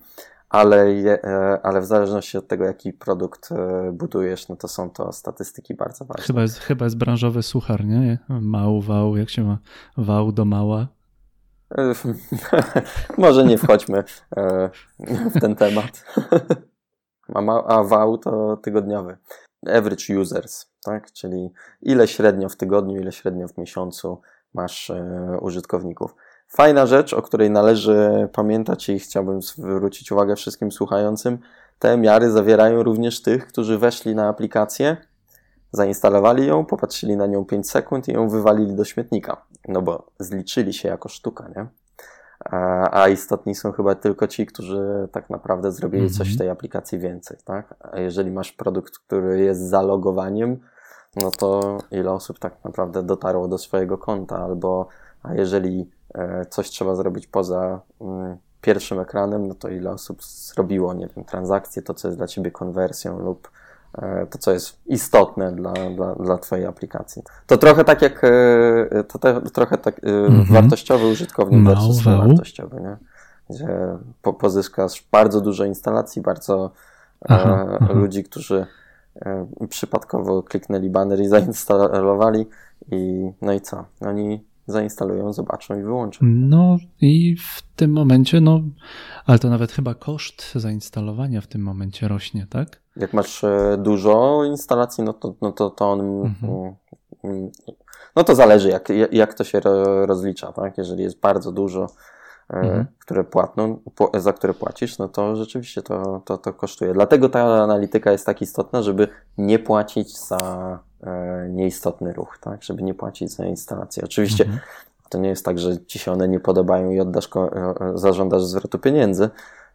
Ale, 0.56 0.94
je, 0.94 1.20
ale 1.64 1.82
w 1.82 1.86
zależności 1.86 2.38
od 2.38 2.48
tego, 2.48 2.66
jaki 2.66 2.94
produkt 2.94 3.50
budujesz, 3.92 4.50
no 4.50 4.56
to 4.56 4.68
są 4.68 4.90
to 4.90 5.12
statystyki 5.12 5.74
bardzo 5.74 6.06
ważne. 6.06 6.24
Chyba 6.24 6.42
jest, 6.42 6.60
chyba 6.60 6.86
jest 6.86 6.98
branżowy 6.98 7.44
suchar, 7.44 7.86
nie? 7.86 8.18
Mał, 8.30 8.82
wał, 8.82 9.18
jak 9.18 9.30
się 9.30 9.44
ma 9.44 9.58
wał 9.98 10.32
do 10.32 10.46
mała. 10.46 10.88
Może 13.18 13.46
nie 13.46 13.58
wchodźmy 13.58 14.04
e, 14.38 14.70
w 15.36 15.40
ten 15.42 15.56
temat. 15.56 16.06
A 17.68 17.84
wał 17.84 18.18
to 18.18 18.58
tygodniowy. 18.58 19.18
Average 19.68 20.20
users, 20.20 20.66
tak? 20.84 21.12
Czyli 21.12 21.50
ile 21.82 22.08
średnio 22.08 22.50
w 22.50 22.56
tygodniu, 22.56 23.02
ile 23.02 23.12
średnio 23.12 23.48
w 23.48 23.58
miesiącu 23.58 24.22
masz 24.54 24.90
e, 24.90 25.38
użytkowników. 25.42 26.16
Fajna 26.56 26.86
rzecz, 26.86 27.14
o 27.14 27.22
której 27.22 27.52
należy 27.52 28.30
pamiętać 28.34 28.90
i 28.90 29.00
chciałbym 29.00 29.42
zwrócić 29.42 30.12
uwagę 30.12 30.36
wszystkim 30.36 30.72
słuchającym. 30.72 31.38
Te 31.80 31.98
miary 31.98 32.32
zawierają 32.32 32.84
również 32.84 33.22
tych, 33.22 33.48
którzy 33.48 33.78
weszli 33.78 34.16
na 34.16 34.28
aplikację 34.28 34.98
zainstalowali 35.72 36.48
ją, 36.48 36.66
popatrzyli 36.66 37.18
na 37.18 37.28
nią 37.28 37.46
5 37.46 37.70
sekund 37.70 38.08
i 38.08 38.12
ją 38.12 38.30
wywalili 38.30 38.76
do 38.76 38.86
śmietnika. 38.86 39.46
No 39.68 39.82
bo 39.82 40.08
zliczyli 40.20 40.74
się 40.74 40.90
jako 40.90 41.10
sztuka, 41.10 41.48
nie? 41.56 41.68
A 42.92 43.08
istotni 43.08 43.56
są 43.56 43.72
chyba 43.72 43.96
tylko 43.96 44.28
ci, 44.28 44.46
którzy 44.46 45.10
tak 45.12 45.30
naprawdę 45.30 45.72
zrobili 45.72 46.04
mm 46.04 46.14
-hmm. 46.14 46.18
coś 46.18 46.28
w 46.28 46.32
mhm. 46.32 46.38
tej 46.38 46.50
aplikacji 46.50 47.00
więcej, 47.00 47.38
tak? 47.46 47.76
A 47.80 48.00
jeżeli 48.00 48.32
masz 48.32 48.52
produkt, 48.52 48.98
który 48.98 49.40
jest 49.40 49.62
zalogowaniem, 49.62 50.60
no 51.16 51.32
to 51.32 51.78
ile 51.92 52.12
osób 52.12 52.40
tak 52.40 52.64
naprawdę 52.64 53.04
dotarło 53.04 53.48
do 53.48 53.58
swojego 53.58 53.98
konta, 53.98 54.38
albo 54.38 54.88
a 55.28 55.34
jeżeli 55.34 55.90
e, 56.14 56.46
coś 56.46 56.70
trzeba 56.70 56.96
zrobić 56.96 57.28
poza 57.28 57.82
mm, 58.02 58.38
pierwszym 58.62 59.00
ekranem, 59.00 59.48
no 59.48 59.56
to 59.56 59.70
ile 59.70 59.92
osób 59.92 60.24
zrobiło, 60.24 60.94
nie 60.94 61.08
wiem, 61.16 61.26
transakcję, 61.26 61.82
to 61.82 61.94
co 61.94 62.08
jest 62.08 62.18
dla 62.18 62.28
ciebie 62.28 62.52
konwersją 62.52 63.20
lub 63.20 63.50
E, 64.02 64.26
to, 64.26 64.38
co 64.38 64.52
jest 64.52 64.80
istotne 64.86 65.52
dla, 65.52 65.74
dla, 65.96 66.16
dla 66.16 66.38
Twojej 66.38 66.66
aplikacji. 66.66 67.24
To 67.48 67.58
trochę 67.58 67.84
tak 67.84 68.02
jak, 68.02 68.22
e, 68.24 69.04
to 69.04 69.20
te, 69.20 69.42
trochę 69.42 69.78
tak 69.78 70.02
mm-hmm. 70.02 70.54
wartościowy 70.54 71.08
użytkownik 71.08 71.62
no, 71.64 71.70
versus 71.70 72.04
wartościowy, 72.04 72.82
nie? 72.82 72.98
Gdzie 73.50 73.68
po, 74.22 74.34
pozyskasz 74.34 75.08
bardzo 75.12 75.42
dużo 75.42 75.66
instalacji, 75.66 76.22
bardzo 76.22 76.72
aha, 77.30 77.66
e, 77.72 77.78
aha. 77.82 77.94
ludzi, 77.94 78.24
którzy 78.24 78.66
e, 79.16 79.48
przypadkowo 79.70 80.44
kliknęli 80.44 80.90
banner 80.90 81.22
i 81.22 81.28
zainstalowali 81.36 82.48
i 82.92 83.32
no 83.42 83.54
i 83.54 83.62
co? 83.62 83.86
Oni 84.02 84.46
zainstalują, 84.68 85.34
zobaczą 85.34 85.80
i 85.80 85.84
wyłączą. 85.84 86.26
No 86.26 86.78
i 87.02 87.36
w 87.38 87.62
tym 87.76 87.92
momencie, 87.92 88.42
no, 88.42 88.62
ale 89.26 89.40
to 89.40 89.50
nawet 89.50 89.72
chyba 89.72 89.94
koszt 89.94 90.52
zainstalowania 90.56 91.42
w 91.42 91.48
tym 91.48 91.62
momencie 91.62 92.08
rośnie, 92.08 92.48
tak? 92.50 92.82
Jak 92.96 93.14
masz 93.14 93.44
e, 93.44 93.78
dużo 93.80 94.44
instalacji, 94.44 95.04
no 95.04 95.14
to, 95.14 95.36
no 95.42 95.52
to, 95.52 95.70
to 95.70 95.92
on. 95.92 96.02
Mhm. 96.02 96.54
Mm, 96.54 96.76
mm, 97.24 97.52
no 98.16 98.24
to 98.24 98.36
zależy, 98.36 98.70
jak, 98.70 98.90
jak 99.12 99.34
to 99.34 99.44
się 99.44 99.60
rozlicza, 100.06 100.52
tak? 100.52 100.78
Jeżeli 100.78 101.04
jest 101.04 101.20
bardzo 101.20 101.52
dużo, 101.52 101.88
mhm. 102.50 102.86
które 103.00 103.24
płatną, 103.24 103.80
za 104.14 104.34
które 104.34 104.54
płacisz, 104.54 104.98
no 104.98 105.08
to 105.08 105.36
rzeczywiście 105.36 105.82
to, 105.82 106.22
to, 106.26 106.38
to 106.38 106.54
kosztuje. 106.54 106.94
Dlatego 106.94 107.30
ta 107.30 107.64
analityka 107.64 108.12
jest 108.12 108.26
tak 108.26 108.42
istotna, 108.42 108.82
żeby 108.82 109.08
nie 109.38 109.60
płacić 109.60 110.20
za 110.20 110.80
e, 111.04 111.48
nieistotny 111.50 112.14
ruch, 112.14 112.38
tak? 112.42 112.64
Żeby 112.64 112.84
nie 112.84 112.94
płacić 112.94 113.32
za 113.32 113.46
instalację. 113.46 114.04
Oczywiście 114.04 114.44
mhm. 114.44 114.62
to 115.10 115.18
nie 115.18 115.30
jest 115.30 115.46
tak, 115.46 115.60
że 115.60 115.86
ci 115.86 116.00
się 116.00 116.12
one 116.12 116.28
nie 116.28 116.40
podobają 116.40 116.92
i 116.92 117.00
oddasz, 117.00 117.30
zażądasz 117.96 118.44
zwrotu 118.44 118.80
pieniędzy, 118.80 119.30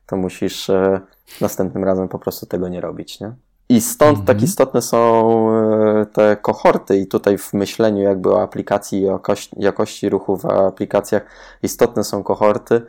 to 0.06 0.16
musisz 0.16 0.70
e, 0.70 1.00
następnym 1.40 1.84
razem 1.84 2.08
po 2.08 2.18
prostu 2.18 2.46
tego 2.46 2.68
nie 2.68 2.80
robić, 2.80 3.20
nie? 3.20 3.32
I 3.70 3.80
stąd 3.80 4.18
mhm. 4.18 4.26
tak 4.26 4.42
istotne 4.42 4.82
są 4.82 5.50
e, 5.50 6.06
te 6.06 6.36
kohorty 6.36 6.96
i 6.96 7.06
tutaj 7.06 7.38
w 7.38 7.52
myśleniu 7.52 8.02
jakby 8.02 8.30
o 8.30 8.42
aplikacji 8.42 8.98
i 8.98 9.02
jakości, 9.02 9.56
jakości 9.56 10.08
ruchu 10.08 10.36
w 10.36 10.46
aplikacjach 10.46 11.22
istotne 11.62 12.04
są 12.04 12.22
kohorty. 12.22 12.82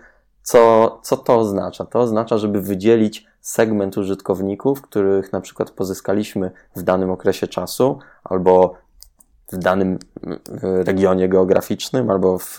Co, 0.43 0.99
co 1.03 1.17
to 1.17 1.37
oznacza? 1.37 1.85
To 1.85 1.99
oznacza, 1.99 2.37
żeby 2.37 2.61
wydzielić 2.61 3.27
segment 3.41 3.97
użytkowników, 3.97 4.81
których 4.81 5.33
na 5.33 5.41
przykład 5.41 5.71
pozyskaliśmy 5.71 6.51
w 6.75 6.81
danym 6.81 7.11
okresie 7.11 7.47
czasu 7.47 7.99
albo 8.23 8.75
w 9.51 9.57
danym 9.57 9.99
regionie 10.61 11.29
geograficznym 11.29 12.09
albo 12.09 12.37
w, 12.37 12.57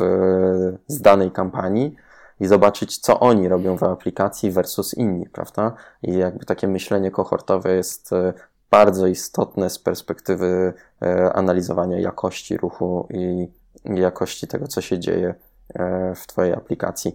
z 0.86 1.00
danej 1.00 1.30
kampanii 1.30 1.96
i 2.40 2.46
zobaczyć, 2.46 2.98
co 2.98 3.20
oni 3.20 3.48
robią 3.48 3.76
w 3.76 3.82
aplikacji 3.82 4.50
versus 4.50 4.94
inni, 4.94 5.28
prawda? 5.28 5.72
I 6.02 6.12
jakby 6.18 6.44
takie 6.44 6.68
myślenie 6.68 7.10
kohortowe 7.10 7.74
jest 7.74 8.12
e, 8.12 8.32
bardzo 8.70 9.06
istotne 9.06 9.70
z 9.70 9.78
perspektywy 9.78 10.74
e, 11.02 11.32
analizowania 11.32 12.00
jakości 12.00 12.56
ruchu 12.56 13.08
i 13.10 13.48
jakości 13.84 14.46
tego, 14.46 14.68
co 14.68 14.80
się 14.80 14.98
dzieje 14.98 15.34
e, 15.74 16.14
w 16.14 16.26
Twojej 16.26 16.54
aplikacji. 16.54 17.14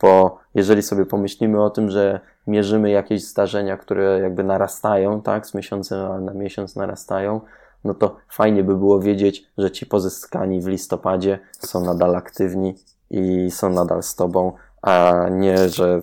Bo 0.00 0.38
jeżeli 0.54 0.82
sobie 0.82 1.06
pomyślimy 1.06 1.62
o 1.62 1.70
tym, 1.70 1.90
że 1.90 2.20
mierzymy 2.46 2.90
jakieś 2.90 3.24
zdarzenia, 3.24 3.76
które 3.76 4.20
jakby 4.20 4.44
narastają, 4.44 5.22
tak, 5.22 5.46
z 5.46 5.54
miesiąca 5.54 6.18
na 6.18 6.34
miesiąc 6.34 6.76
narastają, 6.76 7.40
no 7.84 7.94
to 7.94 8.16
fajnie 8.28 8.64
by 8.64 8.76
było 8.76 9.00
wiedzieć, 9.00 9.46
że 9.58 9.70
ci 9.70 9.86
pozyskani 9.86 10.60
w 10.60 10.66
listopadzie 10.66 11.38
są 11.58 11.80
nadal 11.80 12.16
aktywni 12.16 12.74
i 13.14 13.50
są 13.50 13.70
nadal 13.70 14.02
z 14.02 14.14
Tobą, 14.14 14.52
a 14.82 15.14
nie, 15.30 15.68
że 15.68 16.02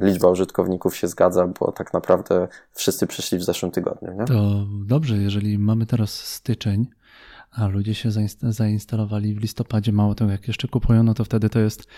y, 0.00 0.04
liczba 0.06 0.28
użytkowników 0.28 0.96
się 0.96 1.08
zgadza, 1.08 1.46
bo 1.46 1.72
tak 1.72 1.92
naprawdę 1.92 2.48
wszyscy 2.72 3.06
przyszli 3.06 3.38
w 3.38 3.44
zeszłym 3.44 3.72
tygodniu. 3.72 4.12
Nie? 4.12 4.24
To 4.24 4.66
dobrze, 4.86 5.16
jeżeli 5.16 5.58
mamy 5.58 5.86
teraz 5.86 6.10
styczeń, 6.10 6.86
a 7.52 7.66
ludzie 7.66 7.94
się 7.94 8.10
zainstalowali 8.42 9.34
w 9.34 9.40
listopadzie, 9.40 9.92
mało 9.92 10.14
tego, 10.14 10.30
jak 10.30 10.48
jeszcze 10.48 10.68
kupują, 10.68 11.02
no 11.02 11.14
to 11.14 11.24
wtedy 11.24 11.50
to 11.50 11.58
jest 11.58 11.88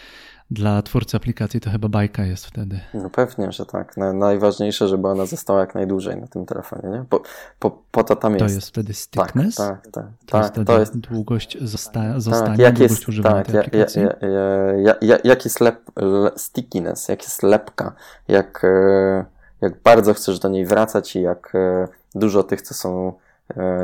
dla 0.50 0.82
twórcy 0.82 1.16
aplikacji 1.16 1.60
to 1.60 1.70
chyba 1.70 1.88
bajka 1.88 2.24
jest 2.24 2.46
wtedy. 2.46 2.80
No 2.94 3.10
pewnie, 3.10 3.52
że 3.52 3.66
tak. 3.66 3.96
najważniejsze, 4.14 4.88
żeby 4.88 5.08
ona 5.08 5.26
została 5.26 5.60
jak 5.60 5.74
najdłużej 5.74 6.16
na 6.16 6.26
tym 6.26 6.46
telefonie, 6.46 6.88
nie? 6.88 7.04
Po, 7.08 7.22
po, 7.58 7.82
po 7.90 8.04
to 8.04 8.16
tam 8.16 8.32
jest. 8.32 8.46
To 8.46 8.52
jest 8.52 8.68
wtedy 8.68 8.94
stickness? 8.94 9.54
Tak, 9.54 9.86
tak. 9.86 9.92
tak, 9.92 10.10
to, 10.26 10.30
tak, 10.30 10.42
jest 10.42 10.66
to 10.66 10.80
jest 10.80 10.98
długość 10.98 11.58
zosta 11.60 12.20
zostania, 12.20 12.50
tak, 12.50 12.58
jak 12.58 12.74
długość 12.74 12.98
jest, 12.98 13.08
używania 13.08 13.36
tak, 13.36 13.46
tej 13.46 13.60
aplikacji? 13.60 14.02
Ja, 14.02 14.14
ja, 14.76 14.94
ja, 15.00 15.18
jak 15.24 15.44
jest 15.44 15.60
lep, 15.60 15.80
stickiness, 16.36 17.08
jak 17.08 17.22
jest 17.22 17.42
lepka, 17.42 17.92
jak, 18.28 18.64
e, 18.64 19.24
jak 19.60 19.82
bardzo 19.82 20.14
chcesz 20.14 20.38
do 20.38 20.48
niej 20.48 20.66
wracać 20.66 21.16
i 21.16 21.22
jak 21.22 21.52
e, 21.54 21.88
dużo 22.14 22.42
tych, 22.42 22.62
co 22.62 22.74
są 22.74 23.12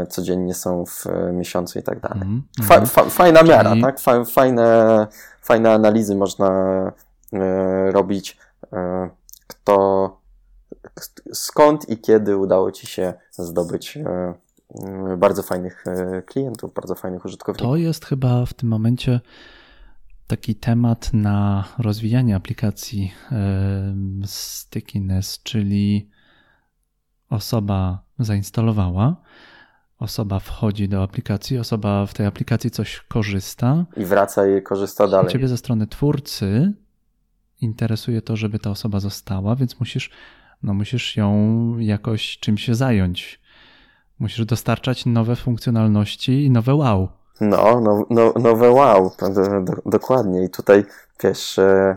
codziennie 0.08 0.54
są 0.54 0.84
w 0.86 1.04
miesiącu 1.32 1.78
i 1.78 1.82
tak 1.82 2.00
dalej. 2.00 2.22
Mm, 2.22 2.42
fa, 2.62 2.86
fa, 2.86 3.04
fajna 3.04 3.38
Czyli... 3.38 3.50
miara, 3.50 3.74
tak? 3.82 4.00
Fa, 4.00 4.24
fajne 4.24 5.06
fajne 5.44 5.72
analizy 5.72 6.14
można 6.14 6.48
e, 7.32 7.92
robić, 7.92 8.38
e, 8.72 9.10
kto, 9.46 10.20
skąd 11.32 11.88
i 11.88 11.98
kiedy 11.98 12.36
udało 12.36 12.72
Ci 12.72 12.86
się 12.86 13.14
zdobyć 13.30 13.96
e, 13.96 14.34
bardzo 15.16 15.42
fajnych 15.42 15.84
klientów, 16.26 16.74
bardzo 16.74 16.94
fajnych 16.94 17.24
użytkowników? 17.24 17.70
To 17.70 17.76
jest 17.76 18.04
chyba 18.04 18.46
w 18.46 18.54
tym 18.54 18.68
momencie 18.68 19.20
taki 20.26 20.54
temat 20.54 21.12
na 21.12 21.64
rozwijanie 21.78 22.36
aplikacji 22.36 23.12
Stickiness, 24.26 25.42
czyli 25.42 26.10
osoba 27.30 28.04
zainstalowała, 28.18 29.16
osoba 29.98 30.38
wchodzi 30.38 30.88
do 30.88 31.02
aplikacji, 31.02 31.58
osoba 31.58 32.06
w 32.06 32.14
tej 32.14 32.26
aplikacji 32.26 32.70
coś 32.70 33.00
korzysta. 33.08 33.84
I 33.96 34.04
wraca 34.04 34.46
i 34.46 34.62
korzysta 34.62 35.08
dalej. 35.08 35.32
Ciebie 35.32 35.48
ze 35.48 35.56
strony 35.56 35.86
twórcy 35.86 36.72
interesuje 37.60 38.22
to, 38.22 38.36
żeby 38.36 38.58
ta 38.58 38.70
osoba 38.70 39.00
została, 39.00 39.56
więc 39.56 39.80
musisz, 39.80 40.10
no 40.62 40.74
musisz 40.74 41.16
ją 41.16 41.78
jakoś 41.78 42.38
czymś 42.38 42.64
się 42.64 42.74
zająć. 42.74 43.40
Musisz 44.18 44.44
dostarczać 44.44 45.06
nowe 45.06 45.36
funkcjonalności 45.36 46.44
i 46.44 46.50
nowe 46.50 46.74
wow. 46.74 47.08
No, 47.40 47.80
no, 47.80 48.06
no 48.10 48.32
nowe 48.40 48.70
wow, 48.70 49.12
do, 49.20 49.30
do, 49.60 49.90
dokładnie. 49.90 50.44
I 50.44 50.50
tutaj 50.50 50.84
wiesz, 51.22 51.58
e, 51.58 51.96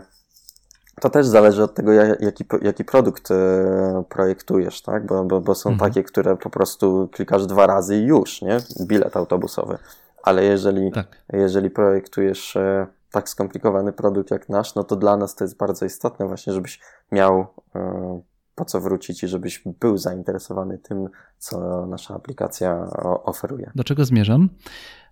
to 0.98 1.10
też 1.10 1.26
zależy 1.26 1.62
od 1.62 1.74
tego, 1.74 1.92
jaki, 1.92 2.44
jaki 2.62 2.84
produkt 2.84 3.30
e, 3.30 4.04
projektujesz, 4.08 4.82
tak? 4.82 5.06
Bo, 5.06 5.24
bo, 5.24 5.40
bo 5.40 5.54
są 5.54 5.70
mhm. 5.70 5.90
takie, 5.90 6.02
które 6.02 6.36
po 6.36 6.50
prostu 6.50 7.08
klikasz 7.12 7.46
dwa 7.46 7.66
razy 7.66 7.96
i 7.96 8.02
już, 8.02 8.42
nie? 8.42 8.58
Bilet 8.80 9.16
autobusowy. 9.16 9.78
Ale 10.22 10.44
jeżeli, 10.44 10.92
tak. 10.92 11.06
jeżeli 11.32 11.70
projektujesz 11.70 12.56
e, 12.56 12.86
tak 13.12 13.28
skomplikowany 13.28 13.92
produkt 13.92 14.30
jak 14.30 14.48
nasz, 14.48 14.74
no 14.74 14.84
to 14.84 14.96
dla 14.96 15.16
nas 15.16 15.34
to 15.34 15.44
jest 15.44 15.56
bardzo 15.56 15.86
istotne 15.86 16.26
właśnie, 16.26 16.52
żebyś 16.52 16.80
miał 17.12 17.46
e, 17.74 18.20
po 18.54 18.64
co 18.64 18.80
wrócić 18.80 19.24
i 19.24 19.28
żebyś 19.28 19.62
był 19.80 19.96
zainteresowany 19.96 20.78
tym, 20.78 21.08
co 21.38 21.86
nasza 21.86 22.14
aplikacja 22.14 22.90
oferuje. 23.24 23.70
Do 23.74 23.84
czego 23.84 24.04
zmierzam? 24.04 24.48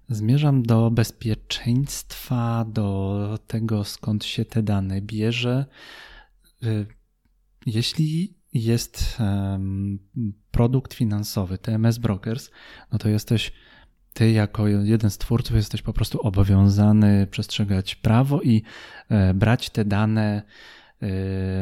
Zmierzam 0.09 0.63
do 0.63 0.91
bezpieczeństwa, 0.91 2.65
do 2.69 3.39
tego, 3.47 3.85
skąd 3.85 4.25
się 4.25 4.45
te 4.45 4.63
dane 4.63 5.01
bierze. 5.01 5.67
Y, 6.63 6.87
jeśli 7.67 8.35
jest 8.55 9.19
produkt 10.51 10.95
finansowy, 10.95 11.59
TMS 11.59 11.99
Brokers, 11.99 12.51
no 12.93 12.99
to 12.99 13.09
jesteś 13.09 13.53
ty 14.13 14.31
jako 14.31 14.69
jeden 14.69 15.11
z 15.11 15.19
twórców 15.19 15.57
jesteś 15.57 15.83
po 15.83 15.93
prostu 15.93 16.21
obowiązany 16.21 17.27
przestrzegać 17.27 17.95
prawo 17.95 18.43
i 18.43 18.63
e, 19.09 19.35
brać 19.35 19.71
te 19.71 19.85
dane 19.85 20.43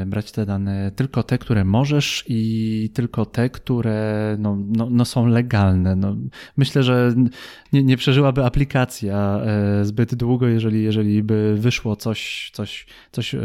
brać 0.07 0.33
te 0.33 0.47
dane, 0.47 0.91
tylko 0.97 1.23
te, 1.23 1.39
które 1.39 1.65
możesz 1.65 2.25
i 2.29 2.91
tylko 2.95 3.27
te, 3.27 3.51
które 3.51 4.37
no, 4.39 4.59
no, 4.67 4.89
no 4.91 5.05
są 5.05 5.27
legalne. 5.27 5.97
No, 5.97 6.17
myślę, 6.57 6.83
że 6.83 7.15
nie, 7.73 7.83
nie 7.83 7.97
przeżyłaby 7.97 8.45
aplikacja 8.45 9.41
e, 9.47 9.85
zbyt 9.85 10.15
długo, 10.15 10.47
jeżeli, 10.47 10.83
jeżeli 10.83 11.23
by 11.23 11.55
wyszło 11.59 11.97
coś, 11.97 12.51
coś, 12.55 12.87
coś 13.13 13.37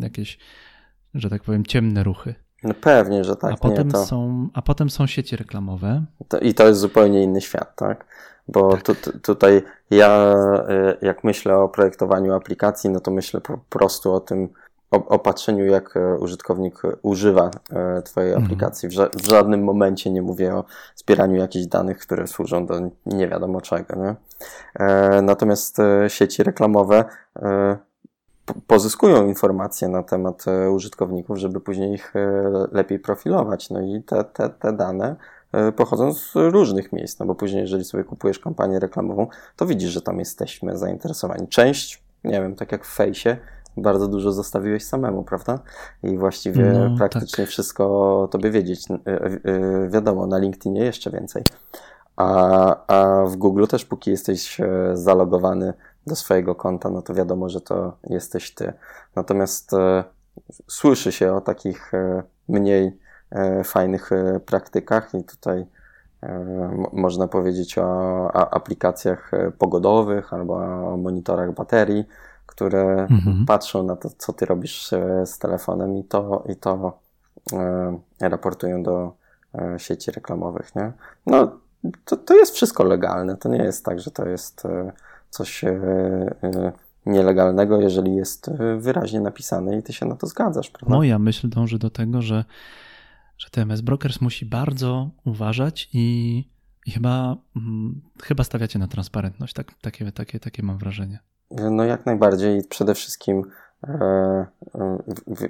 jakieś, 0.00 0.38
że 1.14 1.30
tak 1.30 1.42
powiem, 1.42 1.66
ciemne 1.66 2.02
ruchy. 2.02 2.34
No 2.62 2.74
pewnie, 2.74 3.24
że 3.24 3.36
tak. 3.36 3.52
A 3.52 3.56
potem, 3.56 3.90
to... 3.90 4.04
są, 4.04 4.48
a 4.54 4.62
potem 4.62 4.90
są 4.90 5.06
sieci 5.06 5.36
reklamowe. 5.36 6.04
To, 6.28 6.38
I 6.38 6.54
to 6.54 6.66
jest 6.66 6.80
zupełnie 6.80 7.22
inny 7.22 7.40
świat, 7.40 7.76
tak? 7.76 8.06
Bo 8.48 8.72
tak. 8.72 8.82
Tu, 8.82 8.94
tutaj 9.20 9.62
ja, 9.90 10.34
e, 10.68 10.96
jak 11.02 11.24
myślę 11.24 11.56
o 11.56 11.68
projektowaniu 11.68 12.34
aplikacji, 12.34 12.90
no 12.90 13.00
to 13.00 13.10
myślę 13.10 13.40
po 13.40 13.58
prostu 13.68 14.12
o 14.12 14.20
tym, 14.20 14.48
opatrzeniu, 14.90 15.66
jak 15.66 15.96
e, 15.96 16.18
użytkownik 16.18 16.82
używa 17.02 17.50
e, 17.70 18.02
Twojej 18.02 18.30
mhm. 18.30 18.44
aplikacji. 18.44 18.88
W, 18.88 18.92
ża 18.92 19.08
w, 19.08 19.26
żadnym 19.26 19.64
momencie 19.64 20.10
nie 20.10 20.22
mówię 20.22 20.54
o 20.54 20.64
zbieraniu 20.96 21.36
jakichś 21.36 21.66
danych, 21.66 21.98
które 21.98 22.26
służą 22.26 22.66
do 22.66 22.74
nie 23.06 23.28
wiadomo 23.28 23.60
czego. 23.60 23.96
Nie? 23.96 24.14
E, 24.74 25.22
natomiast 25.22 25.76
sieci 26.08 26.42
reklamowe 26.42 27.04
pozyskują 28.66 29.26
informacje 29.26 29.88
na 29.88 30.02
temat 30.02 30.44
użytkowników, 30.72 31.38
żeby 31.38 31.60
później 31.60 31.94
ich 31.94 32.14
lepiej 32.72 32.98
profilować. 32.98 33.70
No 33.70 33.80
i 33.80 34.02
te, 34.02 34.24
te, 34.24 34.48
te 34.48 34.72
dane 34.72 35.16
pochodzą 35.76 36.14
z 36.14 36.32
różnych 36.34 36.92
miejsc, 36.92 37.18
no 37.18 37.26
bo 37.26 37.34
później, 37.34 37.60
jeżeli 37.60 37.84
sobie 37.84 38.04
kupujesz 38.04 38.38
kampanię 38.38 38.78
reklamową, 38.78 39.26
to 39.56 39.66
widzisz, 39.66 39.90
że 39.90 40.02
tam 40.02 40.18
jesteśmy 40.18 40.78
zainteresowani. 40.78 41.48
Część, 41.48 42.02
nie 42.24 42.40
wiem, 42.40 42.56
tak 42.56 42.72
jak 42.72 42.84
w 42.84 42.94
fejsie, 42.94 43.36
bardzo 43.82 44.08
dużo 44.08 44.32
zostawiłeś 44.32 44.84
samemu, 44.84 45.24
prawda? 45.24 45.58
I 46.02 46.18
właściwie 46.18 46.72
no, 46.72 46.96
praktycznie 46.96 47.44
tak. 47.44 47.50
wszystko 47.50 48.28
tobie 48.30 48.50
wiedzieć. 48.50 48.90
E, 48.90 48.94
e, 49.06 49.88
wiadomo, 49.88 50.26
na 50.26 50.38
LinkedInie 50.38 50.84
jeszcze 50.84 51.10
więcej. 51.10 51.42
A, 52.16 52.86
a 52.86 53.26
w 53.26 53.36
Google 53.36 53.66
też, 53.66 53.84
póki 53.84 54.10
jesteś 54.10 54.60
e, 54.60 54.90
zalogowany 54.94 55.72
do 56.06 56.16
swojego 56.16 56.54
konta, 56.54 56.90
no 56.90 57.02
to 57.02 57.14
wiadomo, 57.14 57.48
że 57.48 57.60
to 57.60 57.96
jesteś 58.04 58.54
ty. 58.54 58.72
Natomiast 59.16 59.70
słyszy 60.66 61.12
się 61.12 61.34
o 61.34 61.40
takich 61.40 61.92
mniej 62.48 62.98
fajnych 63.64 64.10
praktykach 64.46 65.14
i 65.14 65.24
tutaj 65.24 65.66
można 66.92 67.28
powiedzieć 67.28 67.78
o 67.78 68.30
aplikacjach 68.54 69.30
pogodowych 69.58 70.32
albo 70.32 70.54
o 70.92 70.96
monitorach 70.96 71.54
baterii, 71.54 72.04
które 72.58 73.06
mhm. 73.10 73.46
patrzą 73.46 73.82
na 73.82 73.96
to, 73.96 74.10
co 74.18 74.32
ty 74.32 74.46
robisz 74.46 74.92
e, 74.92 75.26
z 75.26 75.38
telefonem 75.38 75.96
i 75.96 76.04
to, 76.04 76.44
i 76.48 76.56
to 76.56 76.98
e, 77.52 78.28
raportują 78.28 78.82
do 78.82 79.12
e, 79.54 79.78
sieci 79.78 80.10
reklamowych, 80.10 80.74
nie? 80.76 80.92
No, 81.26 81.58
to, 82.04 82.16
to 82.16 82.34
jest 82.36 82.54
wszystko 82.54 82.84
legalne. 82.84 83.36
To 83.36 83.48
nie 83.48 83.58
jest 83.58 83.84
tak, 83.84 84.00
że 84.00 84.10
to 84.10 84.28
jest 84.28 84.62
coś 85.30 85.64
nielegalnego, 87.06 87.80
jeżeli 87.80 88.16
jest 88.16 88.50
wyraźnie 88.78 89.20
napisane 89.20 89.78
i 89.78 89.82
ty 89.82 89.92
się 89.92 90.06
na 90.06 90.16
to 90.16 90.26
zgadzasz, 90.26 90.70
prawda? 90.70 90.96
Moja 90.96 91.18
myśl 91.18 91.48
dąży 91.48 91.78
do 91.78 91.90
tego, 91.90 92.22
że, 92.22 92.44
że 93.38 93.50
TMS 93.50 93.80
Brokers 93.80 94.20
musi 94.20 94.46
bardzo 94.46 95.10
uważać 95.24 95.88
i, 95.92 96.44
i 96.86 96.90
chyba, 96.90 97.36
hmm, 97.54 98.00
chyba 98.22 98.44
stawiacie 98.44 98.78
na 98.78 98.88
transparentność. 98.88 99.54
Tak, 99.54 99.74
takie, 99.80 100.12
takie, 100.12 100.40
takie 100.40 100.62
mam 100.62 100.78
wrażenie. 100.78 101.18
No 101.50 101.84
jak 101.84 102.06
najbardziej. 102.06 102.62
Przede 102.64 102.94
wszystkim 102.94 103.42
e, 103.84 103.92
e, 104.74 104.98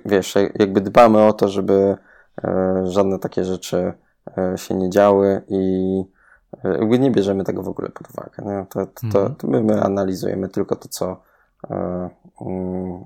wiesz, 0.04 0.34
jakby 0.58 0.80
dbamy 0.80 1.22
o 1.22 1.32
to, 1.32 1.48
żeby 1.48 1.96
e, 2.44 2.82
żadne 2.86 3.18
takie 3.18 3.44
rzeczy 3.44 3.92
się 4.56 4.74
nie 4.74 4.90
działy 4.90 5.42
i 5.48 6.04
jakby 6.64 6.98
nie 6.98 7.10
bierzemy 7.10 7.44
tego 7.44 7.62
w 7.62 7.68
ogóle 7.68 7.88
pod 7.88 8.10
uwagę. 8.10 8.42
Nie? 8.46 8.66
To, 8.70 8.86
to, 8.86 9.06
mhm. 9.06 9.34
to 9.34 9.46
my, 9.46 9.62
my 9.62 9.82
analizujemy 9.82 10.48
tylko 10.48 10.76
to, 10.76 10.88
co 10.88 11.22
mm, 12.40 13.04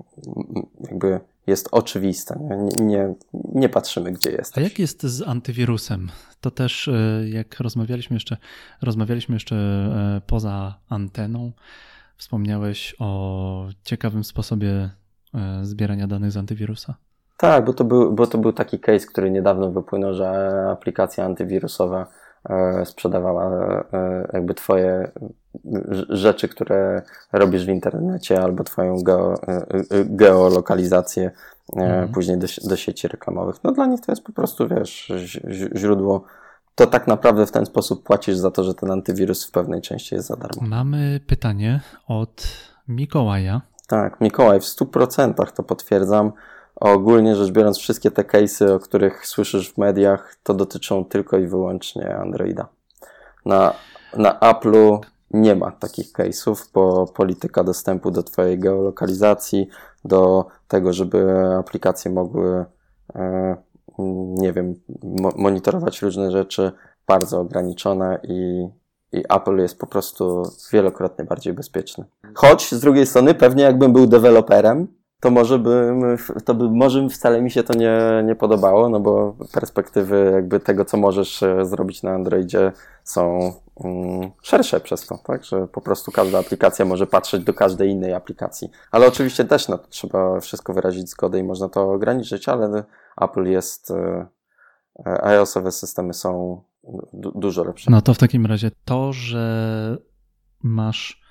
jakby 0.79 1.19
jest 1.47 1.69
oczywiste. 1.71 2.39
Nie, 2.41 2.85
nie, 2.85 3.13
nie 3.33 3.69
patrzymy, 3.69 4.11
gdzie 4.11 4.31
jest. 4.31 4.57
A 4.57 4.61
jak 4.61 4.79
jest 4.79 5.03
z 5.03 5.21
antywirusem? 5.21 6.09
To 6.41 6.51
też 6.51 6.89
jak 7.25 7.59
rozmawialiśmy 7.59 8.15
jeszcze, 8.15 8.37
rozmawialiśmy 8.81 9.35
jeszcze 9.35 9.89
poza 10.27 10.75
anteną, 10.89 11.51
Wspomniałeś 12.17 12.95
o 12.99 13.67
ciekawym 13.83 14.23
sposobie 14.23 14.89
e, 15.33 15.59
zbierania 15.61 16.07
danych 16.07 16.31
z 16.31 16.37
antywirusa. 16.37 16.95
Tak, 17.37 17.65
bo 17.65 17.73
to 17.73 17.83
był, 17.83 18.11
bo 18.11 18.27
to 18.27 18.37
był 18.37 18.53
taki 18.53 18.79
case, 18.79 19.07
który 19.07 19.31
niedawno 19.31 19.71
wypłynął, 19.71 20.13
że 20.13 20.51
aplikacja 20.71 21.25
antywirusowa 21.25 22.07
e, 22.49 22.85
sprzedawała 22.85 23.45
e, 23.93 24.27
jakby 24.33 24.53
twoje 24.53 25.11
rzeczy, 26.09 26.47
które 26.47 27.01
robisz 27.31 27.65
w 27.65 27.69
internecie 27.69 28.43
albo 28.43 28.63
twoją 28.63 29.03
geo, 29.03 29.35
geolokalizację 30.05 31.31
mhm. 31.75 32.09
później 32.09 32.37
do, 32.37 32.47
do 32.63 32.75
sieci 32.75 33.07
reklamowych. 33.07 33.55
No 33.63 33.71
dla 33.71 33.85
nich 33.85 34.01
to 34.01 34.11
jest 34.11 34.23
po 34.23 34.31
prostu, 34.31 34.67
wiesz, 34.67 35.11
źródło 35.75 36.23
to 36.75 36.87
tak 36.87 37.07
naprawdę 37.07 37.45
w 37.45 37.51
ten 37.51 37.65
sposób 37.65 38.03
płacisz 38.03 38.35
za 38.35 38.51
to, 38.51 38.63
że 38.63 38.73
ten 38.73 38.91
antywirus 38.91 39.47
w 39.47 39.51
pewnej 39.51 39.81
części 39.81 40.15
jest 40.15 40.27
za 40.27 40.35
darmo. 40.35 40.61
Mamy 40.67 41.19
pytanie 41.27 41.81
od 42.07 42.47
Mikołaja. 42.87 43.61
Tak, 43.87 44.21
Mikołaj, 44.21 44.59
w 44.59 44.63
100% 44.63 45.51
to 45.51 45.63
potwierdzam. 45.63 46.31
Ogólnie 46.75 47.35
rzecz 47.35 47.51
biorąc, 47.51 47.77
wszystkie 47.77 48.11
te 48.11 48.21
case'y, 48.21 48.71
o 48.71 48.79
których 48.79 49.27
słyszysz 49.27 49.73
w 49.73 49.77
mediach, 49.77 50.35
to 50.43 50.53
dotyczą 50.53 51.05
tylko 51.05 51.37
i 51.37 51.47
wyłącznie 51.47 52.15
Androida. 52.15 52.67
Na, 53.45 53.73
na 54.17 54.39
Apple'u 54.39 54.99
nie 55.31 55.55
ma 55.55 55.71
takich 55.71 56.11
case'ów, 56.11 56.69
bo 56.73 57.07
polityka 57.07 57.63
dostępu 57.63 58.11
do 58.11 58.23
Twojej 58.23 58.59
geolokalizacji, 58.59 59.67
do 60.05 60.45
tego, 60.67 60.93
żeby 60.93 61.45
aplikacje 61.59 62.11
mogły 62.11 62.65
e, 63.15 63.57
nie 64.37 64.53
wiem, 64.53 64.75
mo 65.03 65.31
monitorować 65.35 66.01
różne 66.01 66.31
rzeczy, 66.31 66.71
bardzo 67.07 67.39
ograniczone 67.39 68.19
i, 68.23 68.67
i 69.11 69.23
Apple 69.29 69.57
jest 69.57 69.79
po 69.79 69.87
prostu 69.87 70.43
wielokrotnie 70.73 71.25
bardziej 71.25 71.53
bezpieczny. 71.53 72.05
Choć 72.33 72.71
z 72.71 72.79
drugiej 72.79 73.05
strony, 73.05 73.33
pewnie 73.33 73.63
jakbym 73.63 73.93
był 73.93 74.07
deweloperem, 74.07 74.87
to 75.23 75.31
może 75.31 75.59
bym, 75.59 76.17
to 76.45 76.53
by, 76.53 76.69
może 76.69 77.09
wcale 77.09 77.41
mi 77.41 77.51
się 77.51 77.63
to 77.63 77.73
nie, 77.73 78.23
nie 78.25 78.35
podobało, 78.35 78.89
no 78.89 78.99
bo 78.99 79.35
perspektywy 79.53 80.31
jakby 80.33 80.59
tego, 80.59 80.85
co 80.85 80.97
możesz 80.97 81.43
e, 81.43 81.65
zrobić 81.65 82.03
na 82.03 82.11
Androidzie 82.11 82.71
są 83.03 83.53
mm, 83.83 84.31
szersze 84.41 84.79
przez 84.79 85.07
to, 85.07 85.19
tak, 85.25 85.43
że 85.43 85.67
po 85.67 85.81
prostu 85.81 86.11
każda 86.11 86.39
aplikacja 86.39 86.85
może 86.85 87.07
patrzeć 87.07 87.43
do 87.43 87.53
każdej 87.53 87.89
innej 87.89 88.13
aplikacji. 88.13 88.69
Ale 88.91 89.07
oczywiście 89.07 89.45
też 89.45 89.67
no, 89.67 89.77
trzeba 89.77 90.39
wszystko 90.39 90.73
wyrazić 90.73 91.09
zgodę 91.09 91.39
i 91.39 91.43
można 91.43 91.69
to 91.69 91.91
ograniczyć, 91.91 92.49
ale 92.49 92.83
Apple 93.21 93.43
jest, 93.43 93.91
e, 93.91 94.27
e, 95.05 95.23
iOS-owe 95.23 95.71
systemy 95.71 96.13
są 96.13 96.61
du 97.13 97.31
dużo 97.35 97.63
lepsze. 97.63 97.91
No 97.91 98.01
to 98.01 98.13
w 98.13 98.17
takim 98.17 98.45
razie 98.45 98.71
to, 98.85 99.13
że 99.13 99.97
masz 100.63 101.22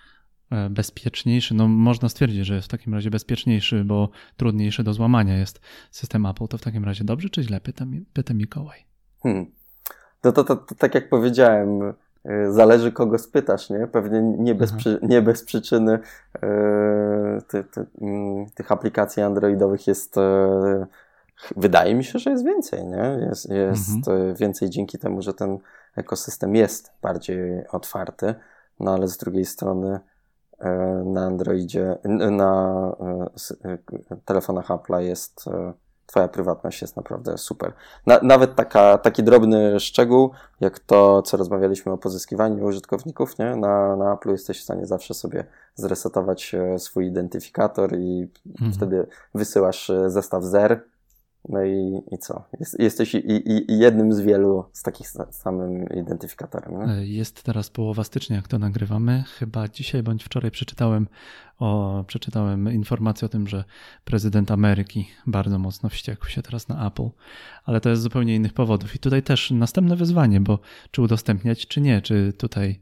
bezpieczniejszy, 0.71 1.55
no 1.55 1.69
można 1.69 2.09
stwierdzić, 2.09 2.47
że 2.47 2.55
jest 2.55 2.69
w 2.69 2.71
takim 2.71 2.95
razie 2.95 3.11
bezpieczniejszy, 3.11 3.85
bo 3.85 4.09
trudniejszy 4.37 4.83
do 4.83 4.93
złamania 4.93 5.39
jest 5.39 5.61
system 5.91 6.27
Apple, 6.27 6.49
to 6.49 6.59
w 6.59 6.63
takim 6.63 6.85
razie 6.85 7.05
dobrze 7.05 7.29
czy 7.29 7.43
źle? 7.43 7.61
Pyta, 7.61 7.85
pyta 8.13 8.35
Mikołaj. 8.35 8.85
Hmm. 9.23 9.47
No 10.25 10.33
to, 10.33 10.45
to, 10.45 10.57
to, 10.57 10.75
tak 10.75 10.95
jak 10.95 11.09
powiedziałem, 11.09 11.95
e, 12.25 12.53
zależy 12.53 12.93
kogo 12.93 13.19
spytasz, 13.19 13.71
nie? 13.71 13.87
Pewnie 13.87 14.23
nie 14.23 14.55
bez, 14.55 14.73
przy, 14.73 14.99
nie 15.03 15.23
bez 15.23 15.45
przyczyny 15.45 15.99
yy, 16.43 17.43
ty, 17.49 17.65
ty, 17.65 17.81
yy, 18.01 18.47
tych 18.55 18.73
aplikacji 18.73 19.23
androidowych 19.23 19.87
jest 19.87 20.17
yy, 20.17 20.87
wydaje 21.57 21.95
mi 21.95 22.05
się, 22.05 22.19
że 22.19 22.31
jest 22.31 22.45
więcej, 22.45 22.87
nie? 22.87 23.27
Jest, 23.29 23.51
jest 23.51 23.97
mhm. 23.97 24.35
więcej 24.35 24.71
dzięki 24.71 24.99
temu, 24.99 25.23
że 25.23 25.35
ten 25.35 25.59
ekosystem 25.97 26.55
jest 26.55 26.93
bardziej 27.03 27.69
otwarty, 27.69 28.35
no 28.81 28.95
ale 28.95 29.09
z 29.09 29.17
drugiej 29.17 29.45
strony 29.45 30.01
E, 30.01 30.12
na 31.05 31.27
Androidzie, 31.27 31.99
na 32.31 32.77
e, 33.65 33.71
e, 33.71 33.79
telefonach 34.25 34.69
Apple'a 34.69 34.99
jest 34.99 35.49
Twoja 36.07 36.29
prywatność 36.29 36.83
jest 36.83 36.97
naprawdę 36.97 37.39
super. 37.39 37.73
Na, 38.07 38.21
nawet 38.23 38.55
taka, 38.55 38.99
taki 38.99 39.23
drobny 39.23 39.81
szczegół, 39.81 40.31
jak 40.61 40.79
to, 40.79 41.23
co 41.23 41.37
rozmawialiśmy 41.37 41.93
o 41.93 41.99
pozyskiwaniu 41.99 42.65
użytkowników, 42.65 43.39
nie? 43.39 43.57
Na, 43.57 43.97
na 43.97 44.15
Apple 44.15 44.31
jesteś 44.31 44.61
w 44.61 44.63
stanie 44.63 44.87
zawsze 44.87 45.15
sobie 45.15 45.45
zresetować 45.75 46.57
swój 46.79 47.07
identyfikator 47.07 47.97
i 47.99 48.31
mhm. 48.51 48.73
wtedy 48.73 49.07
wysyłasz 49.35 49.93
zestaw 50.07 50.43
zer 50.43 50.85
no 51.49 51.65
i, 51.65 52.03
i 52.11 52.19
co? 52.19 52.45
Jest, 52.61 52.81
jesteś 52.81 53.15
i, 53.15 53.19
i, 53.19 53.73
i, 53.73 53.79
jednym 53.79 54.13
z 54.13 54.21
wielu 54.21 54.65
z 54.73 54.83
takich 54.83 55.09
samym 55.31 55.89
identyfikatorem. 55.89 56.79
Nie? 56.79 56.95
E, 56.95 57.07
jest 57.07 57.43
teraz 57.43 57.71
połowa 57.71 58.05
stycznia, 58.05 58.37
jak 58.37 58.49
to 58.49 58.59
nagrywamy. 58.59 59.25
Chyba 59.39 59.69
dzisiaj 59.69 60.03
bądź 60.03 60.25
wczoraj 60.25 60.51
przeczytałem, 60.51 61.09
o, 61.59 62.05
przeczytałem 62.07 62.73
informację 62.73 63.27
o 63.27 63.29
tym, 63.29 63.49
że 63.49 63.65
prezydent 64.05 64.51
Ameryki 64.51 65.09
bardzo 65.27 65.59
mocno 65.59 65.89
wściekł 65.89 66.27
się 66.27 66.43
teraz 66.43 66.69
na 66.69 66.87
Apple, 66.87 67.09
ale 67.65 67.81
to 67.81 67.89
jest 67.89 68.01
z 68.01 68.03
zupełnie 68.03 68.35
innych 68.35 68.53
powodów. 68.53 68.95
I 68.95 68.99
tutaj 68.99 69.23
też 69.23 69.51
następne 69.51 69.97
wyzwanie, 69.97 70.41
bo 70.41 70.59
czy 70.91 71.03
udostępniać, 71.03 71.67
czy 71.67 71.81
nie, 71.81 72.03
czy 72.03 72.33
tutaj 72.33 72.81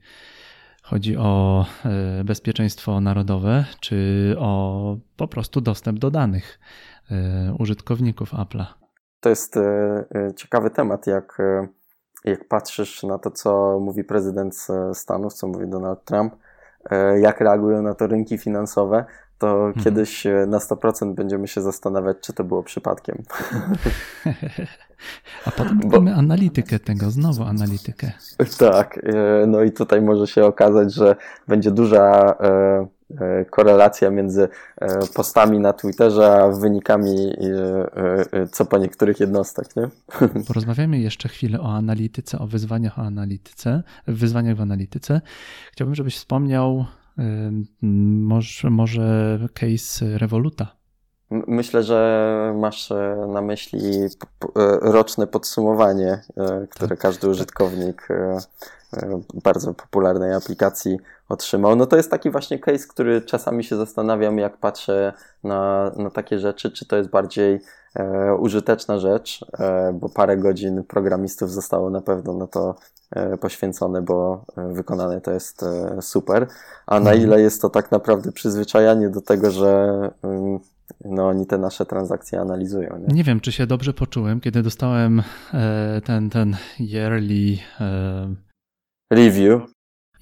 chodzi 0.82 1.16
o 1.16 1.66
e, 1.84 2.24
bezpieczeństwo 2.24 3.00
narodowe, 3.00 3.64
czy 3.80 4.34
o 4.38 4.96
po 5.16 5.28
prostu 5.28 5.60
dostęp 5.60 5.98
do 5.98 6.10
danych. 6.10 6.60
E, 7.10 7.54
użytkowników 7.58 8.32
Apple'a. 8.32 8.64
To 9.20 9.28
jest 9.28 9.56
e, 9.56 9.60
e, 10.14 10.34
ciekawy 10.34 10.70
temat, 10.70 11.06
jak, 11.06 11.38
jak 12.24 12.48
patrzysz 12.48 13.02
na 13.02 13.18
to, 13.18 13.30
co 13.30 13.78
mówi 13.80 14.04
prezydent 14.04 14.66
Stanów, 14.94 15.34
co 15.34 15.48
mówi 15.48 15.68
Donald 15.68 16.04
Trump, 16.04 16.34
jak 17.20 17.40
reagują 17.40 17.82
na 17.82 17.94
to 17.94 18.06
rynki 18.06 18.38
finansowe, 18.38 19.04
to 19.38 19.66
mhm. 19.66 19.84
kiedyś 19.84 20.26
na 20.46 20.58
100% 20.58 21.14
będziemy 21.14 21.48
się 21.48 21.60
zastanawiać, 21.60 22.16
czy 22.20 22.32
to 22.32 22.44
było 22.44 22.62
przypadkiem. 22.62 23.22
A 25.46 25.50
potem 25.50 25.80
Bo... 25.84 25.96
mamy 25.96 26.14
analitykę 26.14 26.78
tego, 26.78 27.10
znowu 27.10 27.42
analitykę. 27.42 28.12
Tak, 28.58 29.00
no 29.46 29.62
i 29.62 29.72
tutaj 29.72 30.02
może 30.02 30.26
się 30.26 30.44
okazać, 30.44 30.94
że 30.94 31.16
będzie 31.48 31.70
duża 31.70 32.36
korelacja 33.50 34.10
między 34.10 34.48
e, 34.76 34.98
postami 35.14 35.58
na 35.58 35.72
Twitterze, 35.72 36.32
a 36.32 36.48
wynikami 36.48 37.32
e, 38.32 38.48
co 38.48 38.64
po 38.64 38.78
niektórych 38.78 39.20
jednostek. 39.20 39.66
Nie? 39.76 39.88
Porozmawiamy 40.48 40.98
jeszcze 40.98 41.28
chwilę 41.28 41.60
o 41.60 41.72
analityce, 41.72 42.38
o 42.38 42.46
wyzwaniach 42.46 42.98
o 42.98 43.02
analityce, 43.02 43.82
wyzwaniach 44.06 44.56
w 44.56 44.60
analityce. 44.60 45.20
Chciałbym, 45.72 45.94
żebyś 45.94 46.16
wspomniał 46.16 46.84
może, 47.82 48.70
może 48.70 49.38
case 49.54 50.18
Revoluta. 50.18 50.79
Myślę, 51.30 51.82
że 51.82 52.54
masz 52.56 52.92
na 53.28 53.42
myśli 53.42 54.08
roczne 54.80 55.26
podsumowanie, 55.26 56.22
które 56.70 56.88
tak. 56.88 56.98
każdy 56.98 57.28
użytkownik 57.28 58.08
bardzo 59.44 59.74
popularnej 59.74 60.34
aplikacji 60.34 60.98
otrzymał. 61.28 61.76
No 61.76 61.86
to 61.86 61.96
jest 61.96 62.10
taki 62.10 62.30
właśnie 62.30 62.58
case, 62.58 62.86
który 62.88 63.22
czasami 63.22 63.64
się 63.64 63.76
zastanawiam, 63.76 64.38
jak 64.38 64.56
patrzę 64.56 65.12
na, 65.44 65.90
na 65.96 66.10
takie 66.10 66.38
rzeczy, 66.38 66.70
czy 66.70 66.86
to 66.86 66.96
jest 66.96 67.10
bardziej 67.10 67.60
e, 67.94 68.34
użyteczna 68.34 68.98
rzecz, 68.98 69.44
e, 69.58 69.92
bo 69.92 70.08
parę 70.08 70.36
godzin 70.36 70.84
programistów 70.84 71.52
zostało 71.52 71.90
na 71.90 72.00
pewno 72.00 72.32
na 72.32 72.46
to 72.46 72.74
e, 73.10 73.36
poświęcone, 73.36 74.02
bo 74.02 74.44
e, 74.56 74.72
wykonane 74.72 75.20
to 75.20 75.30
jest 75.30 75.62
e, 75.62 76.02
super, 76.02 76.46
a 76.86 77.00
na 77.00 77.10
mhm. 77.10 77.20
ile 77.20 77.40
jest 77.40 77.62
to 77.62 77.70
tak 77.70 77.90
naprawdę 77.90 78.32
przyzwyczajanie 78.32 79.08
do 79.08 79.20
tego, 79.20 79.50
że 79.50 80.10
no, 81.04 81.28
oni 81.28 81.46
te 81.46 81.58
nasze 81.58 81.86
transakcje 81.86 82.40
analizują. 82.40 82.98
Nie? 82.98 83.14
nie 83.14 83.24
wiem, 83.24 83.40
czy 83.40 83.52
się 83.52 83.66
dobrze 83.66 83.94
poczułem, 83.94 84.40
kiedy 84.40 84.62
dostałem 84.62 85.22
e, 85.54 86.00
ten, 86.04 86.30
ten 86.30 86.56
yearly 86.80 87.58
review 89.10 89.62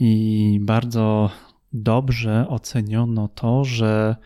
i 0.01 0.61
bardzo 0.63 1.31
dobrze 1.73 2.47
oceniono 2.49 3.29
to, 3.29 3.65
że 3.65 4.17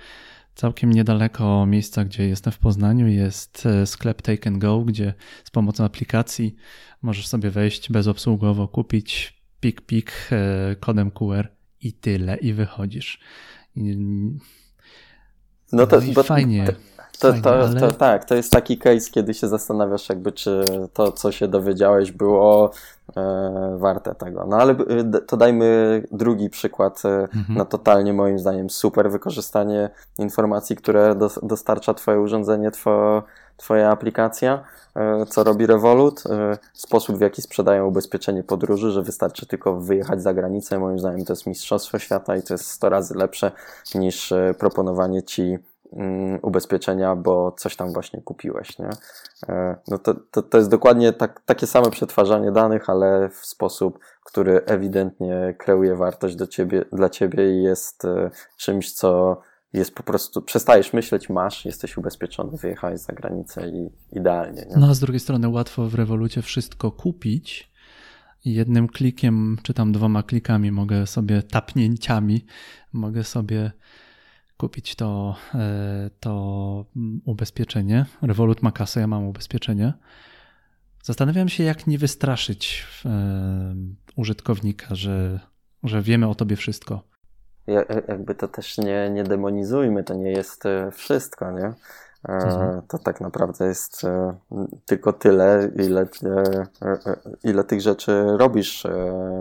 całkiem 0.55 0.93
niedaleko 0.93 1.67
miejsca, 1.67 2.05
gdzie 2.05 2.29
jestem 2.29 2.53
w 2.53 2.59
Poznaniu, 2.59 3.09
jest 3.09 3.67
e, 3.67 3.87
sklep 3.87 4.23
Take 4.23 4.51
and 4.51 4.59
Go, 4.59 4.81
gdzie 4.81 5.15
z 5.45 5.51
pomocą 5.51 5.85
aplikacji 5.85 6.57
możesz 7.03 7.29
sobie 7.29 7.51
wejść 7.51 7.93
bezobsługowo, 7.93 8.69
kupić 8.69 9.43
pik 9.61 9.81
pik 9.81 10.13
e, 10.33 10.77
kodem 10.77 11.11
QR 11.11 11.49
i 11.81 11.93
tyle, 11.93 12.37
i 12.37 12.53
wychodzisz. 12.53 13.21
No 15.73 15.87
to 15.87 15.97
no 15.97 16.13
bo, 16.15 16.23
fajnie. 16.23 16.67
To, 17.19 17.29
fajnie, 17.29 17.43
to, 17.43 17.53
ale... 17.53 17.81
to, 17.81 17.93
tak, 17.93 18.25
to 18.25 18.35
jest 18.35 18.53
taki 18.53 18.79
case, 18.79 19.11
kiedy 19.11 19.35
się 19.35 19.49
zastanawiasz, 19.49 20.09
jakby 20.09 20.33
czy 20.33 20.65
to, 20.93 21.13
co 21.13 21.33
się 21.33 21.49
dowiedziałeś, 21.49 22.13
było 22.13 22.71
e, 23.17 23.77
warte 23.79 24.15
tego. 24.15 24.47
No 24.47 24.57
ale 24.57 24.73
e, 24.73 25.21
to 25.27 25.37
dajmy 25.37 26.03
drugi 26.13 26.51
przykład 26.51 27.03
e, 27.05 27.09
mhm. 27.09 27.59
na 27.59 27.65
totalnie 27.65 28.13
moim 28.13 28.39
zdaniem 28.39 28.71
super 28.71 29.11
wykorzystanie 29.11 29.91
informacji, 30.19 30.77
które 30.77 31.15
do, 31.15 31.31
dostarcza 31.43 31.95
Twoje 31.95 32.21
urządzenie, 32.21 32.71
two, 32.71 33.23
Twoja 33.63 33.91
aplikacja, 33.91 34.65
e, 34.97 35.27
co 35.27 35.45
robi 35.45 35.67
Revolut, 35.67 36.23
e, 36.27 36.59
sposób 36.73 37.17
w 37.17 37.21
jaki 37.21 37.43
sprzedają 37.43 37.87
ubezpieczenie 37.87 38.43
podróży, 38.43 38.91
że 38.91 39.03
wystarczy 39.03 39.47
tylko 39.47 39.81
wyjechać 39.81 40.23
za 40.23 40.35
granicę. 40.35 40.79
Moim 40.79 40.99
zdaniem 40.99 41.25
to 41.25 41.33
jest 41.33 41.47
mistrzostwo 41.47 41.99
świata 41.99 42.37
i 42.37 42.43
to 42.43 42.55
jest 42.55 42.67
100 42.67 42.89
razy 42.89 43.15
lepsze 43.15 43.53
niż 43.95 44.33
e, 44.33 44.55
proponowanie 44.59 45.23
Ci 45.23 45.59
Mm, 45.93 46.39
ubezpieczenia, 46.43 47.17
bo 47.17 47.53
coś 47.53 47.77
tam 47.77 47.93
właśnie 47.93 48.23
kupiłeś, 48.23 48.79
nie? 48.79 48.91
No 49.89 49.99
to, 49.99 50.15
to, 50.31 50.43
to 50.43 50.59
jest 50.59 50.71
dokładnie 50.71 51.13
tak, 51.13 51.41
takie 51.47 51.67
same 51.67 51.91
przetwarzanie 51.91 52.53
danych, 52.53 52.91
ale 52.91 53.29
w 53.29 53.47
sposób, 53.47 53.99
który 54.25 54.65
ewidentnie 54.65 55.55
kreuje 55.59 55.97
wartość 55.97 56.37
do 56.37 56.47
ciebie, 56.47 56.85
dla 56.93 57.09
ciebie 57.09 57.51
i 57.51 57.63
jest 57.63 58.03
czymś, 58.57 58.93
co 58.93 59.41
jest 59.73 59.95
po 59.95 60.03
prostu, 60.03 60.43
przestajesz 60.43 60.93
myśleć, 60.93 61.29
masz, 61.29 61.65
jesteś 61.65 61.97
ubezpieczony, 61.97 62.57
wyjechałeś 62.57 63.01
za 63.01 63.13
granicę 63.13 63.69
i 63.69 63.91
idealnie. 64.19 64.67
Nie? 64.71 64.77
No 64.77 64.89
a 64.89 64.95
z 64.95 65.01
drugiej 65.01 65.21
strony 65.21 65.49
łatwo 65.49 65.89
w 65.89 65.95
rewolucie 65.95 66.43
wszystko 66.43 66.91
kupić, 66.91 67.73
jednym 68.45 68.89
klikiem, 68.89 69.59
czy 69.63 69.75
tam 69.75 69.93
dwoma 69.93 70.23
klikami 70.23 70.73
mogę 70.73 71.07
sobie 71.07 71.43
tapnięciami, 71.43 72.45
mogę 72.93 73.25
sobie 73.25 73.73
kupić 74.57 74.95
to, 74.95 75.37
e, 75.55 76.11
to 76.21 76.85
ubezpieczenie. 77.25 78.07
Revolut 78.23 78.63
ma 78.63 78.73
kasę, 78.73 79.01
ja 79.01 79.07
mam 79.07 79.25
ubezpieczenie. 79.25 79.93
Zastanawiam 81.03 81.49
się, 81.49 81.65
jak 81.65 81.87
nie 81.87 81.99
wystraszyć 81.99 82.87
e, 83.05 83.75
użytkownika, 84.17 84.95
że, 84.95 85.41
że 85.83 86.03
wiemy 86.03 86.29
o 86.29 86.35
tobie 86.35 86.57
wszystko. 86.57 87.12
Ja, 87.67 87.85
jakby 88.09 88.35
to 88.35 88.49
też 88.49 88.79
nie, 88.79 89.11
nie 89.11 89.25
demonizujmy, 89.25 90.05
to 90.05 90.15
nie 90.15 90.33
jest 90.33 90.67
e, 90.67 90.91
wszystko, 90.91 91.51
nie? 91.51 91.73
Mhm. 92.29 92.83
To 92.89 92.99
tak 92.99 93.21
naprawdę 93.21 93.67
jest 93.67 94.03
tylko 94.87 95.13
tyle, 95.13 95.71
ile, 95.77 96.07
ile 97.45 97.65
tych 97.65 97.81
rzeczy 97.81 98.25
robisz 98.37 98.87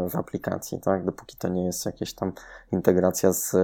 w 0.10 0.16
aplikacji, 0.16 0.80
tak? 0.80 1.06
Dopóki 1.06 1.38
to 1.38 1.48
nie 1.48 1.66
jest 1.66 1.86
jakaś 1.86 2.14
tam 2.14 2.34
integracja 2.72 3.34
z 3.34 3.56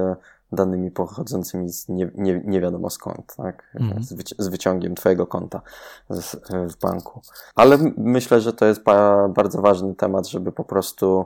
danymi 0.51 0.91
pochodzącymi 0.91 1.69
z 1.69 1.89
nie, 1.89 2.11
nie, 2.15 2.41
nie 2.45 2.61
wiadomo 2.61 2.89
skąd, 2.89 3.35
tak? 3.35 3.63
Mhm. 3.75 4.03
Z, 4.03 4.13
wyci 4.13 4.35
z, 4.37 4.47
wyciągiem 4.47 4.95
twojego 4.95 5.27
konta 5.27 5.61
z, 6.09 6.35
w 6.73 6.79
banku. 6.79 7.21
Ale 7.55 7.77
myślę, 7.97 8.41
że 8.41 8.53
to 8.53 8.65
jest 8.65 8.83
ba 8.83 9.27
bardzo 9.27 9.61
ważny 9.61 9.95
temat, 9.95 10.27
żeby 10.27 10.51
po 10.51 10.63
prostu 10.63 11.25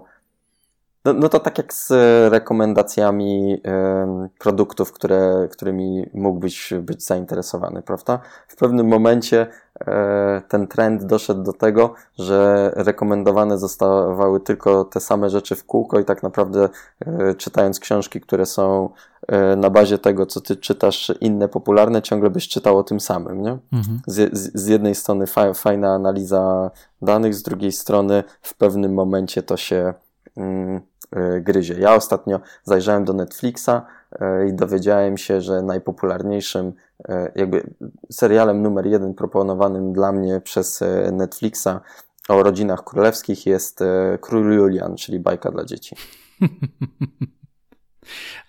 no, 1.06 1.14
no 1.14 1.30
to 1.30 1.40
tak 1.40 1.58
jak 1.58 1.74
z 1.74 1.92
rekomendacjami 2.32 3.54
y, 3.54 3.60
produktów, 4.40 4.92
które, 4.92 5.48
którymi 5.52 6.10
mógłbyś 6.14 6.74
być 6.82 7.06
zainteresowany, 7.06 7.82
prawda? 7.82 8.20
W 8.48 8.56
pewnym 8.56 8.88
momencie 8.88 9.48
y, 9.82 9.86
ten 10.48 10.68
trend 10.68 11.04
doszedł 11.04 11.44
do 11.44 11.54
tego, 11.54 11.94
że 12.20 12.72
rekomendowane 12.76 13.58
zostawały 13.58 14.40
tylko 14.40 14.86
te 14.86 15.00
same 15.00 15.30
rzeczy 15.30 15.56
w 15.56 15.66
kółko 15.66 16.00
i 16.00 16.06
tak 16.06 16.24
naprawdę 16.24 16.70
y, 17.30 17.36
czytając 17.36 17.80
książki, 17.80 18.22
które 18.22 18.46
są 18.46 18.90
na 19.58 19.70
bazie 19.70 19.98
tego, 19.98 20.26
co 20.26 20.42
ty 20.42 20.56
czytasz, 20.56 21.12
inne 21.22 21.48
popularne, 21.48 22.02
ciągle 22.02 22.30
byś 22.30 22.48
czytał 22.48 22.78
o 22.78 22.84
tym 22.84 23.00
samym, 23.00 23.42
nie? 23.42 23.58
Mhm. 23.74 24.02
Z, 24.08 24.38
z, 24.38 24.52
z, 24.62 24.68
jednej 24.68 24.96
strony 24.96 25.28
fa 25.28 25.54
fajna 25.54 25.94
analiza 25.94 26.72
danych, 27.02 27.36
z 27.36 27.44
drugiej 27.44 27.72
strony 27.72 28.24
w 28.42 28.58
pewnym 28.58 28.94
momencie 28.94 29.44
to 29.44 29.58
się 29.58 29.94
mm, 30.38 30.82
E, 30.82 30.91
gryzie. 31.42 31.80
Ja 31.80 31.96
ostatnio 31.96 32.40
zajrzałem 32.64 33.06
do 33.06 33.14
Netflixa 33.14 33.86
e, 34.12 34.48
i 34.48 34.54
dowiedziałem 34.54 35.18
się, 35.18 35.42
że 35.42 35.62
najpopularniejszym 35.62 36.74
e, 37.10 37.32
jakby 37.36 37.74
serialem 38.12 38.62
numer 38.62 38.86
jeden 38.86 39.14
proponowanym 39.14 39.94
dla 39.94 40.12
mnie 40.12 40.42
przez 40.42 40.84
Netflixa 41.12 41.82
o 42.30 42.44
rodzinach 42.44 42.84
królewskich 42.84 43.46
jest 43.46 43.80
Król 44.22 44.54
Julian, 44.54 44.96
czyli 44.96 45.20
bajka 45.20 45.52
dla 45.52 45.66
dzieci. 45.66 45.96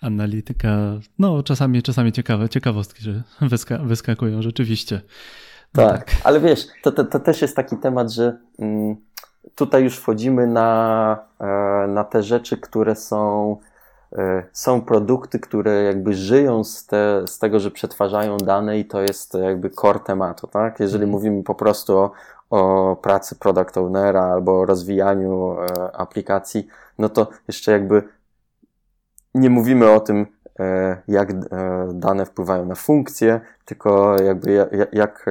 Analityka, 0.01 0.99
no 1.19 1.43
czasami, 1.43 1.83
czasami 1.83 2.11
ciekawe, 2.11 2.49
ciekawostki, 2.49 3.03
że 3.03 3.23
wyska 3.41 3.77
wyskakują 3.77 4.41
rzeczywiście. 4.41 5.01
No 5.75 5.87
tak, 5.87 6.11
tak, 6.11 6.21
ale 6.23 6.39
wiesz, 6.39 6.67
to, 6.83 6.91
to, 6.91 7.03
to, 7.03 7.19
też 7.19 7.41
jest 7.41 7.55
taki 7.55 7.77
temat, 7.77 8.11
że 8.11 8.37
mm, 8.59 8.95
tutaj 9.55 9.83
już 9.83 9.97
wchodzimy 9.97 10.47
na, 10.47 11.17
e, 11.39 11.45
na 11.87 12.03
te 12.03 12.23
rzeczy, 12.23 12.57
które 12.57 12.95
są, 12.95 13.57
e, 14.17 14.43
są 14.51 14.81
produkty, 14.81 15.39
które 15.39 15.83
jakby 15.83 16.13
żyją 16.13 16.63
z, 16.63 16.85
te, 16.85 17.27
z 17.27 17.39
tego, 17.39 17.59
że 17.59 17.71
przetwarzają 17.71 18.37
dane 18.37 18.79
i 18.79 18.85
to 18.85 19.01
jest 19.01 19.33
jakby 19.33 19.69
core 19.69 19.99
tematu, 19.99 20.47
tak? 20.47 20.79
Jeżeli 20.79 21.03
mhm. 21.03 21.11
mówimy 21.11 21.43
po 21.43 21.55
prostu 21.55 21.97
o, 21.97 22.11
o 22.49 22.95
pracy 22.95 23.35
product 23.35 23.77
ownera 23.77 24.23
albo 24.23 24.59
o 24.59 24.65
rozwijaniu 24.65 25.57
e, 25.59 25.95
aplikacji, 25.95 26.67
no 26.97 27.09
to 27.09 27.27
jeszcze 27.47 27.71
jakby 27.71 28.03
nie 29.35 29.49
mówimy 29.49 29.91
o 29.91 29.99
tym, 29.99 30.25
jak 31.07 31.33
dane 31.93 32.25
wpływają 32.25 32.65
na 32.65 32.75
funkcje, 32.75 33.41
tylko 33.65 34.21
jakby 34.21 34.51
jak, 34.51 34.93
jak 34.93 35.25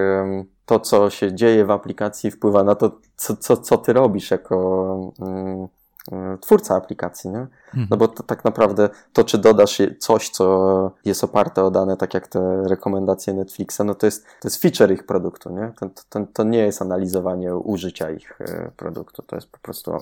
to, 0.67 0.81
co 0.81 1.11
się 1.11 1.35
dzieje 1.35 1.65
w 1.65 1.71
aplikacji, 1.71 2.31
wpływa 2.31 2.65
na 2.65 2.75
to, 2.75 2.99
co, 3.17 3.37
co, 3.37 3.57
co 3.57 3.79
ty 3.79 3.93
robisz 3.93 4.31
jako 4.31 5.13
mm, 5.21 5.69
mm, 6.13 6.39
twórca 6.39 6.77
aplikacji, 6.77 7.31
nie? 7.31 7.47
Mhm. 7.67 7.87
No 7.91 7.97
bo 7.97 8.09
to, 8.09 8.23
tak 8.23 8.45
naprawdę 8.45 8.89
to, 9.13 9.25
czy 9.25 9.39
dodasz 9.39 9.83
coś, 9.99 10.31
co 10.31 10.93
jest 11.05 11.25
oparte 11.25 11.65
o 11.65 11.71
dane, 11.71 11.97
tak 11.97 12.15
jak 12.15 12.29
te 12.29 12.63
rekomendacje 12.69 13.35
Netflixa, 13.35 13.81
no 13.85 13.95
to 13.95 14.07
jest, 14.07 14.25
to 14.25 14.49
jest 14.49 14.63
feature 14.63 14.93
ich 14.93 15.07
produktu, 15.07 15.51
nie? 15.51 15.73
To, 15.81 15.91
to, 16.09 16.27
to 16.33 16.45
nie 16.45 16.59
jest 16.59 16.83
analizowanie 16.83 17.57
użycia 17.57 18.11
ich 18.11 18.41
e, 18.41 18.71
produktu, 18.77 19.23
to 19.23 19.37
jest 19.37 19.49
po 19.49 19.59
prostu 19.59 19.93
e, 19.95 20.01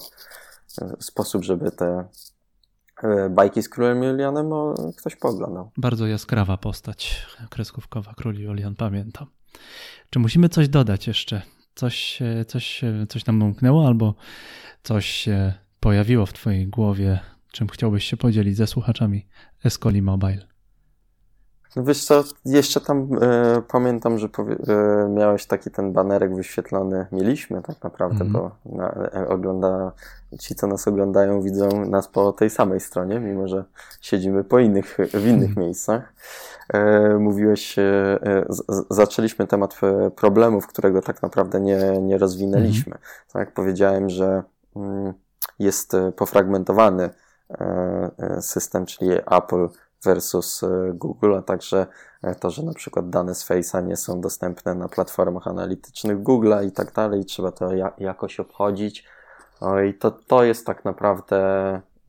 sposób, 1.01 1.45
żeby 1.45 1.71
te 1.71 2.05
bajki 3.31 3.63
z 3.63 3.69
królem 3.69 4.03
Julianem 4.03 4.51
ktoś 4.97 5.17
pooglądał. 5.17 5.71
Bardzo 5.77 6.07
jaskrawa 6.07 6.57
postać 6.57 7.27
kreskówkowa, 7.51 8.15
król 8.17 8.35
Julian, 8.35 8.77
pamiętam. 8.77 9.27
Czy 10.11 10.19
musimy 10.19 10.49
coś 10.49 10.69
dodać 10.69 11.07
jeszcze? 11.07 11.43
Coś, 11.75 12.19
coś, 12.47 12.81
coś 13.09 13.27
nam 13.27 13.43
umknęło 13.43 13.87
albo 13.87 14.15
coś 14.83 15.07
się 15.07 15.53
pojawiło 15.81 16.27
w 16.27 16.33
Twojej 16.33 16.67
głowie, 16.67 17.21
czym 17.53 17.69
chciałbyś 17.69 18.05
się 18.05 18.17
podzielić 18.17 18.57
ze 18.57 18.67
słuchaczami 18.67 19.27
Escoli 19.65 20.03
Mobile? 20.03 20.50
No 21.77 21.83
wiesz 21.85 22.05
co, 22.05 22.25
jeszcze 22.45 22.81
tam 22.81 23.09
e, 23.21 23.63
pamiętam, 23.69 24.19
że 24.19 24.29
powie, 24.29 24.57
e, 24.69 25.09
miałeś 25.09 25.47
taki 25.47 25.71
ten 25.71 25.93
banerek 25.93 26.37
wyświetlony, 26.37 27.07
mieliśmy 27.13 27.63
tak 27.63 27.83
naprawdę, 27.83 28.25
mm 28.25 28.33
bo 28.33 28.51
na, 28.65 28.89
e, 29.15 29.29
ogląda, 29.29 29.93
ci 30.41 30.55
co 30.55 30.67
nas 30.67 30.89
oglądają 30.89 31.43
widzą 31.43 31.87
nas 31.87 32.09
po 32.09 32.33
tej 32.33 32.51
samej 32.51 32.81
stronie, 32.81 33.21
mimo 33.21 33.49
że 33.49 33.65
siedzimy 34.01 34.45
po 34.45 34.59
innych, 34.59 34.99
w 35.15 35.27
innych 35.27 35.51
mm. 35.51 35.65
miejscach. 35.65 36.13
E, 36.73 37.19
mówiłeś, 37.19 37.79
e, 37.79 37.83
e, 38.23 38.45
z, 38.49 38.87
zaczęliśmy 38.91 39.47
temat 39.47 39.81
problemów, 40.17 40.67
którego 40.67 41.03
tak 41.03 41.23
naprawdę 41.23 41.61
nie, 41.61 41.79
nie 42.03 42.19
rozwinęliśmy. 42.19 42.93
Mm. 42.93 43.03
Tak, 43.33 43.55
powiedziałem, 43.55 44.11
że 44.11 44.43
mm, 44.77 45.13
jest 45.59 45.93
pofragmentowany 46.17 47.11
system, 48.41 48.87
czyli 48.87 49.11
Apple 49.13 49.69
versus 50.05 50.63
e, 50.63 50.93
Google, 50.95 51.35
a 51.35 51.43
także 51.43 51.87
e, 52.23 52.35
to, 52.35 52.51
że 52.51 52.63
na 52.63 52.75
przykład 52.75 53.11
dane 53.11 53.35
z 53.35 53.49
Face'a 53.49 53.87
nie 53.87 53.97
są 53.97 54.21
dostępne 54.21 54.75
na 54.75 54.89
platformach 54.89 55.49
analitycznych 55.49 56.19
Google'a 56.19 56.67
i 56.67 56.73
tak 56.73 56.93
dalej, 56.93 57.25
trzeba 57.25 57.53
to 57.53 57.71
jakoś 57.99 58.41
obchodzić. 58.41 59.05
No 59.61 59.81
i 59.81 59.95
to, 59.95 60.11
to 60.11 60.45
jest 60.45 60.67
tak 60.67 60.85
naprawdę 60.85 61.37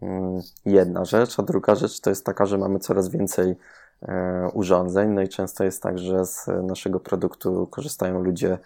mm, 0.01 0.41
jedna 0.65 1.05
rzecz, 1.05 1.39
a 1.39 1.43
druga 1.43 1.75
rzecz 1.75 1.99
to 1.99 2.09
jest 2.09 2.25
taka, 2.25 2.45
że 2.45 2.57
mamy 2.57 2.79
coraz 2.79 3.09
więcej 3.09 3.55
e, 4.01 4.49
urządzeń, 4.53 5.09
no 5.09 5.21
i 5.21 5.29
często 5.29 5.63
jest 5.63 5.83
tak, 5.83 5.99
że 5.99 6.25
z 6.25 6.47
naszego 6.63 6.99
produktu 6.99 7.67
korzystają 7.67 8.23
ludzie 8.23 8.57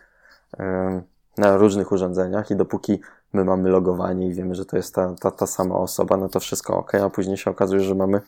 na 1.37 1.57
różnych 1.57 1.91
urządzeniach 1.91 2.51
i 2.51 2.55
dopóki 2.55 2.99
my 3.33 3.43
mamy 3.45 3.69
logowanie 3.69 4.27
i 4.27 4.33
wiemy, 4.33 4.55
że 4.55 4.65
to 4.65 4.77
jest 4.77 4.95
ta, 4.95 5.15
ta, 5.19 5.31
ta 5.31 5.47
sama 5.47 5.75
osoba, 5.75 6.17
no 6.17 6.29
to 6.29 6.39
wszystko 6.39 6.77
ok, 6.77 6.95
a 6.95 7.09
później 7.09 7.37
się 7.37 7.51
okazuje, 7.51 7.81
że 7.81 7.95
mamy 7.95 8.21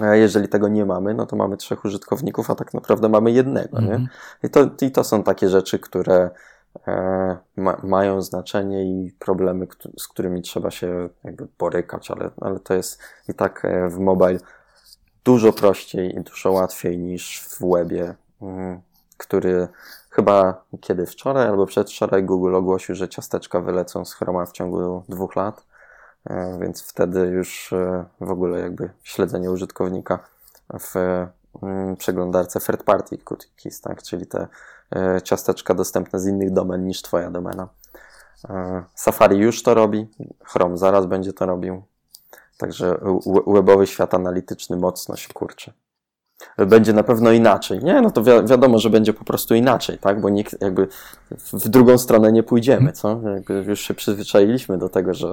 jeżeli 0.00 0.48
tego 0.48 0.68
nie 0.68 0.86
mamy, 0.86 1.14
no 1.14 1.26
to 1.26 1.36
mamy 1.36 1.56
trzech 1.56 1.84
użytkowników, 1.84 2.50
a 2.50 2.54
tak 2.54 2.74
naprawdę 2.74 3.08
mamy 3.08 3.30
jednego, 3.30 3.78
mm 3.78 3.84
-hmm. 3.84 3.88
nie? 3.88 3.94
Mhm. 3.94 4.08
I 4.42 4.50
to, 4.50 4.86
I 4.86 4.90
to 4.90 5.04
są 5.04 5.22
takie 5.22 5.48
rzeczy, 5.48 5.78
które 5.78 6.30
e, 6.86 7.36
ma, 7.56 7.80
mają 7.82 8.22
znaczenie 8.22 8.84
i 8.84 9.12
problemy, 9.18 9.66
z 9.98 10.08
którymi 10.08 10.42
trzeba 10.42 10.70
się 10.70 11.08
jakby 11.24 11.48
borykać, 11.58 12.10
ale, 12.10 12.30
ale 12.40 12.60
to 12.60 12.74
jest 12.74 13.00
i 13.28 13.34
tak 13.34 13.64
e, 13.64 13.88
w 13.88 13.98
mobile 13.98 14.38
dużo 15.24 15.52
prościej 15.52 16.16
i 16.16 16.20
dużo 16.20 16.52
łatwiej 16.52 16.98
niż 16.98 17.40
w 17.40 17.70
webie, 17.72 18.14
mm, 18.42 18.80
który 19.16 19.68
chyba 20.10 20.64
kiedy 20.80 21.06
wczoraj 21.06 21.48
albo 21.48 21.66
przedwczoraj 21.66 22.24
Google 22.24 22.54
ogłosił, 22.54 22.94
że 22.94 23.08
ciasteczka 23.08 23.60
wylecą 23.60 24.04
z 24.04 24.14
Chroma 24.14 24.46
w 24.46 24.52
ciągu 24.52 25.04
dwóch 25.08 25.36
lat. 25.36 25.71
E, 26.30 26.58
więc 26.60 26.82
wtedy 26.82 27.20
już 27.20 27.72
e, 27.72 28.04
w 28.20 28.30
ogóle 28.30 28.60
jakby 28.60 28.90
śledzenie 29.02 29.50
użytkownika 29.50 30.18
w 30.80 30.96
mm, 31.62 31.96
przeglądarce 31.96 32.60
third 32.60 32.82
party 32.82 33.18
cookies, 33.18 33.80
tak? 33.80 34.02
czyli 34.02 34.26
te 34.26 34.48
e, 34.96 35.22
ciasteczka 35.22 35.74
dostępne 35.74 36.20
z 36.20 36.26
innych 36.26 36.52
domen 36.52 36.86
niż 36.86 37.02
Twoja 37.02 37.30
domena. 37.30 37.68
Safari 38.94 39.38
już 39.38 39.62
to 39.62 39.74
robi, 39.74 40.08
Chrome 40.44 40.76
zaraz 40.76 41.06
będzie 41.06 41.32
to 41.32 41.46
robił. 41.46 41.82
Także 42.58 42.98
webowy 43.46 43.86
świat 43.86 44.14
analityczny 44.14 44.76
mocno 44.76 45.16
się 45.16 45.28
kurczy 45.32 45.72
będzie 46.58 46.92
na 46.92 47.02
pewno 47.02 47.32
inaczej. 47.32 47.84
Nie, 47.84 48.00
no 48.00 48.10
to 48.10 48.22
wi 48.22 48.30
wiadomo, 48.30 48.78
że 48.78 48.90
będzie 48.90 49.12
po 49.12 49.24
prostu 49.24 49.54
inaczej, 49.54 49.98
tak? 49.98 50.20
Bo 50.20 50.28
nikt 50.28 50.60
jakby 50.60 50.88
w 51.30 51.68
drugą 51.68 51.98
stronę 51.98 52.32
nie 52.32 52.42
pójdziemy, 52.42 52.92
co? 52.92 53.20
Jakby 53.34 53.64
już 53.68 53.80
się 53.80 53.94
przyzwyczailiśmy 53.94 54.78
do 54.78 54.88
tego, 54.88 55.14
że 55.14 55.28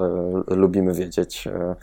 lubimy 0.46 0.94
wiedzieć, 0.94 1.46
e, 1.46 1.76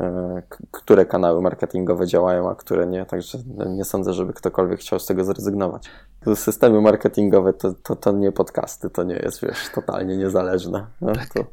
e, 0.00 0.42
które 0.70 1.06
kanały 1.06 1.42
marketingowe 1.42 2.06
działają, 2.06 2.50
a 2.50 2.54
które 2.54 2.86
nie, 2.86 3.06
także 3.06 3.38
nie 3.66 3.84
sądzę, 3.84 4.12
żeby 4.12 4.32
ktokolwiek 4.32 4.80
chciał 4.80 4.98
z 4.98 5.06
tego 5.06 5.24
zrezygnować. 5.24 5.90
Systemy 6.34 6.80
marketingowe 6.80 7.52
to, 7.52 7.74
to, 7.82 7.96
to 7.96 8.12
nie 8.12 8.32
podcasty, 8.32 8.90
to 8.90 9.02
nie 9.02 9.16
jest, 9.16 9.42
wiesz, 9.42 9.70
totalnie 9.74 10.16
niezależne. 10.16 10.86
No, 11.00 11.12
to 11.34 11.44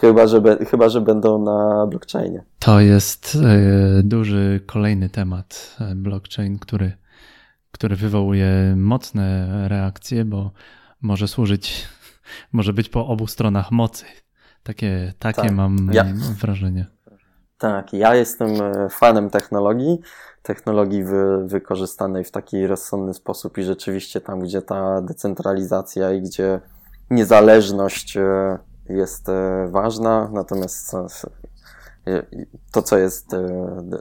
Chyba 0.00 0.26
że, 0.26 0.40
be, 0.40 0.64
chyba, 0.64 0.88
że 0.88 1.00
będą 1.00 1.38
na 1.38 1.86
blockchainie. 1.86 2.44
To 2.58 2.80
jest 2.80 3.38
e, 3.44 4.02
duży 4.02 4.60
kolejny 4.66 5.10
temat 5.10 5.76
e, 5.80 5.94
blockchain, 5.94 6.58
który, 6.58 6.92
który 7.70 7.96
wywołuje 7.96 8.74
mocne 8.76 9.48
reakcje, 9.68 10.24
bo 10.24 10.50
może 11.02 11.28
służyć, 11.28 11.88
może 12.52 12.72
być 12.72 12.88
po 12.88 13.06
obu 13.06 13.26
stronach 13.26 13.70
mocy. 13.70 14.04
Takie, 14.62 15.12
takie 15.18 15.42
tak. 15.42 15.52
mam 15.52 15.90
ja. 15.92 16.04
wrażenie. 16.40 16.86
Tak, 17.58 17.92
ja 17.92 18.14
jestem 18.14 18.48
e, 18.62 18.88
fanem 18.90 19.30
technologii, 19.30 20.00
technologii 20.42 21.04
wy, 21.04 21.46
wykorzystanej 21.46 22.24
w 22.24 22.30
taki 22.30 22.66
rozsądny 22.66 23.14
sposób 23.14 23.58
i 23.58 23.62
rzeczywiście 23.62 24.20
tam, 24.20 24.40
gdzie 24.40 24.62
ta 24.62 25.02
decentralizacja 25.02 26.12
i 26.12 26.22
gdzie 26.22 26.60
niezależność 27.10 28.18
jest 28.88 29.28
e, 29.28 29.68
ważna, 29.70 30.30
natomiast 30.32 30.96
to, 32.72 32.82
co 32.82 32.98
jest 32.98 33.30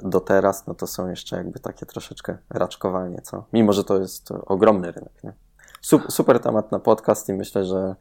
do 0.04 0.20
teraz, 0.20 0.68
no 0.68 0.74
to 0.74 0.88
są 0.88 1.10
jeszcze 1.10 1.36
jakby 1.36 1.60
takie 1.60 1.86
troszeczkę 1.86 2.38
raczkowanie, 2.50 3.22
co? 3.22 3.46
Mimo, 3.54 3.74
że 3.74 3.84
to 3.84 4.00
jest 4.00 4.32
ogromny 4.32 4.92
rynek, 4.92 5.24
nie? 5.24 5.34
Super 6.10 6.40
temat 6.40 6.72
na 6.72 6.80
podcast 6.80 7.30
i 7.30 7.34
myślę, 7.34 7.66
że 7.66 7.96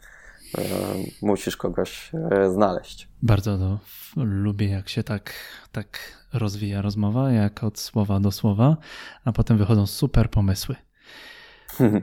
musisz 1.22 1.56
kogoś 1.56 2.12
znaleźć. 2.52 3.08
Bardzo 3.22 3.58
to 3.58 3.78
lubię, 4.16 4.68
jak 4.68 4.88
się 4.88 5.02
tak, 5.02 5.32
tak 5.72 5.98
rozwija 6.32 6.82
rozmowa, 6.82 7.32
jak 7.32 7.64
od 7.64 7.78
słowa 7.78 8.20
do 8.20 8.32
słowa, 8.32 8.76
a 9.24 9.32
potem 9.32 9.58
wychodzą 9.58 9.86
super 9.86 10.30
pomysły. 10.30 10.76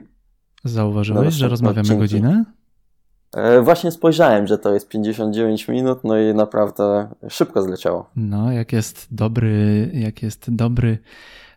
Zauważyłeś, 0.64 1.24
no, 1.24 1.30
że 1.30 1.48
rozmawiamy 1.48 1.80
odcinki. 1.80 2.00
godzinę? 2.00 2.44
E, 3.34 3.62
właśnie 3.62 3.90
spojrzałem, 3.90 4.46
że 4.46 4.58
to 4.58 4.74
jest 4.74 4.88
59 4.88 5.68
minut, 5.68 6.04
no 6.04 6.18
i 6.18 6.34
naprawdę 6.34 7.08
szybko 7.28 7.62
zleciało. 7.62 8.10
No, 8.16 8.52
jak 8.52 8.72
jest 8.72 9.06
dobry, 9.10 9.90
jak 9.94 10.22
jest 10.22 10.54
dobry 10.54 10.98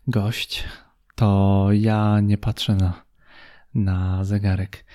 gość, 0.08 0.64
to 1.16 1.68
ja 1.72 2.20
nie 2.20 2.38
patrzę 2.38 2.76
na, 2.76 2.94
na 3.76 4.24
zegarek. 4.24 4.86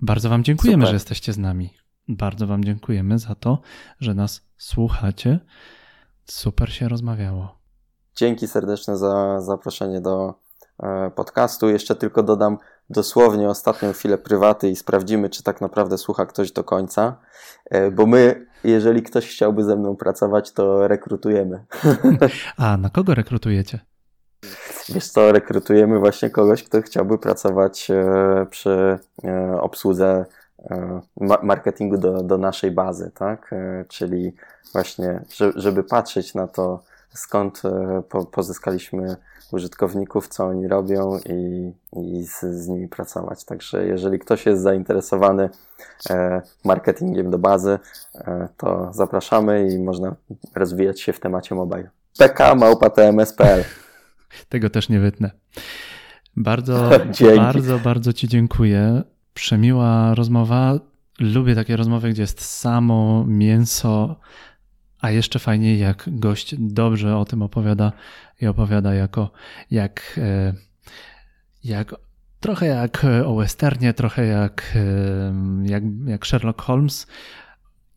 Bardzo 0.00 0.28
Wam 0.28 0.44
dziękujemy, 0.44 0.82
Super. 0.82 0.88
że 0.88 0.96
jesteście 0.96 1.32
z 1.32 1.38
nami. 1.38 1.74
Bardzo 2.08 2.46
Wam 2.46 2.64
dziękujemy 2.64 3.18
za 3.18 3.34
to, 3.34 3.58
że 4.00 4.14
nas 4.14 4.42
słuchacie. 4.56 5.40
Super 6.24 6.72
się 6.72 6.88
rozmawiało. 6.88 7.58
Dzięki 8.16 8.48
serdeczne 8.48 8.96
za 8.96 9.40
zaproszenie 9.40 10.00
do 10.00 10.34
e, 10.82 11.10
podcastu. 11.10 11.68
Jeszcze 11.68 11.96
tylko 11.96 12.22
dodam 12.22 12.58
dosłownie 12.90 13.48
ostatnią 13.48 13.92
chwilę 13.92 14.18
prywaty 14.18 14.68
i 14.68 14.76
sprawdzimy, 14.76 15.30
czy 15.30 15.42
tak 15.42 15.60
naprawdę 15.60 15.98
słucha 15.98 16.26
ktoś 16.26 16.52
do 16.52 16.64
końca. 16.64 17.16
E, 17.64 17.90
bo 17.90 18.06
my, 18.06 18.46
jeżeli 18.64 19.02
ktoś 19.02 19.28
chciałby 19.28 19.64
ze 19.64 19.76
mną 19.76 19.96
pracować, 19.96 20.52
to 20.52 20.88
rekrutujemy. 20.88 21.64
A 22.56 22.76
na 22.76 22.90
kogo 22.90 23.14
rekrutujecie? 23.14 23.80
Wiesz 24.88 25.08
co, 25.08 25.32
rekrutujemy 25.32 25.98
właśnie 25.98 26.30
kogoś, 26.30 26.62
kto 26.62 26.82
chciałby 26.82 27.18
pracować 27.18 27.90
e, 27.90 28.46
przy 28.50 28.98
obsłudze 29.60 30.24
marketingu 31.42 31.98
do, 31.98 32.22
do 32.22 32.38
naszej 32.38 32.70
bazy, 32.70 33.10
tak? 33.14 33.54
Czyli 33.88 34.34
właśnie, 34.72 35.22
żeby 35.56 35.84
patrzeć 35.84 36.34
na 36.34 36.46
to, 36.46 36.82
skąd 37.14 37.62
e, 37.64 38.02
pozyskaliśmy 38.32 39.16
użytkowników, 39.52 40.28
co 40.28 40.46
oni 40.46 40.68
robią 40.68 41.18
i, 41.18 41.72
i 41.96 42.26
z, 42.26 42.40
z, 42.40 42.68
nimi 42.68 42.88
pracować. 42.88 43.44
Także 43.44 43.86
jeżeli 43.86 44.18
ktoś 44.18 44.46
jest 44.46 44.62
zainteresowany 44.62 45.50
e, 46.10 46.42
marketingiem 46.64 47.30
do 47.30 47.38
bazy, 47.38 47.78
e, 48.14 48.48
to 48.56 48.92
zapraszamy 48.92 49.68
i 49.72 49.78
można 49.78 50.14
rozwijać 50.54 51.00
się 51.00 51.12
w 51.12 51.20
temacie 51.20 51.54
mobile. 51.54 51.90
PK 52.18 52.54
małpa.tms.pl 52.54 53.64
Tego 54.48 54.70
też 54.70 54.88
nie 54.88 55.00
wytnę. 55.00 55.30
Bardzo, 56.36 56.90
bardzo, 57.36 57.78
bardzo 57.78 58.12
Ci 58.12 58.28
dziękuję. 58.28 59.02
Przemiła 59.34 60.14
rozmowa. 60.14 60.78
Lubię 61.20 61.54
takie 61.54 61.76
rozmowy, 61.76 62.10
gdzie 62.10 62.22
jest 62.22 62.40
samo 62.40 63.24
mięso 63.28 64.16
a 65.00 65.10
jeszcze 65.10 65.38
fajniej, 65.38 65.78
jak 65.78 66.04
gość 66.06 66.54
dobrze 66.58 67.16
o 67.16 67.24
tym 67.24 67.42
opowiada 67.42 67.92
i 68.40 68.46
opowiada 68.46 68.94
jako 68.94 69.30
jak, 69.70 70.18
e, 70.22 70.54
jak 71.64 71.94
trochę 72.40 72.66
jak 72.66 73.06
o 73.24 73.34
westernie, 73.34 73.94
trochę 73.94 74.26
jak, 74.26 74.76
e, 74.76 75.70
jak, 75.70 75.82
jak 76.06 76.26
Sherlock 76.26 76.62
Holmes 76.62 77.06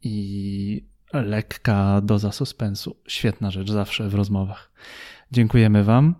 i 0.02 0.86
lekka 1.14 2.02
doza 2.02 2.32
suspensu. 2.32 2.96
Świetna 3.08 3.52
rzecz 3.52 3.72
zawsze 3.72 4.10
w 4.10 4.14
rozmowach. 4.14 4.72
Dziękujemy 5.32 5.84
Wam. 5.84 6.16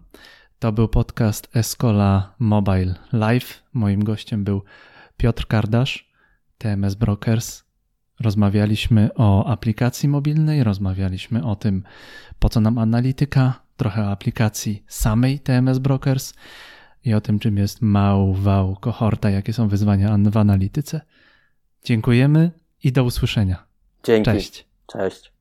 To 0.60 0.72
był 0.72 0.88
podcast 0.88 1.56
Escola 1.56 2.36
Mobile 2.40 2.96
Live. 3.14 3.64
Moim 3.74 4.04
gościem 4.04 4.44
był 4.44 4.64
Piotr 5.18 5.48
Kardasz, 5.48 6.12
TMS 6.58 6.96
Brokers. 6.96 7.64
Rozmawialiśmy 8.20 9.10
o 9.16 9.46
aplikacji 9.46 10.10
mobilnej, 10.10 10.64
rozmawialiśmy 10.64 11.46
o 11.46 11.56
tym, 11.56 11.84
po 12.40 12.50
co 12.50 12.62
nam 12.62 12.78
analityka, 12.78 13.64
trochę 13.78 14.04
o 14.04 14.12
aplikacji 14.12 14.84
samej 14.88 15.40
TMS 15.40 15.80
Brokers 15.80 16.34
i 17.06 17.14
o 17.14 17.22
tym, 17.22 17.40
czym 17.40 17.58
jest 17.58 17.82
mał, 17.82 18.34
wał, 18.34 18.76
kohorta, 18.76 19.30
jakie 19.30 19.54
są 19.54 19.68
wyzwania 19.68 20.18
w 20.18 20.38
analityce. 20.38 21.02
Dziękujemy 21.84 22.52
i 22.84 22.92
do 22.92 23.04
usłyszenia. 23.04 23.66
Dzięki. 24.04 24.32
Cześć. 24.32 24.68
Cześć. 24.88 25.34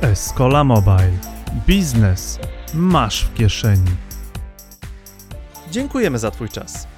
Escola 0.00 0.64
Mobile. 0.64 1.18
Biznes 1.66 2.38
masz 2.74 3.24
w 3.24 3.34
kieszeni. 3.34 3.90
Dziękujemy 5.70 6.18
za 6.18 6.30
Twój 6.30 6.48
czas. 6.48 6.91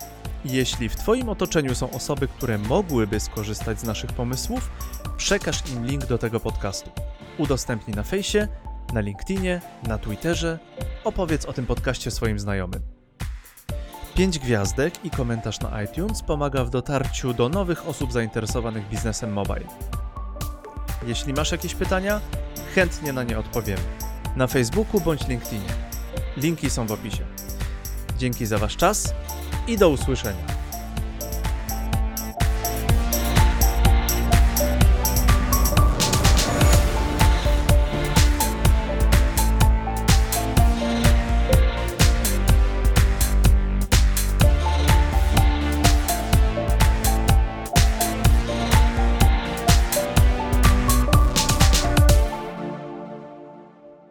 Jeśli 0.44 0.88
w 0.88 0.96
Twoim 0.96 1.28
otoczeniu 1.28 1.74
są 1.74 1.90
osoby, 1.90 2.28
które 2.28 2.58
mogłyby 2.58 3.20
skorzystać 3.20 3.80
z 3.80 3.84
naszych 3.84 4.12
pomysłów, 4.12 4.70
przekaż 5.16 5.62
im 5.74 5.86
link 5.86 6.06
do 6.06 6.18
tego 6.18 6.40
podcastu. 6.40 6.90
Udostępnij 7.38 7.96
na 7.96 8.02
fejsie, 8.02 8.48
na 8.92 9.00
LinkedInie, 9.00 9.60
na 9.82 9.98
Twitterze, 9.98 10.58
opowiedz 11.04 11.44
o 11.44 11.52
tym 11.52 11.66
podcaście 11.66 12.10
swoim 12.10 12.38
znajomym. 12.38 12.80
Pięć 14.14 14.38
gwiazdek 14.38 15.04
i 15.04 15.10
komentarz 15.10 15.60
na 15.60 15.82
iTunes 15.82 16.22
pomaga 16.22 16.64
w 16.64 16.70
dotarciu 16.70 17.34
do 17.34 17.48
nowych 17.48 17.88
osób 17.88 18.12
zainteresowanych 18.12 18.88
biznesem 18.88 19.32
mobile. 19.32 19.66
Jeśli 21.06 21.32
masz 21.32 21.52
jakieś 21.52 21.74
pytania, 21.74 22.20
chętnie 22.74 23.12
na 23.12 23.22
nie 23.22 23.38
odpowiemy. 23.38 23.82
Na 24.36 24.46
Facebooku 24.46 25.00
bądź 25.00 25.28
LinkedInie. 25.28 25.68
Linki 26.36 26.70
są 26.70 26.86
w 26.86 26.92
opisie. 26.92 27.24
Dzięki 28.18 28.46
za 28.46 28.58
Wasz 28.58 28.76
czas 28.76 29.14
i 29.68 29.78
do 29.78 29.88
usłyszenia. 29.88 30.63